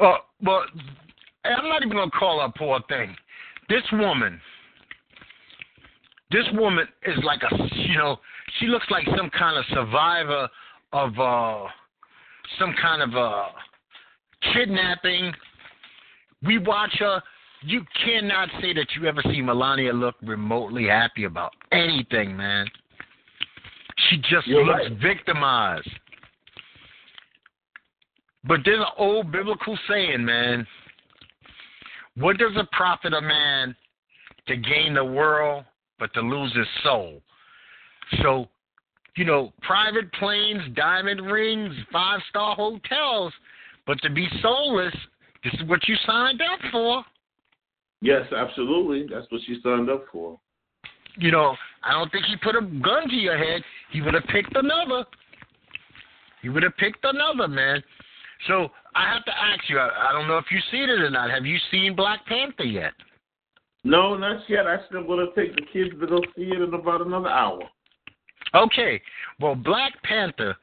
Uh, 0.00 0.16
well, 0.42 0.64
I'm 1.44 1.68
not 1.68 1.82
even 1.82 1.96
gonna 1.96 2.10
call 2.10 2.40
her 2.40 2.46
a 2.46 2.58
poor 2.58 2.80
thing. 2.88 3.14
This 3.68 3.82
woman, 3.92 4.40
this 6.30 6.46
woman 6.54 6.86
is 7.06 7.18
like 7.24 7.40
a, 7.42 7.56
you 7.74 7.98
know, 7.98 8.18
she 8.58 8.66
looks 8.66 8.86
like 8.90 9.04
some 9.16 9.30
kind 9.30 9.58
of 9.58 9.64
survivor 9.72 10.48
of 10.92 11.18
uh, 11.18 11.66
some 12.58 12.74
kind 12.80 13.02
of 13.02 13.16
uh, 13.16 13.46
kidnapping. 14.54 15.32
We 16.42 16.58
watch 16.58 16.94
her. 16.98 17.22
You 17.62 17.84
cannot 18.04 18.48
say 18.62 18.72
that 18.72 18.86
you 18.96 19.06
ever 19.06 19.22
see 19.30 19.42
Melania 19.42 19.92
look 19.92 20.14
remotely 20.22 20.86
happy 20.86 21.24
about 21.24 21.52
anything, 21.72 22.34
man. 22.34 22.66
She 24.08 24.16
just 24.16 24.46
You're 24.46 24.64
looks 24.64 24.88
right. 24.88 24.98
victimized. 24.98 25.88
But 28.44 28.60
there's 28.64 28.80
an 28.80 28.86
old 28.96 29.30
biblical 29.32 29.78
saying, 29.88 30.24
man. 30.24 30.66
What 32.16 32.38
does 32.38 32.52
it 32.56 32.70
profit 32.72 33.12
a 33.14 33.20
man 33.20 33.74
to 34.48 34.56
gain 34.56 34.94
the 34.94 35.04
world 35.04 35.64
but 35.98 36.12
to 36.14 36.20
lose 36.20 36.54
his 36.54 36.66
soul? 36.82 37.22
So, 38.22 38.48
you 39.16 39.24
know, 39.24 39.52
private 39.62 40.12
planes, 40.14 40.62
diamond 40.74 41.20
rings, 41.20 41.74
five 41.92 42.20
star 42.28 42.56
hotels, 42.56 43.32
but 43.86 44.00
to 44.02 44.10
be 44.10 44.26
soulless, 44.42 44.94
this 45.44 45.54
is 45.54 45.68
what 45.68 45.86
you 45.88 45.96
signed 46.06 46.40
up 46.42 46.60
for. 46.72 47.04
Yes, 48.02 48.26
absolutely. 48.36 49.06
That's 49.12 49.30
what 49.30 49.42
she 49.46 49.58
signed 49.62 49.90
up 49.90 50.04
for. 50.10 50.38
You 51.16 51.30
know, 51.30 51.54
I 51.82 51.92
don't 51.92 52.10
think 52.10 52.24
he 52.26 52.36
put 52.36 52.56
a 52.56 52.62
gun 52.62 53.08
to 53.08 53.14
your 53.14 53.38
head. 53.38 53.62
He 53.92 54.00
would 54.00 54.14
have 54.14 54.24
picked 54.24 54.56
another. 54.56 55.04
He 56.42 56.48
would 56.48 56.62
have 56.62 56.76
picked 56.76 57.04
another, 57.04 57.46
man. 57.46 57.82
So 58.46 58.70
I 58.94 59.12
have 59.12 59.24
to 59.24 59.32
ask 59.32 59.68
you. 59.68 59.78
I, 59.78 60.10
I 60.10 60.12
don't 60.12 60.28
know 60.28 60.38
if 60.38 60.46
you've 60.50 60.62
seen 60.70 60.84
it 60.84 61.00
or 61.00 61.10
not. 61.10 61.30
Have 61.30 61.44
you 61.44 61.58
seen 61.70 61.94
Black 61.94 62.24
Panther 62.26 62.64
yet? 62.64 62.92
No, 63.84 64.16
not 64.16 64.42
yet. 64.48 64.66
I 64.66 64.76
still 64.88 65.04
going 65.04 65.26
to 65.26 65.40
take 65.40 65.54
the 65.56 65.62
kids 65.72 65.90
to 66.00 66.06
go 66.06 66.20
see 66.36 66.42
it 66.42 66.60
in 66.60 66.74
about 66.74 67.04
another 67.06 67.28
hour. 67.28 67.62
Okay. 68.54 69.00
Well, 69.40 69.54
Black 69.54 69.92
Panther 70.02 70.56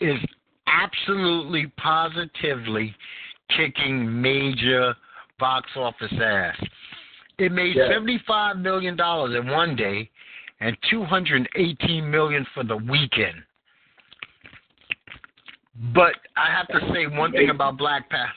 is 0.00 0.18
absolutely 0.66 1.72
positively 1.76 2.94
kicking 3.56 4.20
major 4.20 4.94
box 5.38 5.68
office 5.76 6.12
ass. 6.22 6.56
It 7.38 7.52
made 7.52 7.74
Yeah. 7.76 7.88
seventy-five 7.88 8.58
million 8.58 8.96
dollars 8.96 9.34
in 9.34 9.50
one 9.50 9.74
day, 9.74 10.10
and 10.60 10.76
two 10.90 11.02
hundred 11.02 11.48
eighteen 11.56 12.10
million 12.10 12.46
for 12.54 12.62
the 12.62 12.76
weekend. 12.76 13.42
But 15.94 16.14
I 16.36 16.50
have 16.50 16.68
to 16.68 16.92
say 16.92 17.06
one 17.06 17.32
thing 17.32 17.50
about 17.50 17.78
Black 17.78 18.08
Panther. 18.10 18.32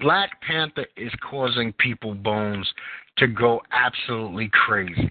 Black 0.00 0.40
Panther 0.40 0.86
is 0.96 1.12
causing 1.28 1.72
people 1.74 2.14
bones 2.14 2.70
to 3.18 3.26
go 3.26 3.60
absolutely 3.72 4.50
crazy. 4.52 5.10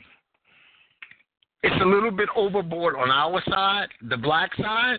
It's 1.64 1.82
a 1.82 1.86
little 1.86 2.12
bit 2.12 2.30
overboard 2.36 2.96
on 2.96 3.12
our 3.12 3.42
side, 3.48 3.90
the 4.10 4.18
black 4.18 4.56
side. 4.56 4.98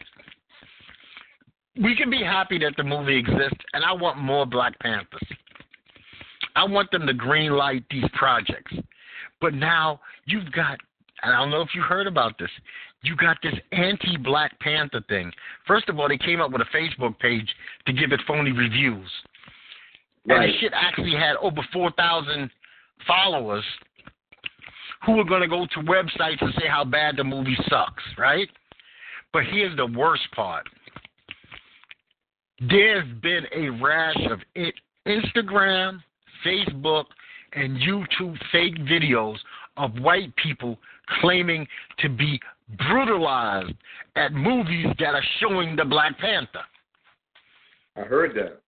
We 1.83 1.97
can 1.97 2.11
be 2.11 2.23
happy 2.23 2.59
that 2.59 2.75
the 2.77 2.85
movie 2.85 3.17
exists, 3.17 3.59
and 3.73 3.85
I 3.85 3.93
want 3.93 4.19
more 4.19 4.47
Black 4.47 4.79
Panthers. 4.79 5.27
I 6.55 6.65
want 6.65 6.91
them 6.91 7.07
to 7.07 7.15
green 7.15 7.53
light 7.53 7.83
these 7.91 8.05
projects. 8.13 8.75
But 9.41 9.55
now 9.55 10.01
you've 10.27 10.53
got, 10.53 10.79
I 11.25 11.33
don't 11.33 11.51
know 11.51 11.63
if 11.63 11.75
you 11.75 11.81
heard 11.81 12.07
about 12.07 12.39
this, 12.39 12.51
you 13.03 13.17
got 13.17 13.39
this 13.43 13.55
anti 13.73 14.17
Black 14.17 14.59
Panther 14.61 15.03
thing. 15.09 15.33
First 15.67 15.89
of 15.89 15.99
all, 15.99 16.09
they 16.09 16.19
came 16.19 16.41
up 16.41 16.53
with 16.53 16.63
a 16.63 16.77
Facebook 16.77 17.19
page 17.19 17.49
to 17.87 17.93
give 17.93 18.13
it 18.13 18.21
phony 18.27 18.53
reviews. 18.53 19.11
And 20.25 20.39
Right. 20.39 20.53
the 20.53 20.59
shit 20.59 20.73
actually 20.75 21.15
had 21.17 21.37
over 21.37 21.63
4,000 21.73 22.51
followers 23.07 23.65
who 25.05 25.13
were 25.13 25.25
going 25.25 25.43
to 25.43 25.49
go 25.49 25.67
to 25.67 25.81
websites 25.81 26.41
and 26.41 26.55
say 26.55 26.69
how 26.69 26.85
bad 26.85 27.17
the 27.17 27.25
movie 27.25 27.57
sucks, 27.69 28.03
right? 28.17 28.49
But 29.33 29.47
here's 29.47 29.77
the 29.77 29.87
worst 29.87 30.31
part. 30.31 30.69
There's 32.61 33.09
been 33.21 33.47
a 33.53 33.71
rash 33.71 34.25
of 34.31 34.41
it, 34.55 34.75
Instagram, 35.07 36.01
Facebook, 36.45 37.07
and 37.55 37.77
YouTube 37.79 38.39
fake 38.53 38.77
videos 38.77 39.39
of 39.77 39.99
white 39.99 40.35
people 40.37 40.79
claiming 41.21 41.67
to 41.99 42.09
be 42.09 42.41
brutalized 42.89 43.75
at 44.17 44.33
movies 44.33 44.87
that 44.99 45.15
are 45.15 45.25
showing 45.41 45.77
the 45.77 45.85
Black 45.85 46.19
Panther. 46.19 46.61
I 47.97 48.01
heard 48.01 48.35
that. 48.37 48.61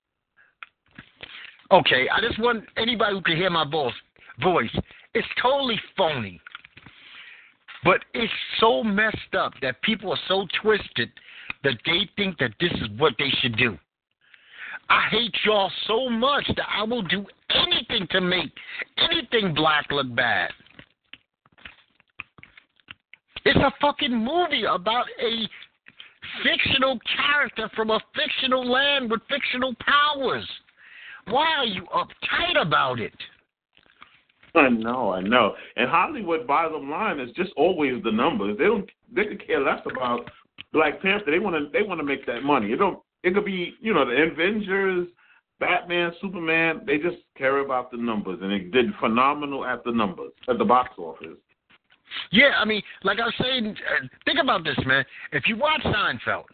Okay, 1.71 2.09
I 2.09 2.21
just 2.21 2.39
want 2.39 2.65
anybody 2.77 3.15
who 3.15 3.23
can 3.23 3.37
hear 3.37 3.51
my 3.51 3.69
voice. 3.69 3.95
Voice, 4.43 4.71
it's 5.15 5.27
totally 5.41 5.81
phony. 5.97 6.41
But 7.83 8.01
it's 8.15 8.33
so 8.61 8.83
messed 8.83 9.35
up 9.39 9.53
that 9.63 9.81
people 9.83 10.13
are 10.13 10.19
so 10.29 10.47
twisted 10.63 11.11
that 11.63 11.79
they 11.87 12.09
think 12.17 12.39
that 12.39 12.53
this 12.61 12.73
is 12.73 12.89
what 12.99 13.15
they 13.19 13.31
should 13.41 13.57
do. 13.57 13.79
I 14.89 15.09
hate 15.11 15.35
y'all 15.45 15.71
so 15.87 16.11
much 16.11 16.47
that 16.57 16.67
I 16.69 16.83
will 16.83 17.03
do 17.03 17.25
anything 17.51 18.07
to 18.11 18.21
make 18.21 18.53
anything 18.99 19.55
black 19.55 19.87
look 19.91 20.15
bad. 20.15 20.51
It's 23.45 23.59
a 23.59 23.73
fucking 23.81 24.17
movie 24.17 24.65
about 24.65 25.07
a 25.21 25.49
fictional 26.43 26.99
character 27.17 27.71
from 27.77 27.91
a 27.91 28.01
fictional 28.15 28.69
land 28.71 29.11
with 29.11 29.21
fictional 29.29 29.75
powers. 29.81 30.49
Why 31.27 31.47
are 31.59 31.67
you 31.67 31.85
uptight 31.95 32.61
about 32.61 33.01
it? 33.01 33.13
I 34.55 34.69
know, 34.69 35.13
I 35.13 35.21
know. 35.21 35.55
And 35.77 35.91
Hollywood, 35.91 36.47
bottom 36.47 36.89
line, 36.91 37.19
is 37.19 37.31
just 37.35 37.51
always 37.57 38.03
the 38.03 38.13
numbers. 38.13 38.57
They 38.57 38.65
don't, 38.65 38.89
they 39.13 39.27
could 39.27 39.47
care 39.47 39.61
less 39.61 39.81
about 39.85 40.31
Black 40.73 41.03
Panther. 41.03 41.31
They 41.31 41.39
want 41.39 41.57
to, 41.57 41.71
they 41.77 41.87
want 41.87 42.01
to 42.01 42.05
make 42.05 42.25
that 42.27 42.43
money. 42.43 42.73
It 42.73 42.77
don't, 42.77 43.01
it 43.25 43.35
could 43.35 43.45
be, 43.45 43.75
you 43.81 43.93
know, 43.93 44.05
the 44.05 44.31
Avengers, 44.31 45.09
Batman, 45.59 46.13
Superman. 46.21 46.83
They 46.87 46.99
just 46.99 47.17
care 47.37 47.59
about 47.59 47.91
the 47.91 47.97
numbers, 47.97 48.39
and 48.43 48.53
it 48.53 48.71
did 48.71 48.87
phenomenal 49.01 49.65
at 49.65 49.83
the 49.85 49.93
numbers 49.93 50.33
at 50.49 50.59
the 50.59 50.65
box 50.65 50.91
office. 50.99 51.37
Yeah, 52.31 52.51
I 52.59 52.65
mean, 52.65 52.83
like 53.03 53.19
I 53.21 53.25
was 53.27 53.35
saying, 53.41 53.77
uh, 53.77 54.07
think 54.25 54.39
about 54.41 54.65
this, 54.65 54.79
man. 54.87 55.05
If 55.33 55.45
you 55.47 55.57
watch 55.57 55.83
Seinfeld, 55.83 56.45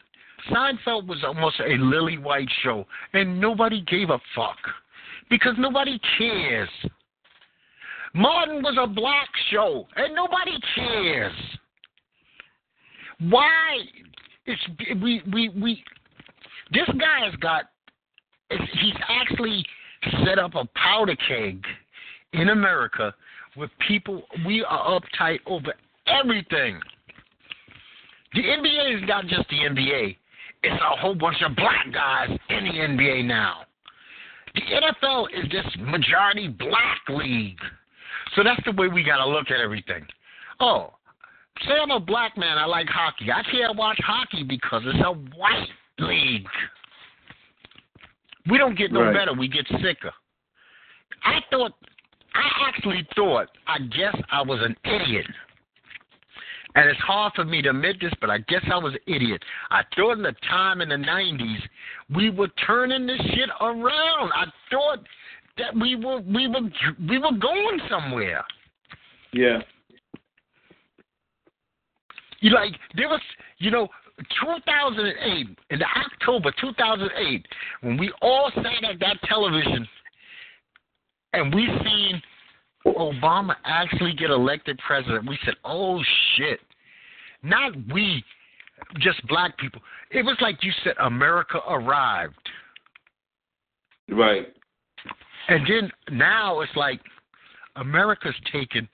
Seinfeld 0.51 1.07
was 1.07 1.23
almost 1.25 1.61
a 1.61 1.77
lily 1.79 2.19
white 2.19 2.49
show, 2.63 2.87
and 3.13 3.41
nobody 3.41 3.83
gave 3.83 4.11
a 4.11 4.19
fuck 4.35 4.59
because 5.29 5.55
nobody 5.59 6.01
cares. 6.19 6.69
Martin 8.15 8.63
was 8.63 8.77
a 8.81 8.87
black 8.87 9.29
show, 9.51 9.87
and 9.97 10.15
nobody 10.15 10.59
cares. 10.75 11.33
Why? 13.21 13.79
It's 14.47 14.63
we 15.01 15.23
we 15.33 15.51
we. 15.51 15.85
This 16.73 16.89
guy 16.99 17.25
has 17.25 17.35
got. 17.37 17.67
He's 18.51 18.95
actually 19.09 19.65
set 20.25 20.39
up 20.39 20.55
a 20.57 20.65
powder 20.75 21.15
keg 21.29 21.65
in 22.33 22.49
America 22.49 23.15
with 23.61 23.71
people. 23.87 24.23
We 24.47 24.65
are 24.65 25.01
uptight 25.01 25.41
over 25.47 25.73
everything. 26.07 26.81
The 28.35 28.41
NBA 28.43 28.97
is 29.03 29.09
not 29.09 29.27
just 29.27 29.49
the 29.51 29.57
NBA. 29.57 30.17
It's 30.63 30.83
a 30.83 30.97
whole 31.01 31.15
bunch 31.15 31.37
of 31.43 31.55
black 31.57 31.93
guys 31.93 32.31
in 32.49 32.65
the 32.65 32.71
NBA 32.71 33.25
now. 33.27 33.63
The 34.55 34.63
NFL 34.63 35.27
is 35.33 35.51
this 35.51 35.65
majority 35.79 36.49
black 36.49 37.01
league. 37.09 37.59
So 38.35 38.43
that's 38.43 38.61
the 38.65 38.73
way 38.73 38.89
we 38.89 39.03
got 39.03 39.19
to 39.25 39.27
look 39.27 39.51
at 39.51 39.61
everything. 39.61 40.07
Oh, 40.61 40.93
say 41.67 41.75
I'm 41.81 41.91
a 41.91 42.01
black 42.01 42.37
man, 42.37 42.59
I 42.59 42.67
like 42.67 42.87
hockey. 42.89 43.31
I 43.33 43.43
can't 43.51 43.77
watch 43.77 43.99
hockey 44.05 44.43
because 44.43 44.83
it's 44.87 45.05
a 45.05 45.13
white 45.37 45.69
league. 45.99 46.47
We 48.51 48.59
don't 48.59 48.77
get 48.77 48.93
no 48.93 49.03
Right. 49.03 49.15
better, 49.15 49.33
we 49.35 49.49
get 49.49 49.67
sicker. 49.83 50.13
I 51.25 51.41
thought, 51.51 51.73
I 52.35 52.69
actually 52.69 53.07
thought, 53.15 53.49
I 53.67 53.79
guess 53.79 54.17
I 54.31 54.43
was 54.43 54.61
an 54.63 54.77
idiot. 54.85 55.27
And 56.77 56.89
it's 56.89 57.01
hard 57.01 57.33
for 57.35 57.45
me 57.45 57.63
to 57.63 57.71
admit 57.71 57.97
this, 58.01 58.13
but 58.21 58.31
I 58.31 58.39
guess 58.39 58.63
I 58.73 58.77
was 58.77 58.95
an 58.95 59.15
idiot. 59.15 59.43
I 59.71 59.83
thought 59.97 60.13
in 60.13 60.23
the 60.23 60.35
time 60.49 60.81
in 60.81 60.89
the 60.89 60.97
90s, 60.97 61.59
we 62.15 62.31
were 62.31 62.49
turning 62.65 63.07
this 63.07 63.21
shit 63.35 63.49
around. 63.61 64.31
I 64.35 64.47
thought 64.71 65.01
that 65.59 65.75
we 65.75 65.97
were 65.97 66.21
we 66.21 66.47
were 66.47 66.71
we 67.09 67.19
were 67.19 67.33
going 67.33 67.81
somewhere. 67.89 68.45
Yeah. 69.33 69.59
You 72.41 72.51
like 72.51 72.73
there 72.97 73.09
was 73.09 73.21
you 73.59 73.71
know 73.71 73.89
2008 74.43 75.47
in 75.71 75.81
October 75.83 76.53
2008 76.61 77.47
when 77.83 77.99
we 77.99 78.13
all 78.23 78.51
sat 78.55 78.85
at 78.91 79.01
that 79.01 79.17
television 79.29 79.87
and 81.33 81.55
we 81.55 81.69
seen 81.85 82.23
Obama 82.87 83.55
actually 83.65 84.15
get 84.15 84.31
elected 84.31 84.79
president. 84.87 85.29
We 85.29 85.39
said, 85.45 85.55
"Oh 85.65 86.01
shit!" 86.37 86.61
Not 87.43 87.73
we, 87.93 88.23
just 88.99 89.27
black 89.27 89.57
people. 89.59 89.81
It 90.11 90.25
was 90.25 90.37
like 90.41 90.63
you 90.63 90.73
said, 90.85 90.95
America 91.01 91.61
arrived. 91.69 92.35
Right. 94.09 94.49
And 95.49 95.67
then 95.67 95.91
now 96.17 96.61
it's 96.61 96.75
like 96.77 97.01
America's 97.77 98.35
taken. 98.53 98.89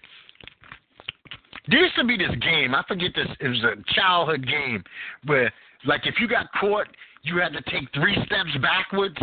There 1.68 1.82
used 1.82 1.96
to 1.96 2.04
be 2.04 2.16
this 2.16 2.34
game. 2.40 2.74
I 2.74 2.82
forget 2.86 3.10
this. 3.14 3.26
It 3.40 3.48
was 3.48 3.64
a 3.64 3.92
childhood 3.94 4.46
game 4.46 4.84
where, 5.24 5.52
like, 5.84 6.06
if 6.06 6.14
you 6.20 6.28
got 6.28 6.46
caught, 6.60 6.86
you 7.22 7.38
had 7.38 7.52
to 7.52 7.62
take 7.70 7.92
three 7.92 8.14
steps 8.26 8.50
backwards. 8.62 9.18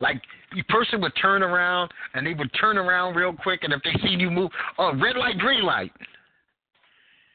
Like, 0.00 0.20
the 0.54 0.62
person 0.64 1.00
would 1.00 1.12
turn 1.20 1.42
around 1.42 1.90
and 2.14 2.26
they 2.26 2.34
would 2.34 2.50
turn 2.58 2.76
around 2.78 3.14
real 3.14 3.32
quick, 3.32 3.60
and 3.62 3.72
if 3.72 3.80
they 3.82 3.92
seen 4.06 4.20
you 4.20 4.30
move, 4.30 4.50
oh, 4.78 4.92
red 5.00 5.16
light, 5.16 5.38
green 5.38 5.64
light. 5.64 5.92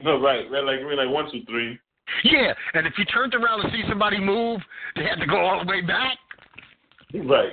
No, 0.00 0.20
right. 0.20 0.48
Red 0.50 0.64
light, 0.64 0.80
green 0.82 0.98
light, 0.98 1.08
one, 1.08 1.30
two, 1.30 1.44
three. 1.46 1.78
Yeah, 2.24 2.54
and 2.74 2.86
if 2.86 2.94
you 2.96 3.04
turned 3.06 3.34
around 3.34 3.60
and 3.60 3.70
see 3.72 3.82
somebody 3.88 4.18
move, 4.18 4.60
they 4.96 5.04
had 5.04 5.16
to 5.20 5.26
go 5.26 5.36
all 5.36 5.64
the 5.64 5.70
way 5.70 5.82
back. 5.82 6.16
Right. 7.12 7.52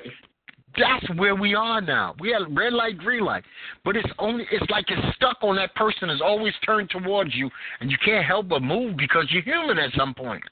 That's 0.78 1.06
where 1.18 1.36
we 1.36 1.56
are 1.56 1.80
now. 1.82 2.16
We 2.20 2.32
have 2.32 2.52
red 2.56 2.74
light, 2.74 2.98
green 2.98 3.24
light, 3.24 3.44
but 3.86 3.96
it's 3.96 4.10
only 4.20 4.46
it's 4.52 4.70
like 4.70 4.86
it's 4.90 5.16
stuck 5.16 5.38
on 5.42 5.56
that 5.56 5.74
person. 5.76 6.10
is 6.10 6.22
always 6.22 6.54
turned 6.66 6.90
towards 6.90 7.34
you, 7.34 7.50
and 7.80 7.90
you 7.90 7.98
can't 8.04 8.26
help 8.26 8.50
but 8.50 8.62
move 8.62 8.98
because 8.98 9.26
you're 9.30 9.42
human 9.42 9.78
at 9.78 9.92
some 9.98 10.14
point. 10.14 10.44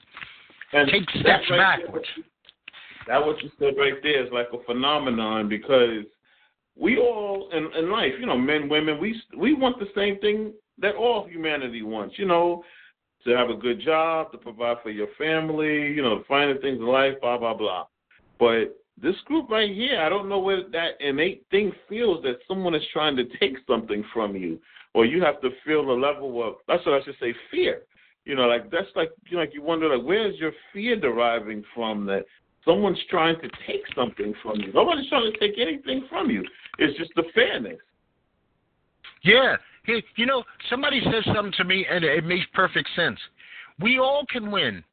And 0.72 0.88
Take 0.90 1.08
steps 1.10 1.26
right 1.26 1.48
there- 1.50 1.58
backwards. 1.58 2.06
That 3.06 3.24
what 3.24 3.42
you 3.42 3.50
said 3.58 3.74
right 3.78 3.94
there 4.02 4.24
is 4.24 4.32
like 4.32 4.48
a 4.52 4.64
phenomenon 4.64 5.48
because 5.48 6.04
we 6.76 6.98
all 6.98 7.50
in, 7.52 7.68
in 7.78 7.90
life, 7.90 8.12
you 8.18 8.26
know, 8.26 8.38
men, 8.38 8.68
women, 8.68 8.98
we 9.00 9.20
we 9.36 9.54
want 9.54 9.78
the 9.78 9.88
same 9.94 10.18
thing 10.18 10.52
that 10.78 10.94
all 10.94 11.26
humanity 11.26 11.82
wants. 11.82 12.18
You 12.18 12.26
know, 12.26 12.64
to 13.24 13.36
have 13.36 13.50
a 13.50 13.54
good 13.54 13.80
job, 13.80 14.32
to 14.32 14.38
provide 14.38 14.78
for 14.82 14.90
your 14.90 15.08
family, 15.18 15.92
you 15.92 16.02
know, 16.02 16.24
finding 16.28 16.60
things 16.60 16.78
in 16.78 16.86
life, 16.86 17.14
blah 17.20 17.38
blah 17.38 17.54
blah. 17.54 17.86
But 18.38 18.76
this 19.00 19.16
group 19.26 19.50
right 19.50 19.70
here, 19.70 20.00
I 20.00 20.08
don't 20.08 20.28
know 20.28 20.38
where 20.38 20.68
that 20.70 21.00
innate 21.00 21.44
thing 21.50 21.72
feels 21.88 22.22
that 22.22 22.38
someone 22.46 22.74
is 22.74 22.82
trying 22.92 23.16
to 23.16 23.24
take 23.38 23.56
something 23.66 24.04
from 24.12 24.36
you, 24.36 24.58
or 24.94 25.04
you 25.04 25.22
have 25.22 25.40
to 25.42 25.50
feel 25.64 25.86
the 25.86 25.92
level 25.92 26.46
of 26.46 26.54
that's 26.66 26.84
what 26.86 27.00
I 27.00 27.04
should 27.04 27.16
say, 27.20 27.34
fear. 27.50 27.82
You 28.24 28.34
know, 28.34 28.46
like 28.46 28.70
that's 28.70 28.88
like 28.96 29.10
you 29.28 29.36
know, 29.36 29.42
like 29.42 29.54
you 29.54 29.62
wonder 29.62 29.94
like 29.94 30.06
where 30.06 30.28
is 30.28 30.38
your 30.38 30.52
fear 30.72 30.98
deriving 30.98 31.62
from 31.74 32.06
that 32.06 32.24
someone's 32.64 32.98
trying 33.10 33.36
to 33.40 33.48
take 33.66 33.82
something 33.94 34.34
from 34.42 34.60
you. 34.60 34.72
Nobody's 34.72 35.08
trying 35.08 35.30
to 35.30 35.38
take 35.38 35.58
anything 35.58 36.06
from 36.08 36.30
you. 36.30 36.44
It's 36.78 36.96
just 36.98 37.10
the 37.16 37.24
fairness. 37.34 37.78
Yeah, 39.22 39.56
hey, 39.84 40.02
you 40.16 40.26
know, 40.26 40.42
somebody 40.68 41.00
says 41.04 41.24
something 41.34 41.52
to 41.56 41.64
me, 41.64 41.86
and 41.88 42.04
it 42.04 42.24
makes 42.24 42.46
perfect 42.52 42.88
sense. 42.94 43.18
We 43.80 43.98
all 43.98 44.24
can 44.30 44.50
win, 44.50 44.84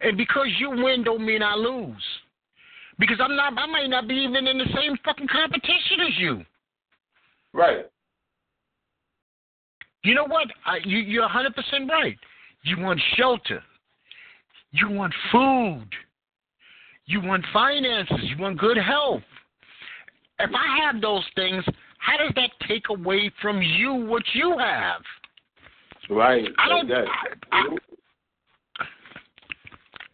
and 0.00 0.16
because 0.16 0.48
you 0.58 0.70
win, 0.70 1.04
don't 1.04 1.24
mean 1.24 1.42
I 1.42 1.54
lose. 1.54 2.02
Because 2.98 3.18
I'm 3.20 3.36
not, 3.36 3.52
I 3.58 3.66
might 3.66 3.88
not 3.88 4.08
be 4.08 4.14
even 4.14 4.46
in 4.46 4.58
the 4.58 4.64
same 4.74 4.96
fucking 5.04 5.28
competition 5.28 6.00
as 6.00 6.18
you. 6.18 6.44
Right. 7.52 7.86
You 10.02 10.14
know 10.14 10.24
what? 10.26 10.46
I, 10.64 10.78
you, 10.84 10.98
you're 10.98 11.28
100% 11.28 11.88
right. 11.88 12.16
You 12.62 12.78
want 12.78 13.00
shelter. 13.16 13.62
You 14.72 14.90
want 14.90 15.12
food. 15.30 15.88
You 17.06 17.20
want 17.20 17.44
finances. 17.52 18.18
You 18.22 18.36
want 18.38 18.58
good 18.58 18.76
health. 18.76 19.22
If 20.38 20.50
I 20.54 20.84
have 20.84 21.00
those 21.00 21.24
things, 21.34 21.64
how 21.98 22.16
does 22.18 22.32
that 22.34 22.50
take 22.68 22.88
away 22.90 23.30
from 23.40 23.62
you 23.62 23.94
what 23.94 24.22
you 24.34 24.56
have? 24.58 25.00
Right. 26.10 26.46
I 26.58 26.68
don't. 26.68 26.88
That- 26.88 27.06
I, 27.52 27.58
I, 27.58 27.76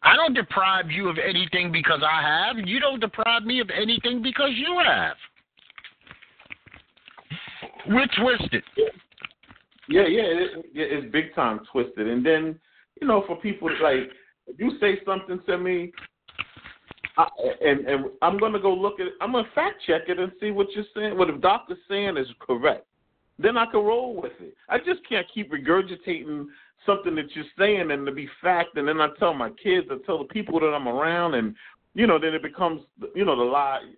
I 0.05 0.17
don't 0.17 0.35
deprive 0.35 0.91
you 0.91 1.09
of 1.09 1.17
anything 1.19 1.71
because 1.71 2.03
I 2.03 2.23
have. 2.23 2.67
You 2.67 2.81
don't 2.81 3.01
deprive 3.01 3.45
me 3.45 3.61
of 3.61 3.71
anything 3.71 4.21
because 4.23 4.51
you 4.55 4.81
have. 4.85 5.17
We're 7.89 8.09
twisted. 8.19 8.63
Yeah, 9.89 10.07
yeah, 10.07 10.23
it, 10.23 10.65
it's 10.75 11.13
big 11.13 11.35
time 11.35 11.61
twisted. 11.71 12.09
And 12.09 12.25
then, 12.25 12.59
you 13.01 13.07
know, 13.07 13.25
for 13.27 13.37
people 13.37 13.69
like, 13.83 14.11
if 14.47 14.59
you 14.59 14.73
say 14.81 14.99
something 15.05 15.41
to 15.47 15.59
me, 15.59 15.93
And 17.17 17.87
and 17.87 18.07
I'm 18.23 18.39
gonna 18.39 18.61
go 18.61 18.73
look 18.73 19.01
at 19.01 19.07
it. 19.07 19.13
I'm 19.21 19.33
gonna 19.33 19.49
fact 19.55 19.83
check 19.87 20.03
it 20.09 20.19
and 20.19 20.33
see 20.41 20.51
what 20.51 20.69
you're 20.75 20.85
saying. 20.97 21.17
What 21.17 21.29
if 21.29 21.41
Doctor 21.41 21.77
saying 21.89 22.17
is 22.17 22.27
correct? 22.41 22.87
then 23.39 23.57
I 23.57 23.67
can 23.67 23.81
roll 23.81 24.15
with 24.15 24.33
it. 24.41 24.55
I 24.69 24.79
just 24.79 25.07
can't 25.09 25.27
keep 25.33 25.53
regurgitating 25.53 26.47
something 26.87 27.15
that 27.15 27.35
you're 27.35 27.45
saying 27.59 27.91
and 27.91 28.07
to 28.07 28.13
be 28.13 28.29
fact, 28.43 28.77
and 28.77 28.89
then 28.89 29.01
I 29.01 29.09
tell 29.19 29.35
my 29.35 29.51
kids, 29.51 29.89
I 29.91 29.97
tell 30.07 30.19
the 30.19 30.25
people 30.25 30.61
that 30.61 30.67
I'm 30.67 30.89
around, 30.89 31.35
and 31.35 31.55
you 31.95 32.07
know, 32.07 32.19
then 32.19 32.35
it 32.35 32.43
becomes, 32.43 32.83
you 33.15 33.25
know, 33.25 33.37
the 33.37 33.43
lie 33.43 33.93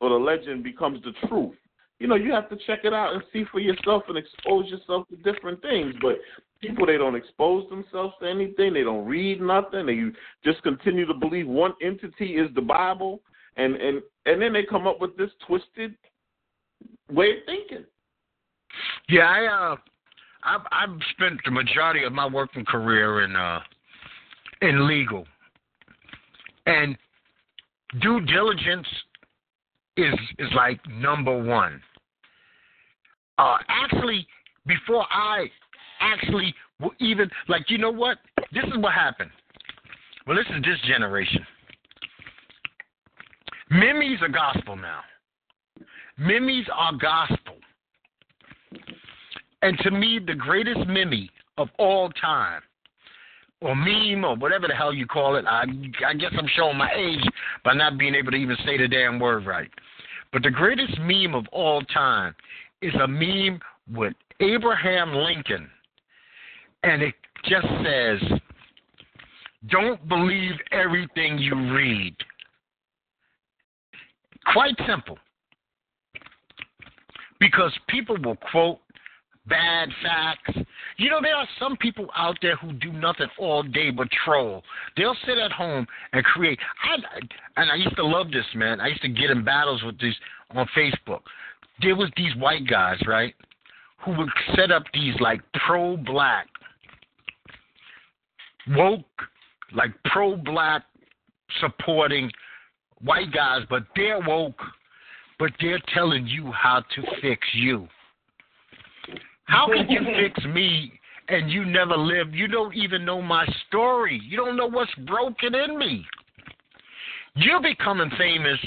or 0.00 0.10
the 0.10 0.16
legend 0.16 0.62
becomes 0.62 1.02
the 1.02 1.28
truth. 1.28 1.54
You 1.98 2.06
know, 2.06 2.14
you 2.14 2.32
have 2.32 2.48
to 2.50 2.56
check 2.66 2.80
it 2.84 2.94
out 2.94 3.12
and 3.12 3.22
see 3.32 3.44
for 3.50 3.58
yourself 3.58 4.04
and 4.08 4.16
expose 4.16 4.66
yourself 4.66 5.06
to 5.08 5.16
different 5.16 5.60
things. 5.60 5.94
But 6.00 6.18
people, 6.60 6.86
they 6.86 6.96
don't 6.96 7.16
expose 7.16 7.68
themselves 7.68 8.14
to 8.20 8.28
anything. 8.28 8.72
They 8.72 8.82
don't 8.82 9.06
read 9.06 9.40
nothing. 9.40 9.86
They 9.86 10.02
just 10.50 10.62
continue 10.62 11.06
to 11.06 11.14
believe 11.14 11.46
one 11.46 11.72
entity 11.82 12.36
is 12.36 12.48
the 12.54 12.60
Bible, 12.60 13.20
and 13.56 13.76
and 13.76 14.02
and 14.26 14.40
then 14.40 14.52
they 14.52 14.64
come 14.64 14.86
up 14.86 15.00
with 15.00 15.16
this 15.16 15.30
twisted 15.46 15.94
way 17.10 17.30
of 17.30 17.36
thinking. 17.46 17.84
Yeah, 19.08 19.22
I 19.22 19.72
uh, 19.72 19.76
I've 20.44 20.66
I've 20.70 20.98
spent 21.12 21.40
the 21.44 21.50
majority 21.50 22.04
of 22.04 22.12
my 22.12 22.26
working 22.26 22.64
career 22.64 23.22
in 23.22 23.34
uh 23.36 23.60
in 24.62 24.86
legal, 24.86 25.26
and 26.66 26.96
due 28.00 28.20
diligence 28.20 28.86
is 29.96 30.14
is 30.38 30.48
like 30.54 30.80
number 30.88 31.42
one. 31.42 31.80
Uh, 33.38 33.56
actually, 33.68 34.26
before 34.66 35.06
I 35.10 35.46
actually 36.00 36.54
even 37.00 37.30
like, 37.48 37.70
you 37.70 37.78
know 37.78 37.90
what? 37.90 38.18
This 38.52 38.64
is 38.64 38.76
what 38.78 38.94
happened. 38.94 39.30
Well, 40.26 40.36
this 40.36 40.46
is 40.54 40.62
this 40.62 40.78
generation. 40.86 41.46
Memes 43.70 44.22
are 44.22 44.28
gospel 44.28 44.76
now. 44.76 45.00
Memes 46.18 46.66
are 46.74 46.92
gospel. 46.94 47.56
And 49.62 49.78
to 49.80 49.90
me, 49.90 50.20
the 50.24 50.34
greatest 50.34 50.86
meme 50.86 51.28
of 51.56 51.68
all 51.78 52.10
time, 52.10 52.62
or 53.60 53.74
meme, 53.74 54.24
or 54.24 54.36
whatever 54.36 54.68
the 54.68 54.74
hell 54.74 54.94
you 54.94 55.06
call 55.06 55.36
it, 55.36 55.44
I, 55.46 55.64
I 56.06 56.14
guess 56.14 56.32
I'm 56.38 56.48
showing 56.54 56.76
my 56.76 56.92
age 56.94 57.24
by 57.64 57.74
not 57.74 57.98
being 57.98 58.14
able 58.14 58.30
to 58.30 58.36
even 58.36 58.56
say 58.64 58.78
the 58.78 58.86
damn 58.86 59.18
word 59.18 59.46
right. 59.46 59.68
But 60.32 60.42
the 60.42 60.50
greatest 60.50 60.98
meme 61.00 61.34
of 61.34 61.46
all 61.52 61.82
time 61.82 62.34
is 62.82 62.94
a 63.02 63.08
meme 63.08 63.60
with 63.92 64.12
Abraham 64.40 65.14
Lincoln. 65.14 65.68
And 66.82 67.02
it 67.02 67.14
just 67.44 67.66
says, 67.84 68.38
Don't 69.68 70.08
believe 70.08 70.54
everything 70.72 71.38
you 71.38 71.54
read. 71.74 72.14
Quite 74.52 74.76
simple. 74.86 75.18
Because 77.40 77.72
people 77.88 78.16
will 78.22 78.36
quote 78.50 78.78
bad 79.48 79.88
facts. 80.02 80.66
You 80.96 81.10
know, 81.10 81.20
there 81.22 81.34
are 81.34 81.48
some 81.58 81.76
people 81.76 82.08
out 82.16 82.36
there 82.42 82.56
who 82.56 82.72
do 82.72 82.92
nothing 82.92 83.28
all 83.38 83.62
day 83.62 83.90
but 83.90 84.08
troll. 84.24 84.62
They'll 84.96 85.16
sit 85.26 85.38
at 85.38 85.52
home 85.52 85.86
and 86.12 86.24
create. 86.24 86.58
I, 86.84 87.60
and 87.60 87.70
I 87.70 87.76
used 87.76 87.96
to 87.96 88.04
love 88.04 88.30
this, 88.30 88.44
man. 88.54 88.80
I 88.80 88.88
used 88.88 89.02
to 89.02 89.08
get 89.08 89.30
in 89.30 89.44
battles 89.44 89.82
with 89.82 89.98
these 90.00 90.14
on 90.54 90.66
Facebook. 90.76 91.20
There 91.80 91.96
was 91.96 92.10
these 92.16 92.34
white 92.36 92.66
guys, 92.66 92.98
right, 93.06 93.34
who 94.04 94.16
would 94.16 94.28
set 94.56 94.70
up 94.70 94.84
these 94.92 95.14
like 95.20 95.40
pro-black, 95.66 96.48
woke, 98.70 99.04
like 99.72 99.90
pro-black 100.04 100.84
supporting 101.60 102.30
white 103.00 103.32
guys, 103.32 103.62
but 103.70 103.84
they're 103.96 104.20
woke, 104.20 104.60
but 105.38 105.50
they're 105.60 105.80
telling 105.94 106.26
you 106.26 106.50
how 106.52 106.82
to 106.94 107.02
fix 107.22 107.46
you. 107.54 107.88
How 109.44 109.66
can 109.66 109.88
you 109.88 110.00
fix 110.16 110.44
me 110.46 110.92
and 111.28 111.50
you 111.50 111.64
never 111.64 111.96
lived? 111.96 112.34
You 112.34 112.48
don't 112.48 112.74
even 112.74 113.04
know 113.04 113.22
my 113.22 113.46
story. 113.66 114.20
You 114.24 114.36
don't 114.36 114.56
know 114.56 114.68
what's 114.68 114.94
broken 115.06 115.54
in 115.54 115.78
me. 115.78 116.04
You're 117.34 117.62
becoming 117.62 118.10
famous 118.18 118.58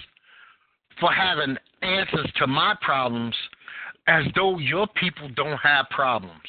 for 0.99 1.11
having 1.11 1.57
answers 1.81 2.31
to 2.37 2.47
my 2.47 2.75
problems 2.81 3.35
as 4.07 4.23
though 4.35 4.57
your 4.59 4.87
people 4.95 5.29
don't 5.35 5.57
have 5.57 5.87
problems. 5.89 6.41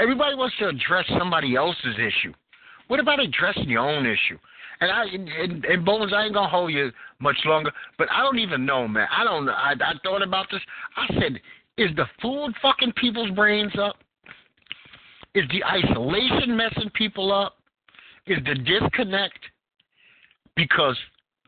Everybody 0.00 0.34
wants 0.36 0.56
to 0.58 0.68
address 0.68 1.04
somebody 1.18 1.56
else's 1.56 1.96
issue. 1.96 2.32
What 2.88 3.00
about 3.00 3.20
addressing 3.20 3.68
your 3.68 3.80
own 3.80 4.06
issue? 4.06 4.38
And 4.80 4.90
I 4.90 5.04
and, 5.06 5.64
and 5.64 5.84
Bones, 5.84 6.12
I 6.14 6.24
ain't 6.24 6.34
gonna 6.34 6.48
hold 6.48 6.72
you 6.72 6.90
much 7.18 7.36
longer, 7.44 7.72
but 7.98 8.08
I 8.10 8.22
don't 8.22 8.38
even 8.38 8.64
know, 8.64 8.86
man. 8.86 9.08
I 9.14 9.24
don't. 9.24 9.48
I 9.48 9.72
I 9.72 9.94
thought 10.04 10.22
about 10.22 10.46
this. 10.52 10.60
I 10.96 11.06
said, 11.14 11.40
is 11.76 11.94
the 11.96 12.06
food 12.22 12.54
fucking 12.62 12.92
people's 12.92 13.30
brains 13.30 13.72
up? 13.80 13.96
Is 15.34 15.44
the 15.50 15.64
isolation 15.64 16.56
messing 16.56 16.90
people 16.94 17.32
up? 17.32 17.56
Is 18.26 18.38
the 18.44 18.54
disconnect 18.54 19.38
because 20.54 20.96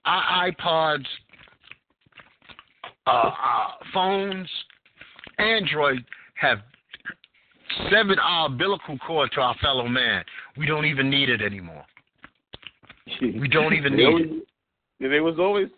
our 0.05 0.51
iPods, 0.51 1.05
uh, 3.07 3.11
uh, 3.11 3.69
phones, 3.93 4.49
Android 5.39 6.05
have 6.35 6.59
severed 7.91 8.19
our 8.21 8.47
umbilical 8.47 8.99
cord 8.99 9.31
to 9.35 9.41
our 9.41 9.55
fellow 9.63 9.87
man. 9.87 10.25
We 10.57 10.67
don't 10.67 10.87
even 10.87 11.11
need 11.11 11.29
it 11.29 11.43
anymore. 11.43 11.85
We 13.21 13.49
don't 13.49 13.75
even 13.75 13.97
need 13.97 14.07
always, 14.07 14.27
it. 14.27 14.47
Yeah, 14.99 15.09
they 15.09 15.21
was 15.21 15.39
always 15.39 15.69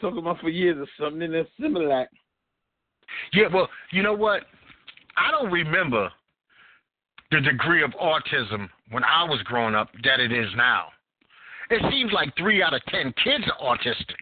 talking 0.00 0.18
about 0.18 0.40
for 0.40 0.48
years 0.48 0.80
of 0.80 0.88
something 0.98 1.30
that's 1.32 1.48
similar. 1.60 2.06
Yeah, 3.32 3.48
well, 3.52 3.68
you 3.90 4.02
know 4.02 4.14
what? 4.14 4.42
I 5.16 5.30
don't 5.30 5.50
remember 5.50 6.10
the 7.30 7.40
degree 7.40 7.82
of 7.82 7.90
autism 7.92 8.68
when 8.90 9.04
I 9.04 9.24
was 9.24 9.42
growing 9.44 9.74
up 9.74 9.90
that 10.04 10.20
it 10.20 10.32
is 10.32 10.48
now. 10.56 10.86
It 11.70 11.82
seems 11.90 12.12
like 12.12 12.34
three 12.36 12.62
out 12.62 12.72
of 12.72 12.82
ten 12.86 13.12
kids 13.22 13.44
are 13.60 13.76
autistic. 13.76 14.16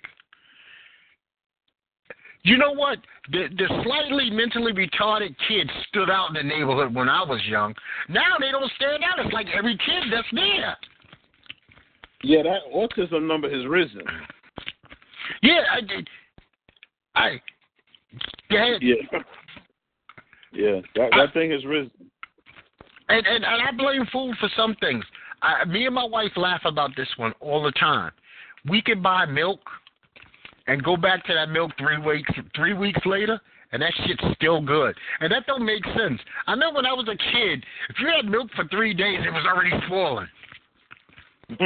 You 2.47 2.57
know 2.57 2.70
what? 2.70 2.99
The 3.32 3.49
the 3.59 3.66
slightly 3.82 4.30
mentally 4.30 4.72
retarded 4.72 5.34
kids 5.49 5.68
stood 5.88 6.09
out 6.09 6.28
in 6.28 6.34
the 6.34 6.44
neighborhood 6.44 6.94
when 6.94 7.09
I 7.09 7.24
was 7.24 7.40
young. 7.49 7.74
Now 8.09 8.36
they 8.38 8.53
don't 8.53 8.70
stand 8.76 9.03
out. 9.03 9.18
It's 9.18 9.34
like 9.34 9.49
every 9.53 9.76
kid 9.76 10.12
that's 10.12 10.28
there. 10.32 10.76
Yeah, 12.22 12.44
that 12.44 12.61
autism 12.72 13.26
number 13.26 13.53
has 13.53 13.66
risen. 13.66 14.03
Yeah, 15.42 15.62
I 15.72 15.80
did. 15.80 16.09
I. 17.16 17.40
Go 18.49 18.57
ahead. 18.57 18.80
Yeah. 18.80 18.94
Yeah, 20.53 20.80
that 20.94 21.11
that 21.16 21.28
I, 21.30 21.32
thing 21.32 21.51
has 21.51 21.64
risen. 21.64 21.90
And, 23.09 23.26
and 23.26 23.44
and 23.44 23.62
I 23.62 23.72
blame 23.76 24.07
food 24.12 24.36
for 24.38 24.49
some 24.57 24.76
things. 24.78 25.05
I, 25.42 25.64
me 25.64 25.86
and 25.86 25.94
my 25.97 26.05
wife 26.05 26.30
laugh 26.36 26.62
about 26.64 26.90
this 26.97 27.09
one 27.16 27.32
all 27.40 27.64
the 27.64 27.72
time. 27.72 28.12
We 28.70 28.82
can 28.82 29.03
buy 29.03 29.26
milk 29.26 29.61
and 30.67 30.83
go 30.83 30.97
back 30.97 31.25
to 31.27 31.35
that 31.35 31.51
milk 31.51 31.73
three 31.79 31.99
weeks 31.99 32.31
three 32.55 32.75
weeks 32.75 33.01
later, 33.07 33.41
and 33.73 33.83
that 33.83 33.93
shit's 34.05 34.23
still 34.35 34.61
good. 34.61 34.95
And 35.21 35.31
that 35.33 35.47
don't 35.47 35.64
make 35.64 35.85
sense. 35.85 36.21
I 36.47 36.55
know 36.55 36.73
when 36.73 36.87
I 36.87 36.93
was 36.93 37.09
a 37.09 37.17
kid, 37.17 37.64
if 37.89 37.97
you 38.01 38.09
had 38.09 38.31
milk 38.31 38.49
for 38.55 38.67
three 38.69 38.95
days, 38.95 39.21
it 39.25 39.31
was 39.31 39.45
already 39.47 39.73
swollen. 39.89 40.29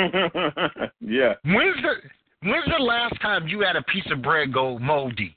yeah. 1.00 1.34
When's 1.44 1.76
the 1.82 1.94
When's 2.42 2.64
the 2.66 2.82
last 2.82 3.20
time 3.20 3.48
you 3.48 3.60
had 3.60 3.76
a 3.76 3.82
piece 3.82 4.06
of 4.10 4.22
bread 4.22 4.52
go 4.52 4.78
moldy? 4.78 5.36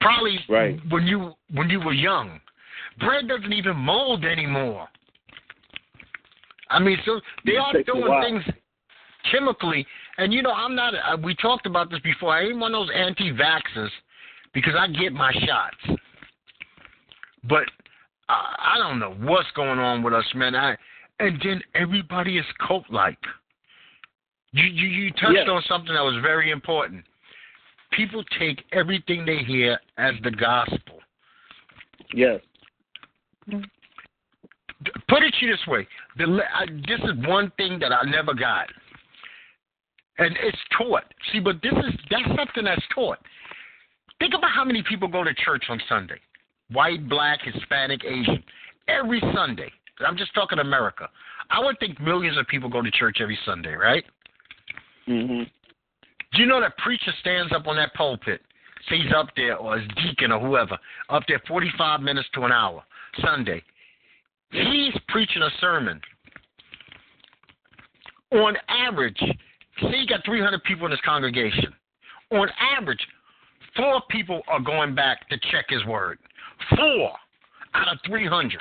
Probably 0.00 0.38
right. 0.48 0.78
when 0.90 1.06
you 1.06 1.32
when 1.52 1.70
you 1.70 1.80
were 1.80 1.94
young. 1.94 2.40
Bread 3.00 3.26
doesn't 3.26 3.52
even 3.52 3.76
mold 3.76 4.24
anymore. 4.24 4.86
I 6.70 6.78
mean, 6.78 6.98
so 7.04 7.20
they 7.44 7.56
are 7.56 7.72
doing 7.82 8.22
things 8.22 8.56
chemically, 9.30 9.86
and 10.18 10.32
you 10.32 10.42
know, 10.42 10.52
I'm 10.52 10.74
not. 10.74 10.94
Uh, 10.94 11.16
we 11.22 11.34
talked 11.34 11.66
about 11.66 11.90
this 11.90 12.00
before. 12.00 12.32
I 12.32 12.44
ain't 12.44 12.58
one 12.58 12.74
of 12.74 12.86
those 12.86 12.94
anti-vaxxers 12.94 13.90
because 14.52 14.74
I 14.78 14.86
get 14.88 15.12
my 15.12 15.32
shots, 15.32 16.00
but 17.48 17.64
uh, 18.28 18.54
I 18.58 18.78
don't 18.78 18.98
know 18.98 19.14
what's 19.20 19.50
going 19.56 19.78
on 19.78 20.02
with 20.02 20.14
us, 20.14 20.24
man. 20.34 20.54
I 20.54 20.76
and 21.20 21.40
then 21.44 21.62
everybody 21.74 22.38
is 22.38 22.44
cult-like. 22.66 23.18
You 24.52 24.64
you, 24.64 24.88
you 24.88 25.10
touched 25.12 25.48
on 25.48 25.62
something 25.68 25.92
that 25.92 26.02
was 26.02 26.20
very 26.22 26.50
important. 26.50 27.04
People 27.92 28.24
take 28.38 28.62
everything 28.72 29.24
they 29.24 29.38
hear 29.38 29.78
as 29.98 30.14
the 30.22 30.30
gospel. 30.30 31.00
Yes. 32.12 32.40
Put 33.48 35.22
it 35.22 35.34
to 35.38 35.46
you 35.46 35.52
this 35.52 35.66
way: 35.66 35.86
the, 36.16 36.40
I, 36.54 36.66
this 36.66 37.00
is 37.00 37.26
one 37.26 37.52
thing 37.56 37.78
that 37.80 37.92
I 37.92 38.08
never 38.08 38.34
got, 38.34 38.68
and 40.18 40.36
it's 40.42 40.58
taught. 40.76 41.04
See, 41.32 41.40
but 41.40 41.60
this 41.62 41.72
is 41.72 42.00
that's 42.10 42.26
something 42.36 42.64
that's 42.64 42.82
taught. 42.94 43.18
Think 44.18 44.34
about 44.34 44.50
how 44.52 44.64
many 44.64 44.82
people 44.82 45.08
go 45.08 45.24
to 45.24 45.34
church 45.34 45.64
on 45.68 45.80
Sunday: 45.88 46.20
white, 46.70 47.08
black, 47.08 47.40
Hispanic, 47.42 48.04
Asian, 48.04 48.42
every 48.88 49.20
Sunday. 49.34 49.70
I'm 50.04 50.16
just 50.16 50.34
talking 50.34 50.58
America. 50.58 51.08
I 51.50 51.60
would 51.62 51.78
think 51.78 52.00
millions 52.00 52.38
of 52.38 52.46
people 52.48 52.68
go 52.68 52.82
to 52.82 52.90
church 52.90 53.18
every 53.20 53.38
Sunday, 53.44 53.74
right? 53.74 54.04
Mhm. 55.06 55.50
Do 56.32 56.42
you 56.42 56.46
know 56.46 56.60
that 56.60 56.76
preacher 56.78 57.12
stands 57.20 57.52
up 57.52 57.66
on 57.68 57.76
that 57.76 57.94
pulpit, 57.94 58.42
say 58.88 58.98
he's 58.98 59.12
up 59.12 59.34
there 59.36 59.56
or 59.56 59.78
his 59.78 59.88
deacon 59.96 60.32
or 60.32 60.40
whoever, 60.40 60.78
up 61.08 61.22
there 61.28 61.38
45 61.46 62.00
minutes 62.00 62.28
to 62.30 62.44
an 62.44 62.52
hour, 62.52 62.82
Sunday. 63.20 63.62
He's 64.50 64.96
preaching 65.08 65.42
a 65.42 65.50
sermon. 65.60 66.00
On 68.32 68.56
average, 68.68 69.22
say 69.80 69.98
you 69.98 70.06
got 70.06 70.24
300 70.24 70.62
people 70.64 70.86
in 70.86 70.90
his 70.90 71.00
congregation. 71.04 71.72
On 72.32 72.48
average, 72.76 73.04
four 73.76 74.02
people 74.10 74.42
are 74.48 74.60
going 74.60 74.94
back 74.94 75.28
to 75.28 75.38
check 75.50 75.66
his 75.68 75.84
word. 75.86 76.18
Four 76.76 77.12
out 77.74 77.92
of 77.92 77.98
300. 78.06 78.60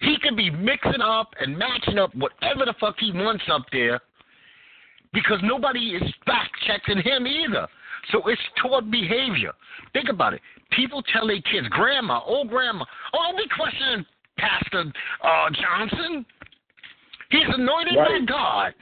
He 0.00 0.16
could 0.22 0.36
be 0.36 0.50
mixing 0.50 1.00
up 1.00 1.30
and 1.40 1.56
matching 1.56 1.98
up 1.98 2.14
whatever 2.14 2.64
the 2.64 2.74
fuck 2.80 2.96
he 2.98 3.12
wants 3.12 3.44
up 3.50 3.62
there 3.70 4.00
because 5.12 5.38
nobody 5.42 5.90
is 5.90 6.02
fact 6.26 6.50
checking 6.66 7.02
him 7.02 7.26
either. 7.26 7.68
So 8.10 8.26
it's 8.26 8.40
toward 8.60 8.90
behavior. 8.90 9.52
Think 9.92 10.08
about 10.08 10.34
it. 10.34 10.40
People 10.70 11.02
tell 11.12 11.26
their 11.26 11.40
kids, 11.42 11.68
grandma, 11.70 12.20
oh 12.26 12.44
grandma, 12.44 12.84
oh 13.12 13.18
I'll 13.18 13.36
be 13.36 13.44
questioning 13.54 14.04
Pastor 14.38 14.84
uh, 15.22 15.50
Johnson. 15.60 16.26
He's 17.30 17.46
anointed 17.48 17.96
right. 17.96 18.26
by 18.26 18.32
God. 18.32 18.74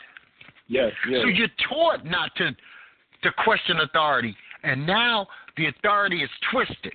Yes, 0.71 0.93
yes. 1.09 1.23
So 1.23 1.29
you're 1.29 1.49
taught 1.69 2.05
not 2.05 2.35
to 2.37 2.51
to 3.23 3.31
question 3.45 3.81
authority, 3.81 4.35
and 4.63 4.87
now 4.87 5.27
the 5.57 5.67
authority 5.67 6.23
is 6.23 6.31
twisted. 6.51 6.95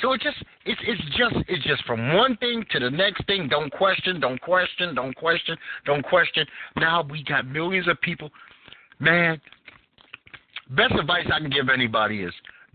So 0.00 0.12
it 0.12 0.20
just 0.20 0.36
it's 0.66 0.80
it's 0.84 1.02
just 1.16 1.36
it's 1.48 1.64
just 1.64 1.82
from 1.84 2.14
one 2.14 2.36
thing 2.36 2.64
to 2.70 2.78
the 2.78 2.90
next 2.90 3.26
thing. 3.26 3.48
Don't 3.48 3.72
question, 3.72 4.20
don't 4.20 4.40
question, 4.42 4.94
don't 4.94 5.16
question, 5.16 5.56
don't 5.86 6.02
question. 6.04 6.46
Now 6.76 7.02
we 7.02 7.24
got 7.24 7.46
millions 7.46 7.88
of 7.88 7.98
people. 8.02 8.30
Man, 9.00 9.40
best 10.76 10.92
advice 10.92 11.26
I 11.32 11.40
can 11.40 11.50
give 11.50 11.70
anybody 11.70 12.22
is 12.22 12.32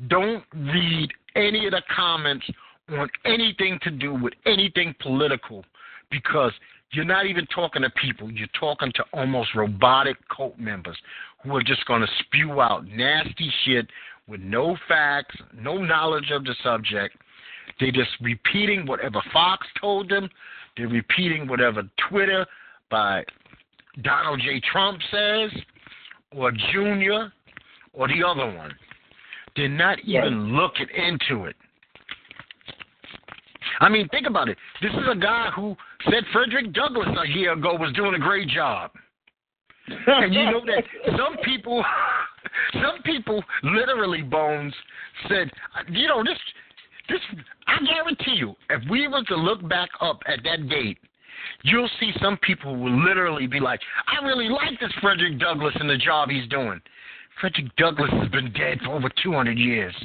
don't 0.08 0.44
read 0.56 1.10
any 1.36 1.68
of 1.68 1.72
the 1.72 1.84
comments 1.96 2.46
on 2.90 3.08
anything 3.26 3.80
to 3.84 3.92
do 3.92 4.16
with 4.16 4.34
anything 4.48 4.96
political 5.00 5.64
because 6.10 6.52
you're 6.94 7.06
not 7.06 7.26
even 7.26 7.46
talking 7.48 7.82
to 7.82 7.90
people. 7.90 8.32
You're 8.32 8.48
talking 8.60 8.92
to 8.96 9.04
almost 9.14 9.56
robotic 9.56 10.18
cult 10.36 10.58
members 10.60 10.98
who 11.44 11.56
are 11.56 11.64
just 11.64 11.86
going 11.86 12.02
to 12.02 12.08
spew 12.20 12.62
out 12.62 12.86
nasty 12.88 13.52
shit 13.66 13.88
with 14.28 14.40
no 14.42 14.78
facts, 14.88 15.36
no 15.54 15.78
knowledge 15.78 16.32
of 16.32 16.46
the 16.46 16.56
subject. 16.64 17.18
They're 17.80 17.92
just 17.92 18.12
repeating 18.22 18.86
whatever 18.86 19.22
Fox 19.34 19.66
told 19.80 20.10
them. 20.10 20.30
They're 20.78 20.88
repeating 20.88 21.48
whatever 21.48 21.84
Twitter 22.10 22.46
by 22.90 23.24
Donald 24.02 24.42
J. 24.44 24.62
Trump 24.72 25.00
says, 25.12 25.52
or 26.32 26.52
Junior, 26.72 27.32
or 27.94 28.08
the 28.08 28.24
other 28.26 28.46
one. 28.56 28.72
They're 29.56 29.70
not 29.70 30.00
even 30.06 30.56
looking 30.56 30.88
into 30.96 31.46
it. 31.46 31.56
I 33.80 33.90
mean, 33.90 34.08
think 34.10 34.28
about 34.28 34.50
it. 34.50 34.58
This 34.82 34.92
is 34.92 35.08
a 35.10 35.16
guy 35.16 35.50
who 35.56 35.76
said 36.06 36.24
Frederick 36.32 36.74
Douglass 36.74 37.10
a 37.18 37.28
year 37.28 37.54
ago 37.54 37.76
was 37.76 37.94
doing 37.94 38.16
a 38.16 38.20
great 38.20 38.48
job. 38.50 38.92
and 39.88 40.34
you 40.34 40.44
know 40.46 40.62
that 40.66 40.84
some 41.18 41.38
people, 41.44 41.84
some 42.74 43.02
people 43.04 43.44
literally, 43.64 44.22
Bones, 44.22 44.74
said, 45.28 45.52
you 45.90 46.08
know, 46.08 46.24
this, 46.24 46.38
this, 47.10 47.20
I 47.68 47.78
guarantee 47.86 48.36
you, 48.36 48.56
if 48.70 48.82
we 48.90 49.08
were 49.08 49.24
to 49.24 49.36
look 49.36 49.68
back 49.68 49.90
up 50.02 50.20
at 50.28 50.40
that 50.44 50.70
date, 50.70 50.98
you'll 51.64 51.90
see 52.00 52.12
some 52.22 52.38
people 52.38 52.76
will 52.76 53.04
literally 53.04 53.48
be 53.48 53.60
like, 53.60 53.80
I 54.08 54.26
really 54.26 54.50
like 54.50 54.80
this 54.80 54.92
Frederick 55.02 55.40
Douglass 55.40 55.76
and 55.80 55.90
the 55.90 55.98
job 55.98 56.30
he's 56.30 56.48
doing. 56.50 56.82
Frederick 57.42 57.76
Douglass 57.78 58.12
has 58.12 58.30
been 58.30 58.54
dead 58.54 58.80
for 58.84 58.92
over 58.92 59.10
200 59.22 59.58
years. 59.58 59.96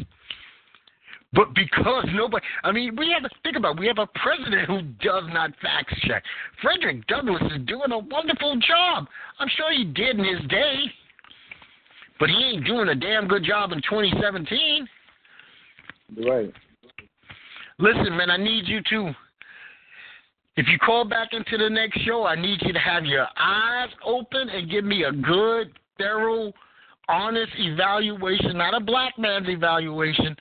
But 1.35 1.55
because 1.55 2.07
nobody, 2.15 2.45
I 2.65 2.73
mean, 2.73 2.97
we 2.97 3.11
have 3.13 3.29
to 3.29 3.37
think 3.43 3.57
about 3.57 3.77
it. 3.77 3.81
we 3.81 3.87
have 3.87 3.99
a 3.99 4.07
president 4.19 4.67
who 4.67 4.81
does 5.05 5.25
not 5.33 5.51
fact 5.61 5.95
check. 6.07 6.23
Frederick 6.63 7.07
Douglass 7.07 7.43
is 7.53 7.67
doing 7.67 7.93
a 7.93 7.99
wonderful 7.99 8.57
job. 8.57 9.07
I'm 9.39 9.49
sure 9.57 9.71
he 9.73 9.85
did 9.85 10.19
in 10.19 10.25
his 10.25 10.49
day, 10.49 10.85
but 12.19 12.31
he 12.31 12.35
ain't 12.35 12.65
doing 12.65 12.89
a 12.89 12.95
damn 12.95 13.29
good 13.29 13.45
job 13.45 13.73
in 13.73 13.79
2017. 13.83 14.89
Right. 16.27 16.53
Listen, 17.79 18.17
man, 18.17 18.31
I 18.31 18.39
need 18.39 18.67
you 18.67 18.81
to. 18.89 19.15
If 20.57 20.67
you 20.67 20.79
call 20.79 21.05
back 21.05 21.29
into 21.33 21.59
the 21.59 21.69
next 21.69 22.01
show, 22.01 22.25
I 22.25 22.35
need 22.37 22.61
you 22.63 22.73
to 22.73 22.79
have 22.81 23.05
your 23.05 23.27
eyes 23.37 23.91
open 24.05 24.49
and 24.49 24.69
give 24.71 24.85
me 24.85 25.05
a 25.05 25.13
good, 25.13 25.73
thorough, 25.99 26.53
honest 27.09 27.53
evaluation, 27.59 28.57
not 28.57 28.75
a 28.75 28.81
black 28.81 29.19
man's 29.19 29.49
evaluation 29.49 30.35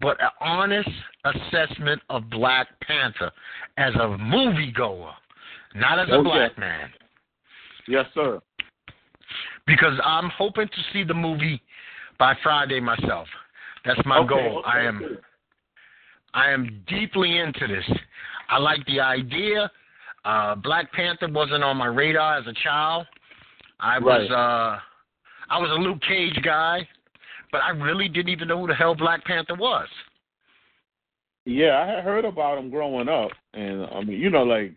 but 0.00 0.20
an 0.20 0.30
honest 0.40 0.88
assessment 1.24 2.00
of 2.08 2.28
Black 2.30 2.68
Panther 2.80 3.30
as 3.76 3.94
a 3.94 4.16
moviegoer, 4.18 5.12
not 5.74 5.98
as 5.98 6.08
a 6.08 6.14
okay. 6.14 6.24
black 6.24 6.58
man. 6.58 6.90
Yes, 7.86 8.06
sir. 8.14 8.40
Because 9.66 9.98
I'm 10.04 10.30
hoping 10.30 10.68
to 10.68 10.82
see 10.92 11.04
the 11.04 11.14
movie 11.14 11.60
by 12.18 12.34
Friday 12.42 12.80
myself. 12.80 13.28
That's 13.84 14.00
my 14.04 14.18
okay, 14.18 14.28
goal. 14.28 14.58
okay, 14.58 14.68
I 14.68 14.80
am 14.84 15.18
I 16.32 16.50
am 16.50 16.84
deeply 16.86 17.38
into 17.38 17.66
this. 17.66 17.98
I 18.48 18.58
like 18.58 18.84
the 18.86 19.00
idea. 19.00 19.70
Uh, 20.24 20.54
Black 20.54 20.92
Panther 20.92 21.28
wasn't 21.28 21.64
on 21.64 21.76
my 21.76 21.86
radar 21.86 22.38
as 22.38 22.46
a 22.46 22.52
child. 22.62 23.06
I 23.80 23.98
was 23.98 24.28
right. 24.30 24.74
uh 24.74 24.78
I 25.48 25.58
was 25.58 25.70
a 25.70 25.74
Luke 25.74 26.00
Cage 26.06 26.38
guy 26.44 26.86
but 27.52 27.62
I 27.62 27.70
really 27.70 28.08
didn't 28.08 28.30
even 28.30 28.48
know 28.48 28.60
who 28.60 28.66
the 28.66 28.74
hell 28.74 28.94
Black 28.94 29.24
Panther 29.24 29.54
was. 29.54 29.88
Yeah, 31.44 31.80
I 31.80 31.86
had 31.86 32.04
heard 32.04 32.24
about 32.24 32.58
him 32.58 32.70
growing 32.70 33.08
up, 33.08 33.30
and 33.54 33.86
I 33.86 34.02
mean, 34.02 34.20
you 34.20 34.30
know, 34.30 34.42
like, 34.42 34.76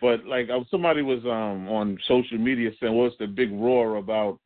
but 0.00 0.24
like 0.24 0.48
somebody 0.70 1.02
was 1.02 1.24
um 1.24 1.68
on 1.68 1.98
social 2.06 2.38
media 2.38 2.70
saying, 2.80 2.94
"What's 2.94 3.18
the 3.18 3.26
big 3.26 3.50
roar 3.52 3.96
about 3.96 4.38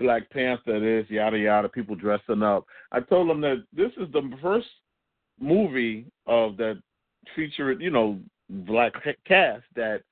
Black 0.00 0.28
Panther? 0.30 0.80
This 0.80 1.08
yada 1.08 1.38
yada, 1.38 1.68
people 1.68 1.94
dressing 1.94 2.42
up." 2.42 2.66
I 2.92 3.00
told 3.00 3.30
them 3.30 3.40
that 3.42 3.64
this 3.72 3.92
is 3.98 4.12
the 4.12 4.30
first 4.42 4.66
movie 5.40 6.06
of 6.26 6.56
that 6.56 6.82
featured, 7.34 7.80
you 7.80 7.90
know, 7.90 8.18
black 8.48 8.92
cast 9.26 9.64
that 9.74 10.02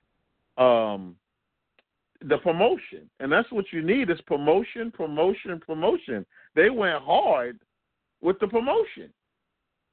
um 0.63 1.17
the 2.29 2.39
promotion, 2.39 3.11
and 3.21 3.31
that's 3.31 3.51
what 3.53 3.67
you 3.73 3.83
need 3.83 4.11
is 4.11 4.21
promotion, 4.23 4.91
promotion, 4.91 5.61
promotion. 5.61 6.25
They 6.55 6.71
went 6.71 7.03
hard 7.03 7.59
with 8.21 8.39
the 8.41 8.47
promotion, 8.47 9.11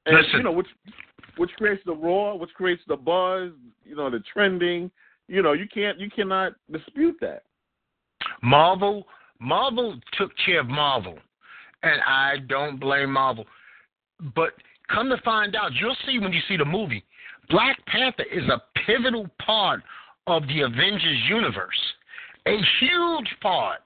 and 0.06 0.16
Listen. 0.16 0.32
you 0.38 0.42
know 0.42 0.52
which 0.52 0.68
which 1.36 1.50
creates 1.52 1.82
the 1.84 1.94
roar, 1.94 2.38
which 2.38 2.52
creates 2.54 2.82
the 2.86 2.96
buzz, 2.96 3.50
you 3.84 3.96
know, 3.96 4.10
the 4.10 4.22
trending. 4.32 4.90
You 5.28 5.42
know, 5.42 5.52
you 5.52 5.66
can't 5.72 5.98
you 5.98 6.10
cannot 6.10 6.52
dispute 6.70 7.16
that. 7.20 7.42
Marvel, 8.42 9.06
Marvel 9.40 9.98
took 10.18 10.30
care 10.44 10.60
of 10.60 10.68
Marvel, 10.68 11.18
and 11.82 12.00
I 12.02 12.38
don't 12.48 12.78
blame 12.78 13.12
Marvel. 13.12 13.44
But 14.34 14.52
come 14.88 15.08
to 15.08 15.20
find 15.24 15.56
out, 15.56 15.72
you'll 15.74 15.96
see 16.06 16.18
when 16.18 16.32
you 16.32 16.40
see 16.48 16.56
the 16.56 16.64
movie, 16.64 17.04
Black 17.48 17.76
Panther 17.86 18.24
is 18.24 18.44
a 18.48 18.62
pivotal 18.86 19.28
part 19.44 19.82
of 20.26 20.46
the 20.46 20.60
Avengers 20.60 21.18
universe 21.28 21.92
a 22.46 22.56
huge 22.80 23.36
part. 23.40 23.80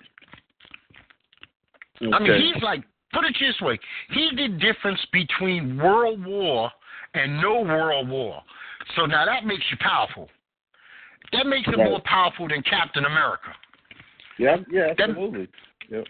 Okay. 2.03 2.13
I 2.13 2.19
mean, 2.21 2.53
he's 2.53 2.63
like, 2.63 2.83
put 3.13 3.25
it 3.25 3.37
this 3.41 3.61
way, 3.61 3.79
he's 4.11 4.31
the 4.37 4.49
difference 4.59 5.01
between 5.13 5.79
World 5.79 6.25
War 6.25 6.71
and 7.15 7.41
no 7.41 7.61
World 7.63 8.09
War. 8.09 8.43
So 8.95 9.07
now 9.07 9.25
that 9.25 9.45
makes 9.45 9.65
you 9.71 9.77
powerful. 9.81 10.29
That 11.33 11.47
makes 11.47 11.67
him 11.67 11.81
right. 11.81 11.91
more 11.91 12.01
powerful 12.05 12.49
than 12.49 12.63
Captain 12.63 13.05
America. 13.05 13.49
Yeah, 14.39 14.57
yeah, 14.71 14.95
That- 14.97 15.11
absolutely. 15.11 15.49
Yep. 15.91 16.05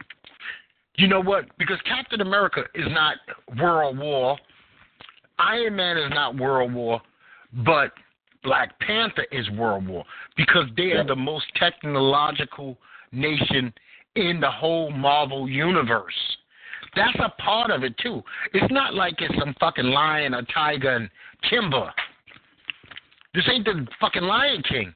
You 0.96 1.08
know 1.08 1.20
what? 1.20 1.44
Because 1.58 1.78
Captain 1.86 2.22
America 2.22 2.64
is 2.74 2.86
not 2.88 3.16
World 3.58 3.98
War. 3.98 4.38
Iron 5.38 5.76
Man 5.76 5.98
is 5.98 6.10
not 6.10 6.36
World 6.36 6.72
War, 6.72 7.02
but 7.66 7.92
Black 8.42 8.78
Panther 8.80 9.26
is 9.30 9.48
World 9.50 9.86
War 9.86 10.04
because 10.36 10.64
they 10.76 10.92
are 10.92 11.04
the 11.04 11.16
most 11.16 11.44
technological 11.56 12.78
nation 13.12 13.74
in 14.16 14.40
the 14.40 14.50
whole 14.50 14.90
Marvel 14.90 15.48
universe. 15.48 16.14
That's 16.94 17.16
a 17.18 17.28
part 17.40 17.70
of 17.70 17.84
it 17.84 17.96
too. 17.98 18.22
It's 18.54 18.72
not 18.72 18.94
like 18.94 19.20
it's 19.20 19.38
some 19.38 19.54
fucking 19.60 19.84
lion 19.84 20.34
or 20.34 20.42
tiger 20.52 20.96
and 20.96 21.10
Kimba. 21.50 21.90
This 23.34 23.44
ain't 23.52 23.66
the 23.66 23.86
fucking 24.00 24.22
Lion 24.22 24.62
King. 24.62 24.92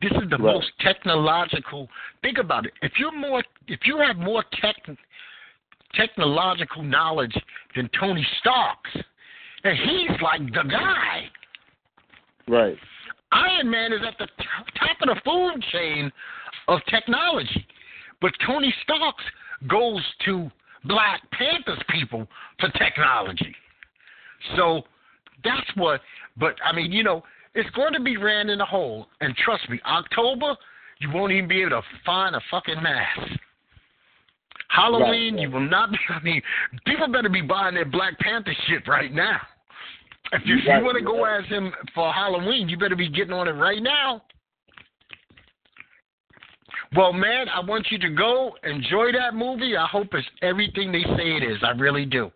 This 0.00 0.12
is 0.12 0.30
the 0.30 0.38
Right. 0.38 0.54
most 0.54 0.70
technological. 0.78 1.90
Think 2.22 2.38
about 2.38 2.66
it. 2.66 2.72
If 2.82 2.98
you're 2.98 3.12
more, 3.12 3.42
if 3.66 3.84
you 3.84 3.98
have 3.98 4.16
more 4.16 4.44
tech, 4.60 4.76
technological 5.94 6.82
knowledge 6.82 7.36
than 7.74 7.88
Tony 7.98 8.26
Stark's, 8.38 8.96
and 9.64 9.76
he's 9.76 10.20
like 10.20 10.40
the 10.52 10.62
guy. 10.62 11.28
Right. 12.46 12.78
Iron 13.32 13.70
Man 13.70 13.92
is 13.92 14.02
at 14.04 14.16
the 14.18 14.28
top 14.78 14.96
of 15.02 15.08
the 15.08 15.20
food 15.24 15.62
chain 15.72 16.12
of 16.68 16.80
technology, 16.86 17.66
but 18.20 18.32
Tony 18.46 18.72
Stark 18.82 19.16
goes 19.68 20.02
to 20.24 20.50
Black 20.84 21.20
Panthers 21.32 21.82
people 21.90 22.26
for 22.58 22.70
technology. 22.70 23.54
So 24.56 24.82
that's 25.44 25.66
what. 25.76 26.00
But 26.36 26.54
I 26.64 26.74
mean, 26.74 26.92
you 26.92 27.02
know, 27.02 27.22
it's 27.54 27.70
going 27.70 27.92
to 27.92 28.00
be 28.00 28.16
ran 28.16 28.48
in 28.48 28.60
a 28.60 28.64
hole. 28.64 29.06
And 29.20 29.34
trust 29.36 29.68
me, 29.68 29.80
October, 29.86 30.56
you 31.00 31.10
won't 31.12 31.32
even 31.32 31.48
be 31.48 31.60
able 31.60 31.70
to 31.70 31.82
find 32.04 32.34
a 32.34 32.40
fucking 32.50 32.82
mask. 32.82 33.38
Halloween, 34.68 35.34
Right, 35.34 35.42
you 35.42 35.50
will 35.50 35.68
not 35.68 35.90
be. 35.90 35.98
I 36.08 36.22
mean, 36.22 36.40
people 36.86 37.08
better 37.08 37.28
be 37.28 37.42
buying 37.42 37.74
their 37.74 37.84
Black 37.84 38.18
Panther 38.20 38.54
shit 38.68 38.86
right 38.86 39.12
now. 39.12 39.40
If 40.32 40.42
you, 40.44 40.56
Right, 40.66 40.78
you 40.78 40.84
want 40.84 40.96
to 40.96 41.04
go 41.04 41.24
as 41.24 41.44
him 41.46 41.72
for 41.94 42.12
Halloween, 42.12 42.68
you 42.68 42.78
better 42.78 42.96
be 42.96 43.08
getting 43.08 43.32
on 43.32 43.48
it 43.48 43.52
right 43.52 43.82
now. 43.82 44.22
Well, 46.96 47.12
man, 47.12 47.48
I 47.48 47.60
want 47.60 47.86
you 47.90 47.98
to 47.98 48.10
go 48.10 48.54
enjoy 48.64 49.12
that 49.12 49.34
movie. 49.34 49.76
I 49.76 49.86
hope 49.86 50.08
it's 50.12 50.26
everything 50.42 50.90
they 50.90 51.04
say 51.16 51.36
it 51.36 51.44
is. 51.44 51.58
I 51.62 51.70
really 51.70 52.04
do. 52.04 52.32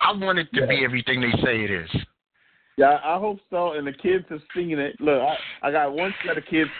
I 0.00 0.12
want 0.12 0.38
it 0.38 0.48
to 0.54 0.66
be 0.66 0.84
everything 0.84 1.20
they 1.20 1.30
say 1.42 1.62
it 1.62 1.70
is. 1.70 1.88
Yeah, 2.76 2.98
I 3.04 3.18
hope 3.18 3.38
so. 3.50 3.72
And 3.72 3.86
the 3.86 3.92
kids 3.92 4.24
are 4.30 4.40
singing 4.54 4.78
it. 4.78 5.00
Look, 5.00 5.20
I, 5.20 5.36
I 5.68 5.70
got 5.70 5.92
one 5.92 6.12
set 6.26 6.38
of 6.38 6.44
kids 6.46 6.70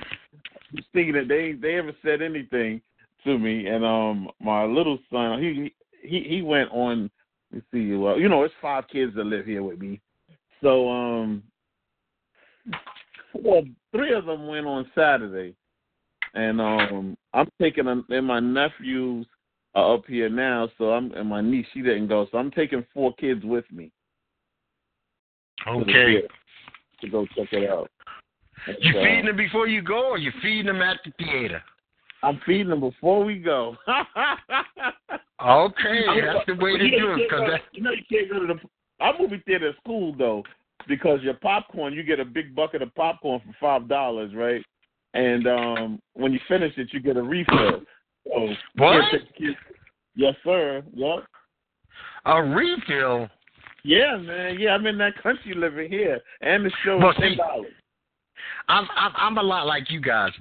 singing 0.92 1.14
it. 1.14 1.28
They 1.28 1.52
they 1.52 1.74
haven't 1.74 1.96
said 2.02 2.22
anything 2.22 2.80
to 3.24 3.38
me. 3.38 3.66
And 3.66 3.84
um, 3.84 4.28
my 4.40 4.64
little 4.64 4.98
son, 5.10 5.40
he 5.40 5.72
he 6.02 6.24
he 6.28 6.42
went 6.42 6.70
on. 6.72 7.10
Let's 7.52 7.66
see. 7.72 7.94
Well, 7.94 8.18
you 8.18 8.28
know, 8.28 8.42
it's 8.42 8.54
five 8.60 8.84
kids 8.88 9.14
that 9.14 9.26
live 9.26 9.44
here 9.44 9.62
with 9.62 9.78
me. 9.78 10.00
So 10.62 10.88
um, 10.88 11.42
well, 13.34 13.62
three 13.94 14.14
of 14.14 14.24
them 14.24 14.46
went 14.46 14.66
on 14.66 14.90
Saturday, 14.94 15.54
and 16.34 16.60
um, 16.60 17.16
I'm 17.32 17.48
taking 17.60 17.84
them. 17.84 18.04
And 18.08 18.26
my 18.26 18.40
nephews 18.40 19.26
are 19.74 19.94
up 19.94 20.04
here 20.06 20.28
now. 20.28 20.68
So 20.78 20.92
I'm 20.92 21.12
and 21.12 21.28
my 21.28 21.40
niece 21.40 21.66
she 21.72 21.82
didn't 21.82 22.08
go. 22.08 22.26
So 22.30 22.38
I'm 22.38 22.50
taking 22.50 22.84
four 22.92 23.14
kids 23.14 23.44
with 23.44 23.64
me 23.72 23.90
to 25.64 25.70
Okay. 25.70 25.92
theater 25.92 26.28
to 27.00 27.08
go 27.08 27.26
check 27.36 27.52
it 27.52 27.70
out. 27.70 27.90
And 28.66 28.76
You 28.80 28.92
so, 28.92 29.02
feeding 29.02 29.26
them 29.26 29.36
before 29.36 29.66
you 29.66 29.82
go, 29.82 30.10
or 30.10 30.18
you 30.18 30.30
feeding 30.42 30.66
them 30.66 30.82
at 30.82 30.98
the 31.04 31.12
theater? 31.18 31.62
I'm 32.22 32.40
feeding 32.46 32.68
them 32.68 32.80
before 32.80 33.24
we 33.24 33.38
go. 33.38 33.76
Okay, 35.44 36.20
that's 36.24 36.46
the 36.46 36.54
way 36.54 36.78
to 36.78 36.90
do 36.90 37.14
it. 37.14 37.30
Cause 37.30 37.40
that, 37.50 37.62
you 37.72 37.82
know 37.82 37.90
you 37.90 38.02
can't 38.08 38.30
go 38.30 38.46
to 38.46 38.54
the 38.54 38.60
our 39.00 39.18
movie 39.18 39.42
theater 39.44 39.70
at 39.70 39.76
school 39.78 40.14
though, 40.16 40.44
because 40.86 41.20
your 41.22 41.34
popcorn 41.34 41.92
you 41.92 42.04
get 42.04 42.20
a 42.20 42.24
big 42.24 42.54
bucket 42.54 42.82
of 42.82 42.94
popcorn 42.94 43.40
for 43.44 43.54
five 43.60 43.88
dollars, 43.88 44.32
right? 44.34 44.64
And 45.14 45.46
um 45.46 46.00
when 46.14 46.32
you 46.32 46.40
finish 46.48 46.76
it, 46.76 46.88
you 46.92 47.00
get 47.00 47.16
a 47.16 47.22
refill. 47.22 47.82
So 48.24 48.54
What? 48.76 49.00
can't 49.00 49.12
take 49.12 49.28
the 49.28 49.46
kids- 49.46 49.58
Yes, 50.14 50.34
sir. 50.44 50.82
Yep. 50.94 51.24
a 52.26 52.42
refill. 52.42 53.28
Yeah, 53.84 54.16
man. 54.16 54.58
Yeah, 54.60 54.74
I'm 54.74 54.86
in 54.86 54.98
that 54.98 55.20
country 55.22 55.54
living 55.54 55.90
here, 55.90 56.20
and 56.40 56.64
the 56.64 56.70
show 56.84 56.98
Well, 56.98 57.10
is 57.10 57.16
ten 57.18 57.36
dollars. 57.36 57.72
I'm 58.68 58.86
I'm 58.94 59.12
I'm 59.16 59.38
a 59.38 59.42
lot 59.42 59.66
like 59.66 59.90
you 59.90 60.00
guys. 60.00 60.32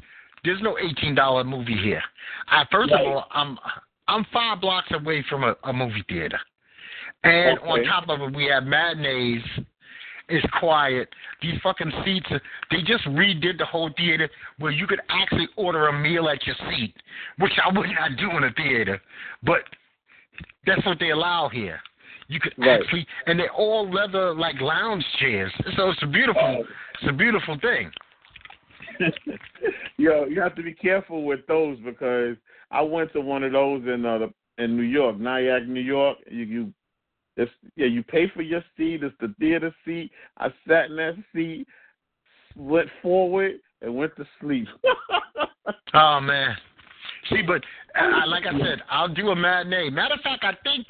There's 0.43 0.61
no 0.61 0.77
eighteen 0.77 1.15
dollar 1.15 1.43
movie 1.43 1.77
here. 1.77 2.03
I 2.47 2.65
first 2.71 2.91
Right. 2.91 3.01
of 3.01 3.07
all, 3.07 3.27
I'm 3.31 3.57
I'm 4.07 4.25
five 4.33 4.61
blocks 4.61 4.91
away 4.91 5.23
from 5.29 5.43
a, 5.43 5.55
a 5.63 5.73
movie 5.73 6.03
theater, 6.07 6.39
and 7.23 7.57
on 7.59 7.83
top 7.85 8.09
of 8.09 8.21
it, 8.21 8.35
we 8.35 8.45
have 8.45 8.63
matinees. 8.65 9.43
It's 10.31 10.45
quiet. 10.59 11.09
These 11.41 11.55
fucking 11.61 11.91
seats, 12.05 12.27
they 12.71 12.81
just 12.85 13.03
redid 13.05 13.57
the 13.57 13.65
whole 13.65 13.89
theater 13.97 14.29
where 14.59 14.71
you 14.71 14.87
could 14.87 15.01
actually 15.09 15.47
order 15.57 15.89
a 15.89 15.99
meal 15.99 16.29
at 16.29 16.45
your 16.47 16.55
seat, 16.69 16.93
which 17.37 17.51
I 17.63 17.67
would 17.77 17.89
not 17.89 18.17
do 18.17 18.31
in 18.37 18.45
a 18.45 18.53
theater, 18.53 19.01
but 19.43 19.59
that's 20.65 20.85
what 20.85 20.99
they 20.99 21.09
allow 21.11 21.49
here. 21.49 21.79
You 22.27 22.39
could 22.39 22.53
Right. 22.57 22.79
actually, 22.79 23.05
and 23.27 23.37
they're 23.37 23.51
all 23.51 23.89
leather 23.91 24.33
like 24.33 24.59
lounge 24.61 25.05
chairs. 25.19 25.51
So 25.75 25.89
it's 25.89 26.01
a 26.01 26.07
beautiful, 26.07 26.65
it's 27.01 27.09
a 27.09 27.13
beautiful 27.13 27.57
thing. 27.59 27.91
Yo, 29.97 30.25
you 30.25 30.39
have 30.39 30.55
to 30.55 30.63
be 30.63 30.73
careful 30.73 31.25
with 31.25 31.45
those 31.47 31.77
because 31.79 32.37
I 32.69 32.81
went 32.81 33.11
to 33.13 33.21
one 33.21 33.43
of 33.43 33.51
those 33.51 33.83
in 33.85 34.05
uh, 34.05 34.19
the, 34.19 34.63
in 34.63 34.77
New 34.77 34.83
York, 34.83 35.19
Nyack, 35.19 35.67
New 35.67 35.81
York. 35.81 36.19
You 36.29 36.43
you 36.43 36.73
it's 37.37 37.51
yeah, 37.75 37.87
you 37.87 38.03
pay 38.03 38.29
for 38.29 38.41
your 38.41 38.63
seat, 38.77 39.03
it's 39.03 39.15
the 39.19 39.33
theater 39.39 39.73
seat. 39.85 40.11
I 40.37 40.49
sat 40.67 40.89
in 40.89 40.97
that 40.97 41.15
seat, 41.33 41.67
went 42.55 42.89
forward 43.01 43.53
and 43.81 43.95
went 43.95 44.15
to 44.17 44.25
sleep. 44.39 44.67
Oh 45.93 46.19
man. 46.21 46.55
See, 47.29 47.41
but 47.41 47.61
uh, 47.99 48.27
like 48.27 48.45
I 48.45 48.57
said, 48.59 48.81
I'll 48.89 49.13
do 49.13 49.29
a 49.29 49.35
matinee. 49.35 49.89
Matter 49.89 50.15
of 50.15 50.21
fact, 50.21 50.43
I 50.43 50.53
think 50.63 50.85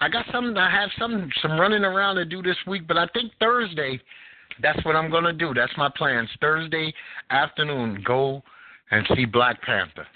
I 0.00 0.08
got 0.08 0.26
some. 0.32 0.56
I 0.56 0.70
have 0.70 0.90
some 0.98 1.30
some 1.42 1.58
running 1.60 1.84
around 1.84 2.16
to 2.16 2.24
do 2.24 2.42
this 2.42 2.56
week, 2.66 2.86
but 2.86 2.96
I 2.96 3.06
think 3.12 3.32
Thursday. 3.40 4.00
That's 4.60 4.82
what 4.84 4.96
I'm 4.96 5.10
gonna 5.10 5.32
do. 5.32 5.52
That's 5.54 5.72
my 5.76 5.90
plans. 5.94 6.28
Thursday 6.40 6.92
afternoon, 7.30 8.02
go 8.04 8.42
and 8.90 9.06
see 9.14 9.24
Black 9.24 9.60
Panther. 9.62 10.06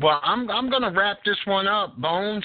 Well, 0.00 0.20
I'm 0.22 0.50
I'm 0.50 0.70
gonna 0.70 0.90
wrap 0.90 1.18
this 1.24 1.36
one 1.44 1.66
up, 1.66 1.96
Bones. 1.98 2.44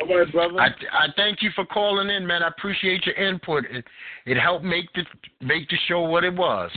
All 0.00 0.18
right, 0.18 0.30
brother. 0.32 0.60
I 0.60 0.68
I 0.92 1.06
thank 1.16 1.42
you 1.42 1.50
for 1.54 1.64
calling 1.66 2.10
in, 2.10 2.26
man. 2.26 2.42
I 2.42 2.48
appreciate 2.48 3.06
your 3.06 3.14
input. 3.14 3.64
It 3.70 3.84
it 4.26 4.38
helped 4.38 4.64
make 4.64 4.92
the 4.94 5.04
make 5.40 5.68
the 5.68 5.76
show 5.86 6.02
what 6.02 6.24
it 6.24 6.34
was. 6.34 6.70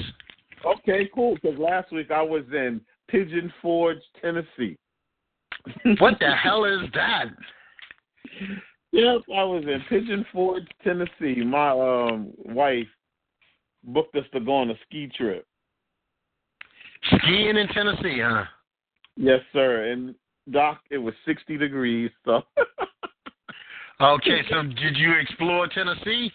okay, 0.65 1.09
cool. 1.13 1.35
Because 1.35 1.57
last 1.57 1.91
week 1.91 2.11
I 2.11 2.21
was 2.21 2.43
in 2.51 2.81
Pigeon 3.07 3.51
Forge, 3.61 4.01
Tennessee. 4.21 4.77
What 5.99 6.19
the 6.19 6.31
hell 6.31 6.65
is 6.65 6.89
that? 6.93 7.25
Yep, 8.91 9.21
I 9.35 9.43
was 9.43 9.63
in 9.63 9.81
Pigeon 9.89 10.25
Forge, 10.31 10.63
Tennessee. 10.83 11.43
My 11.43 11.71
um 11.71 12.31
wife 12.45 12.87
booked 13.83 14.15
us 14.15 14.25
to 14.33 14.39
go 14.39 14.55
on 14.55 14.69
a 14.69 14.75
ski 14.85 15.09
trip. 15.17 15.45
Skiing 17.15 17.57
in 17.57 17.67
Tennessee, 17.69 18.19
huh? 18.21 18.43
Yes, 19.15 19.39
sir. 19.53 19.91
And 19.91 20.15
Doc, 20.51 20.79
it 20.89 20.97
was 20.97 21.13
sixty 21.25 21.57
degrees. 21.57 22.11
So 22.25 22.41
Okay, 24.01 24.41
so 24.49 24.61
did 24.61 24.95
you 24.95 25.13
explore 25.19 25.67
Tennessee? 25.67 26.31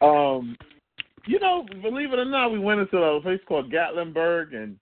um 0.00 0.56
you 1.26 1.40
know, 1.40 1.64
believe 1.80 2.12
it 2.12 2.18
or 2.18 2.26
not, 2.26 2.52
we 2.52 2.58
went 2.58 2.80
into 2.80 2.98
a 2.98 3.20
place 3.22 3.40
called 3.48 3.72
Gatlinburg 3.72 4.54
and 4.54 4.76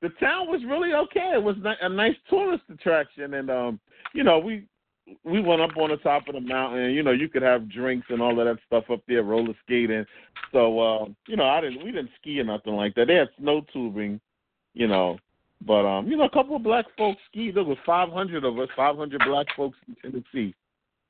the 0.00 0.08
town 0.20 0.48
was 0.48 0.62
really 0.66 0.94
okay. 0.94 1.32
It 1.34 1.42
was 1.42 1.56
a 1.80 1.88
nice 1.88 2.16
tourist 2.30 2.64
attraction 2.72 3.34
and 3.34 3.50
um 3.50 3.80
you 4.14 4.24
know, 4.24 4.38
we 4.38 4.66
we 5.24 5.40
went 5.40 5.60
up 5.60 5.76
on 5.76 5.90
the 5.90 5.96
top 5.98 6.28
of 6.28 6.34
the 6.34 6.40
mountain 6.40 6.92
you 6.92 7.02
know, 7.02 7.10
you 7.10 7.28
could 7.28 7.42
have 7.42 7.70
drinks 7.70 8.06
and 8.08 8.22
all 8.22 8.38
of 8.40 8.46
that 8.46 8.62
stuff 8.66 8.84
up 8.90 9.02
there, 9.06 9.22
roller 9.22 9.54
skating. 9.64 10.06
So 10.50 10.80
um, 10.80 11.16
you 11.28 11.36
know, 11.36 11.44
I 11.44 11.60
didn't 11.60 11.84
we 11.84 11.92
didn't 11.92 12.10
ski 12.20 12.40
or 12.40 12.44
nothing 12.44 12.74
like 12.74 12.94
that. 12.94 13.06
They 13.06 13.16
had 13.16 13.28
snow 13.38 13.62
tubing, 13.72 14.20
you 14.74 14.88
know. 14.88 15.18
But 15.66 15.86
um, 15.86 16.08
you 16.08 16.16
know, 16.16 16.24
a 16.24 16.30
couple 16.30 16.56
of 16.56 16.62
black 16.62 16.86
folks 16.98 17.20
skied. 17.30 17.54
There 17.54 17.64
was 17.64 17.78
five 17.86 18.10
hundred 18.10 18.44
of 18.44 18.58
us, 18.58 18.68
five 18.76 18.96
hundred 18.96 19.22
black 19.26 19.46
folks 19.56 19.76
in 19.86 19.94
Tennessee. 20.02 20.54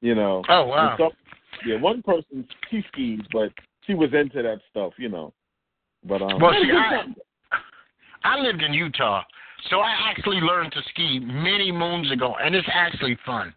You 0.01 0.15
know. 0.15 0.43
Oh 0.49 0.67
wow. 0.67 0.95
So, 0.99 1.11
yeah, 1.67 1.81
one 1.81 2.03
person 2.03 2.47
she 2.71 2.83
skied, 2.93 3.27
but 3.33 3.51
she 3.87 3.95
was 3.95 4.11
into 4.13 4.43
that 4.43 4.59
stuff, 4.71 4.93
you 4.99 5.09
know. 5.09 5.33
But 6.05 6.23
um, 6.23 6.41
Well, 6.41 6.53
see, 6.53 6.71
I- 6.71 7.05
I 8.25 8.39
lived 8.39 8.63
in 8.63 8.73
Utah, 8.73 9.23
so 9.71 9.81
I 9.81 9.91
actually 10.09 10.37
learned 10.37 10.73
to 10.73 10.83
ski 10.91 11.19
many 11.19 11.73
moons 11.73 12.11
ago, 12.13 12.37
and 12.41 12.55
it's 12.55 12.69
actually 12.73 13.19
fun. 13.27 13.53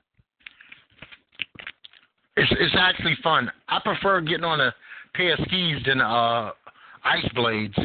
It's 2.37 2.51
it's 2.59 2.75
actually 2.77 3.15
fun. 3.23 3.51
I 3.69 3.79
prefer 3.79 4.21
getting 4.21 4.43
on 4.43 4.59
a 4.61 4.73
pair 5.13 5.33
of 5.33 5.39
skis 5.45 5.83
than 5.85 6.01
uh 6.01 6.51
ice 7.03 7.27
blades 7.35 7.77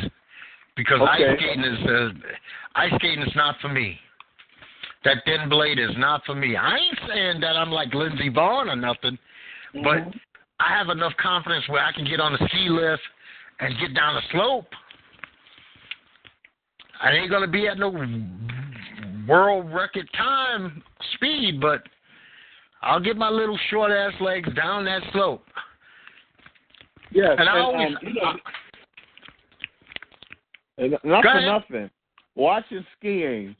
because 0.80 1.00
Okay. 1.02 1.28
ice 1.28 1.36
skating 1.36 1.64
is 1.64 1.86
uh, 1.86 2.10
ice 2.74 2.92
skating 2.94 3.22
is 3.22 3.36
not 3.36 3.60
for 3.60 3.68
me. 3.68 4.00
That 5.04 5.18
thin 5.26 5.48
blade 5.48 5.78
is 5.78 5.94
not 5.98 6.24
for 6.24 6.34
me. 6.34 6.56
I 6.56 6.76
ain't 6.76 6.98
saying 7.06 7.40
that 7.40 7.56
I'm 7.56 7.70
like 7.70 7.92
Lindsey 7.92 8.30
Vonn 8.30 8.72
or 8.72 8.76
nothing, 8.76 9.18
but 9.82 9.98
Mhm. 9.98 10.20
I 10.58 10.68
have 10.68 10.88
enough 10.88 11.14
confidence 11.18 11.68
where 11.68 11.84
I 11.84 11.92
can 11.92 12.04
get 12.04 12.18
on 12.20 12.34
a 12.34 12.48
ski 12.48 12.68
lift 12.70 13.02
and 13.60 13.78
get 13.78 13.92
down 13.94 14.16
a 14.16 14.22
slope. 14.30 14.74
I 17.00 17.12
ain't 17.12 17.30
gonna 17.30 17.46
be 17.46 17.68
at 17.68 17.78
no 17.78 17.90
world 19.26 19.72
record 19.72 20.10
time 20.14 20.82
speed, 21.14 21.60
but 21.60 21.86
I'll 22.82 23.00
get 23.00 23.16
my 23.18 23.28
little 23.28 23.58
short 23.68 23.90
ass 23.90 24.18
legs 24.20 24.52
down 24.54 24.84
that 24.86 25.02
slope. 25.12 25.46
Yes, 27.10 27.36
And 27.38 27.48
I 27.48 27.58
always, 27.58 27.96
um, 27.96 27.98
you 28.02 28.14
know, 28.14 28.38
and 30.80 30.96
not 31.04 31.24
for 31.24 31.40
nothing. 31.40 31.90
Watching 32.34 32.84
skiing, 32.96 33.54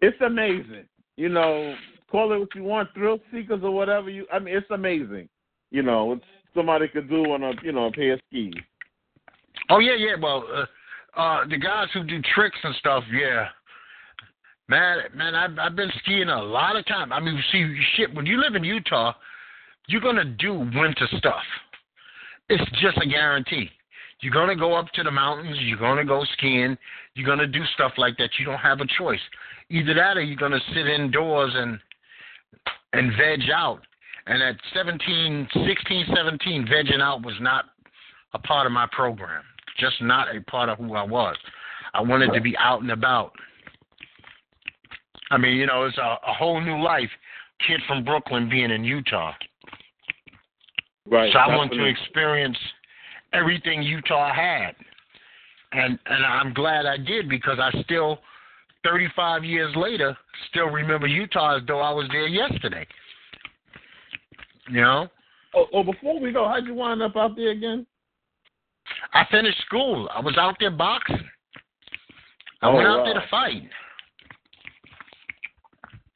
it's 0.00 0.20
amazing. 0.20 0.84
You 1.16 1.28
know, 1.28 1.74
call 2.10 2.32
it 2.32 2.38
what 2.38 2.54
you 2.54 2.64
want, 2.64 2.88
thrill 2.94 3.18
seekers 3.32 3.60
or 3.62 3.70
whatever 3.70 4.10
you. 4.10 4.26
I 4.32 4.38
mean, 4.38 4.56
it's 4.56 4.70
amazing. 4.70 5.28
You 5.70 5.82
know, 5.82 6.12
it's 6.12 6.24
somebody 6.54 6.88
could 6.88 7.08
do 7.08 7.24
on 7.32 7.42
a 7.42 7.52
you 7.62 7.72
know 7.72 7.86
a 7.86 7.92
pair 7.92 8.14
of 8.14 8.20
skis. 8.28 8.52
oh 9.70 9.78
yeah, 9.78 9.94
yeah. 9.94 10.14
Well, 10.20 10.44
uh, 10.52 11.20
uh, 11.20 11.46
the 11.48 11.58
guys 11.58 11.88
who 11.92 12.04
do 12.04 12.20
tricks 12.34 12.58
and 12.62 12.74
stuff, 12.76 13.04
yeah, 13.12 13.48
Man, 14.68 14.98
man, 15.14 15.34
I've 15.34 15.58
I've 15.58 15.76
been 15.76 15.90
skiing 16.02 16.28
a 16.28 16.42
lot 16.42 16.76
of 16.76 16.86
time. 16.86 17.12
I 17.12 17.20
mean, 17.20 17.38
see, 17.52 17.78
shit. 17.94 18.14
When 18.14 18.24
you 18.24 18.40
live 18.40 18.54
in 18.54 18.64
Utah, 18.64 19.12
you're 19.86 20.00
gonna 20.00 20.24
do 20.24 20.54
winter 20.54 21.06
stuff. 21.18 21.42
It's 22.48 22.70
just 22.80 22.96
a 22.96 23.06
guarantee. 23.06 23.68
You're 24.22 24.32
gonna 24.32 24.56
go 24.56 24.74
up 24.74 24.88
to 24.94 25.02
the 25.02 25.10
mountains. 25.10 25.58
You're 25.60 25.78
gonna 25.78 26.04
go 26.04 26.24
skiing. 26.34 26.78
You're 27.14 27.26
gonna 27.26 27.46
do 27.46 27.60
stuff 27.74 27.92
like 27.98 28.16
that. 28.18 28.30
You 28.38 28.46
don't 28.46 28.58
have 28.58 28.80
a 28.80 28.86
choice. 28.98 29.20
Either 29.68 29.94
that, 29.94 30.16
or 30.16 30.22
you're 30.22 30.36
gonna 30.36 30.60
sit 30.72 30.86
indoors 30.86 31.52
and 31.54 31.78
and 32.92 33.12
veg 33.16 33.50
out. 33.52 33.80
And 34.26 34.40
at 34.40 34.54
17, 34.72 35.48
16, 35.66 36.06
17, 36.14 36.66
vegging 36.68 37.00
out 37.00 37.24
was 37.24 37.34
not 37.40 37.64
a 38.34 38.38
part 38.38 38.66
of 38.66 38.72
my 38.72 38.86
program. 38.92 39.42
Just 39.78 40.00
not 40.00 40.34
a 40.34 40.40
part 40.42 40.68
of 40.68 40.78
who 40.78 40.94
I 40.94 41.02
was. 41.02 41.36
I 41.92 42.00
wanted 42.00 42.32
to 42.32 42.40
be 42.40 42.56
out 42.58 42.82
and 42.82 42.92
about. 42.92 43.32
I 45.32 45.38
mean, 45.38 45.56
you 45.56 45.66
know, 45.66 45.84
it's 45.86 45.98
a, 45.98 46.18
a 46.26 46.32
whole 46.32 46.60
new 46.60 46.80
life. 46.80 47.10
Kid 47.66 47.80
from 47.88 48.04
Brooklyn 48.04 48.48
being 48.48 48.70
in 48.70 48.84
Utah. 48.84 49.32
Right. 51.06 51.32
So 51.32 51.38
I 51.40 51.56
want 51.56 51.72
to 51.72 51.84
experience 51.84 52.56
everything 53.32 53.82
Utah 53.82 54.32
had. 54.32 54.74
And 55.72 55.98
and 56.06 56.24
I'm 56.24 56.52
glad 56.52 56.86
I 56.86 56.98
did 56.98 57.28
because 57.28 57.58
I 57.58 57.70
still 57.82 58.18
35 58.84 59.44
years 59.44 59.74
later 59.76 60.16
still 60.50 60.66
remember 60.66 61.06
Utah 61.06 61.56
as 61.58 61.62
though 61.66 61.80
I 61.80 61.92
was 61.92 62.08
there 62.12 62.26
yesterday. 62.26 62.86
You 64.68 64.80
know? 64.80 65.08
Oh, 65.54 65.66
oh, 65.72 65.82
before 65.82 66.18
we 66.20 66.32
go, 66.32 66.48
how'd 66.48 66.66
you 66.66 66.74
wind 66.74 67.02
up 67.02 67.16
out 67.16 67.36
there 67.36 67.50
again? 67.50 67.86
I 69.12 69.24
finished 69.30 69.60
school. 69.66 70.08
I 70.14 70.20
was 70.20 70.36
out 70.38 70.56
there 70.60 70.70
boxing. 70.70 71.28
I 72.62 72.68
Oh, 72.68 72.76
went 72.76 72.88
out 72.88 72.98
wow. 72.98 73.04
there 73.04 73.14
to 73.14 73.26
fight. 73.28 73.68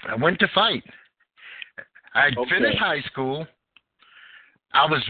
I 0.08 0.14
went 0.14 0.38
to 0.40 0.48
fight. 0.54 0.84
I 2.14 2.28
Okay. 2.36 2.50
finished 2.50 2.78
high 2.78 3.00
school. 3.02 3.46
I 4.76 4.84
was 4.84 5.02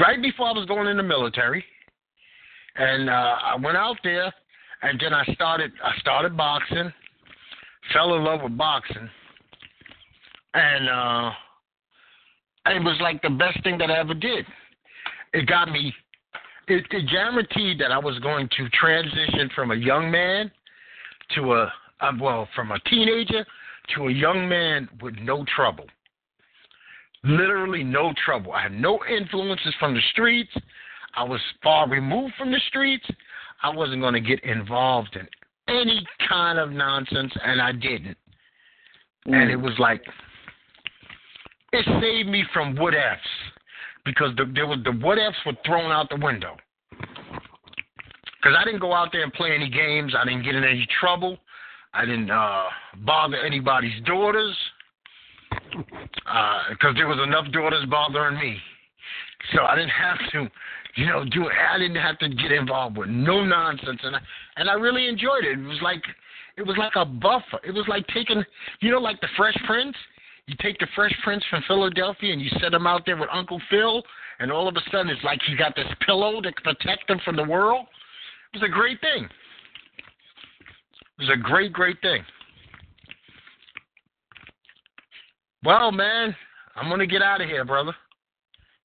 right 0.00 0.20
before 0.20 0.48
I 0.48 0.52
was 0.52 0.66
going 0.66 0.88
in 0.88 0.96
the 0.96 1.02
military, 1.02 1.62
and 2.76 3.10
uh, 3.10 3.36
I 3.44 3.56
went 3.56 3.76
out 3.76 3.96
there, 4.02 4.32
and 4.82 4.98
then 4.98 5.12
I 5.12 5.24
started. 5.34 5.72
I 5.84 5.92
started 5.98 6.36
boxing. 6.36 6.90
Fell 7.92 8.14
in 8.14 8.24
love 8.24 8.40
with 8.42 8.56
boxing, 8.56 9.10
and 10.54 10.88
uh, 10.88 11.30
it 12.66 12.82
was 12.82 12.96
like 13.02 13.20
the 13.20 13.30
best 13.30 13.62
thing 13.62 13.76
that 13.78 13.90
I 13.90 13.98
ever 13.98 14.14
did. 14.14 14.46
It 15.34 15.46
got 15.46 15.70
me. 15.70 15.92
It, 16.68 16.86
it 16.90 17.10
guaranteed 17.10 17.78
that 17.80 17.92
I 17.92 17.98
was 17.98 18.18
going 18.20 18.48
to 18.56 18.68
transition 18.70 19.50
from 19.54 19.70
a 19.70 19.76
young 19.76 20.10
man 20.10 20.50
to 21.34 21.54
a 21.54 21.72
well, 22.18 22.48
from 22.54 22.72
a 22.72 22.78
teenager 22.88 23.44
to 23.96 24.08
a 24.08 24.12
young 24.12 24.48
man 24.48 24.88
with 25.02 25.14
no 25.20 25.44
trouble. 25.54 25.84
Literally 27.22 27.84
no 27.84 28.12
trouble. 28.24 28.52
I 28.52 28.62
had 28.62 28.72
no 28.72 28.98
influences 29.04 29.74
from 29.78 29.94
the 29.94 30.00
streets. 30.10 30.52
I 31.14 31.24
was 31.24 31.40
far 31.62 31.88
removed 31.88 32.34
from 32.38 32.50
the 32.50 32.60
streets. 32.68 33.06
I 33.62 33.74
wasn't 33.74 34.00
going 34.00 34.14
to 34.14 34.20
get 34.20 34.42
involved 34.44 35.16
in 35.16 35.28
any 35.68 36.06
kind 36.28 36.58
of 36.58 36.70
nonsense, 36.70 37.32
and 37.44 37.60
I 37.60 37.72
didn't. 37.72 38.16
And 39.26 39.50
it 39.50 39.56
was 39.56 39.74
like 39.78 40.02
it 41.72 41.84
saved 42.00 42.28
me 42.28 42.44
from 42.54 42.74
what 42.76 42.94
ifs 42.94 43.20
because 44.04 44.34
the, 44.36 44.50
there 44.54 44.66
was 44.66 44.78
the 44.84 44.92
what 44.92 45.18
ifs 45.18 45.36
were 45.44 45.52
thrown 45.66 45.92
out 45.92 46.08
the 46.08 46.16
window. 46.16 46.56
Because 46.90 48.56
I 48.58 48.64
didn't 48.64 48.80
go 48.80 48.94
out 48.94 49.10
there 49.12 49.22
and 49.22 49.32
play 49.34 49.52
any 49.54 49.68
games. 49.68 50.14
I 50.18 50.24
didn't 50.24 50.42
get 50.42 50.54
in 50.54 50.64
any 50.64 50.88
trouble. 50.98 51.36
I 51.92 52.06
didn't 52.06 52.30
uh, 52.30 52.64
bother 53.04 53.36
anybody's 53.36 54.02
daughters 54.04 54.56
Uh, 56.26 56.62
because 56.70 56.94
there 56.96 57.08
was 57.08 57.18
enough 57.22 57.50
daughters 57.52 57.84
bothering 57.88 58.38
me. 58.38 58.56
So 59.54 59.62
I 59.64 59.74
didn't 59.74 59.90
have 59.90 60.18
to, 60.32 60.50
you 60.96 61.06
know, 61.06 61.24
do. 61.24 61.48
I 61.48 61.78
didn't 61.78 61.96
have 61.96 62.18
to 62.18 62.28
get 62.28 62.52
involved 62.52 62.96
with 62.96 63.08
no 63.08 63.44
nonsense, 63.44 64.00
and 64.02 64.16
I, 64.16 64.20
and 64.56 64.68
I 64.68 64.74
really 64.74 65.08
enjoyed 65.08 65.44
it. 65.44 65.58
It 65.58 65.66
was 65.66 65.80
like, 65.82 66.02
it 66.56 66.62
was 66.62 66.76
like 66.76 66.92
a 66.96 67.04
buffer. 67.04 67.58
It 67.64 67.72
was 67.72 67.86
like 67.88 68.06
taking, 68.08 68.44
you 68.80 68.90
know, 68.90 69.00
like 69.00 69.20
the 69.20 69.28
Fresh 69.36 69.56
Prince. 69.66 69.96
You 70.46 70.54
take 70.60 70.78
the 70.78 70.88
Fresh 70.94 71.14
Prince 71.22 71.44
from 71.48 71.62
Philadelphia 71.68 72.32
and 72.32 72.42
you 72.42 72.50
set 72.60 72.74
him 72.74 72.86
out 72.86 73.06
there 73.06 73.16
with 73.16 73.28
Uncle 73.32 73.60
Phil, 73.70 74.02
and 74.40 74.50
all 74.50 74.68
of 74.68 74.76
a 74.76 74.80
sudden 74.90 75.08
it's 75.08 75.22
like 75.24 75.40
he 75.46 75.56
got 75.56 75.74
this 75.76 75.86
pillow 76.04 76.40
to 76.40 76.52
protect 76.64 77.08
him 77.08 77.20
from 77.24 77.36
the 77.36 77.44
world. 77.44 77.86
It 78.52 78.60
was 78.60 78.68
a 78.68 78.72
great 78.72 79.00
thing. 79.00 79.24
It 79.24 81.20
was 81.20 81.30
a 81.32 81.36
great, 81.36 81.72
great 81.72 82.00
thing. 82.02 82.22
Well, 85.64 85.92
man, 85.92 86.34
I'm 86.76 86.88
gonna 86.88 87.06
get 87.06 87.22
out 87.22 87.40
of 87.40 87.48
here, 87.48 87.64
brother. 87.64 87.94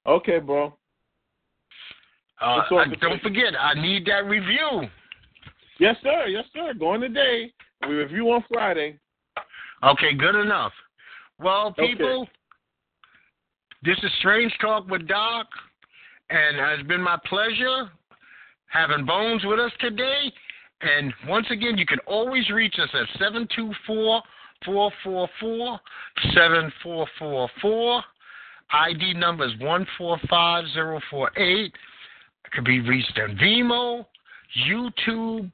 Okay, 0.06 0.38
bro. 0.38 0.76
Uh, 2.40 2.62
I- 2.70 2.94
don't 3.00 3.22
forget, 3.22 3.54
I 3.58 3.74
need 3.74 4.04
that 4.06 4.26
review. 4.26 4.90
Yes, 5.78 5.96
sir. 6.02 6.26
Yes, 6.26 6.44
sir. 6.52 6.74
Going 6.74 7.00
today. 7.00 7.52
We 7.88 7.94
review 7.94 8.30
on 8.32 8.42
Friday. 8.42 8.98
Okay, 9.82 10.14
good 10.14 10.34
enough. 10.34 10.72
Well, 11.38 11.68
Okay. 11.68 11.88
people, 11.88 12.28
this 13.82 13.98
is 14.02 14.12
Strange 14.14 14.56
Talk 14.58 14.88
with 14.88 15.06
Doc, 15.06 15.46
and 16.30 16.58
it's 16.58 16.88
been 16.88 17.02
my 17.02 17.18
pleasure 17.24 17.90
having 18.68 19.04
Bones 19.04 19.44
with 19.44 19.60
us 19.60 19.72
today. 19.78 20.32
And 20.82 21.12
once 21.26 21.50
again, 21.50 21.78
you 21.78 21.86
can 21.86 22.00
always 22.00 22.50
reach 22.50 22.78
us 22.78 22.94
at 22.94 23.08
724 23.18 24.22
444 24.64 25.80
7444. 26.34 28.02
ID 28.72 29.14
number 29.14 29.46
is 29.46 29.52
145048. 29.60 31.72
It 32.46 32.52
can 32.52 32.64
be 32.64 32.80
reached 32.80 33.18
on 33.18 33.36
Vimeo, 33.36 34.06
YouTube, 34.68 35.52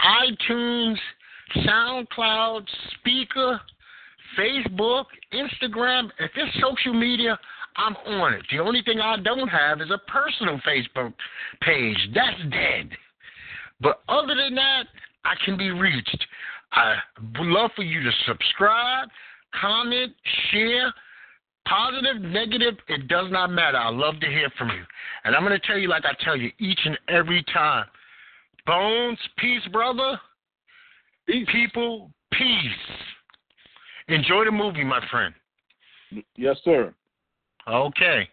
iTunes, 0.00 0.96
SoundCloud, 1.56 2.66
Spreaker, 2.94 3.60
Facebook, 4.38 5.06
Instagram. 5.32 6.10
If 6.18 6.30
it's 6.36 6.60
social 6.60 6.94
media, 6.94 7.38
I'm 7.76 7.96
on 8.06 8.34
it. 8.34 8.42
The 8.50 8.58
only 8.58 8.82
thing 8.82 9.00
I 9.00 9.16
don't 9.18 9.48
have 9.48 9.80
is 9.80 9.90
a 9.90 9.98
personal 10.10 10.60
Facebook 10.66 11.14
page. 11.60 11.98
That's 12.14 12.40
dead. 12.50 12.90
But 13.80 14.02
other 14.08 14.34
than 14.34 14.54
that, 14.54 14.84
I 15.24 15.34
can 15.44 15.56
be 15.56 15.70
reached. 15.70 16.26
I 16.72 16.96
would 17.38 17.46
love 17.46 17.70
for 17.74 17.82
you 17.82 18.02
to 18.02 18.10
subscribe, 18.26 19.08
comment, 19.60 20.12
share. 20.50 20.92
Positive, 21.68 22.22
negative, 22.22 22.74
it 22.88 23.06
does 23.06 23.30
not 23.30 23.50
matter. 23.50 23.76
I 23.76 23.90
love 23.90 24.18
to 24.20 24.26
hear 24.26 24.50
from 24.56 24.68
you. 24.70 24.82
And 25.24 25.36
I'm 25.36 25.44
going 25.44 25.58
to 25.58 25.66
tell 25.66 25.76
you, 25.78 25.88
like 25.88 26.04
I 26.04 26.14
tell 26.24 26.34
you 26.34 26.50
each 26.58 26.80
and 26.84 26.98
every 27.08 27.44
time 27.52 27.84
Bones, 28.66 29.18
peace, 29.38 29.62
brother. 29.72 30.20
Peace. 31.26 31.48
People, 31.50 32.10
peace. 32.32 32.96
Enjoy 34.08 34.44
the 34.44 34.50
movie, 34.50 34.84
my 34.84 35.00
friend. 35.10 35.34
Yes, 36.36 36.56
sir. 36.64 36.94
Okay. 37.68 38.28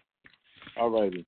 All 0.79 0.89
righty. 0.89 1.25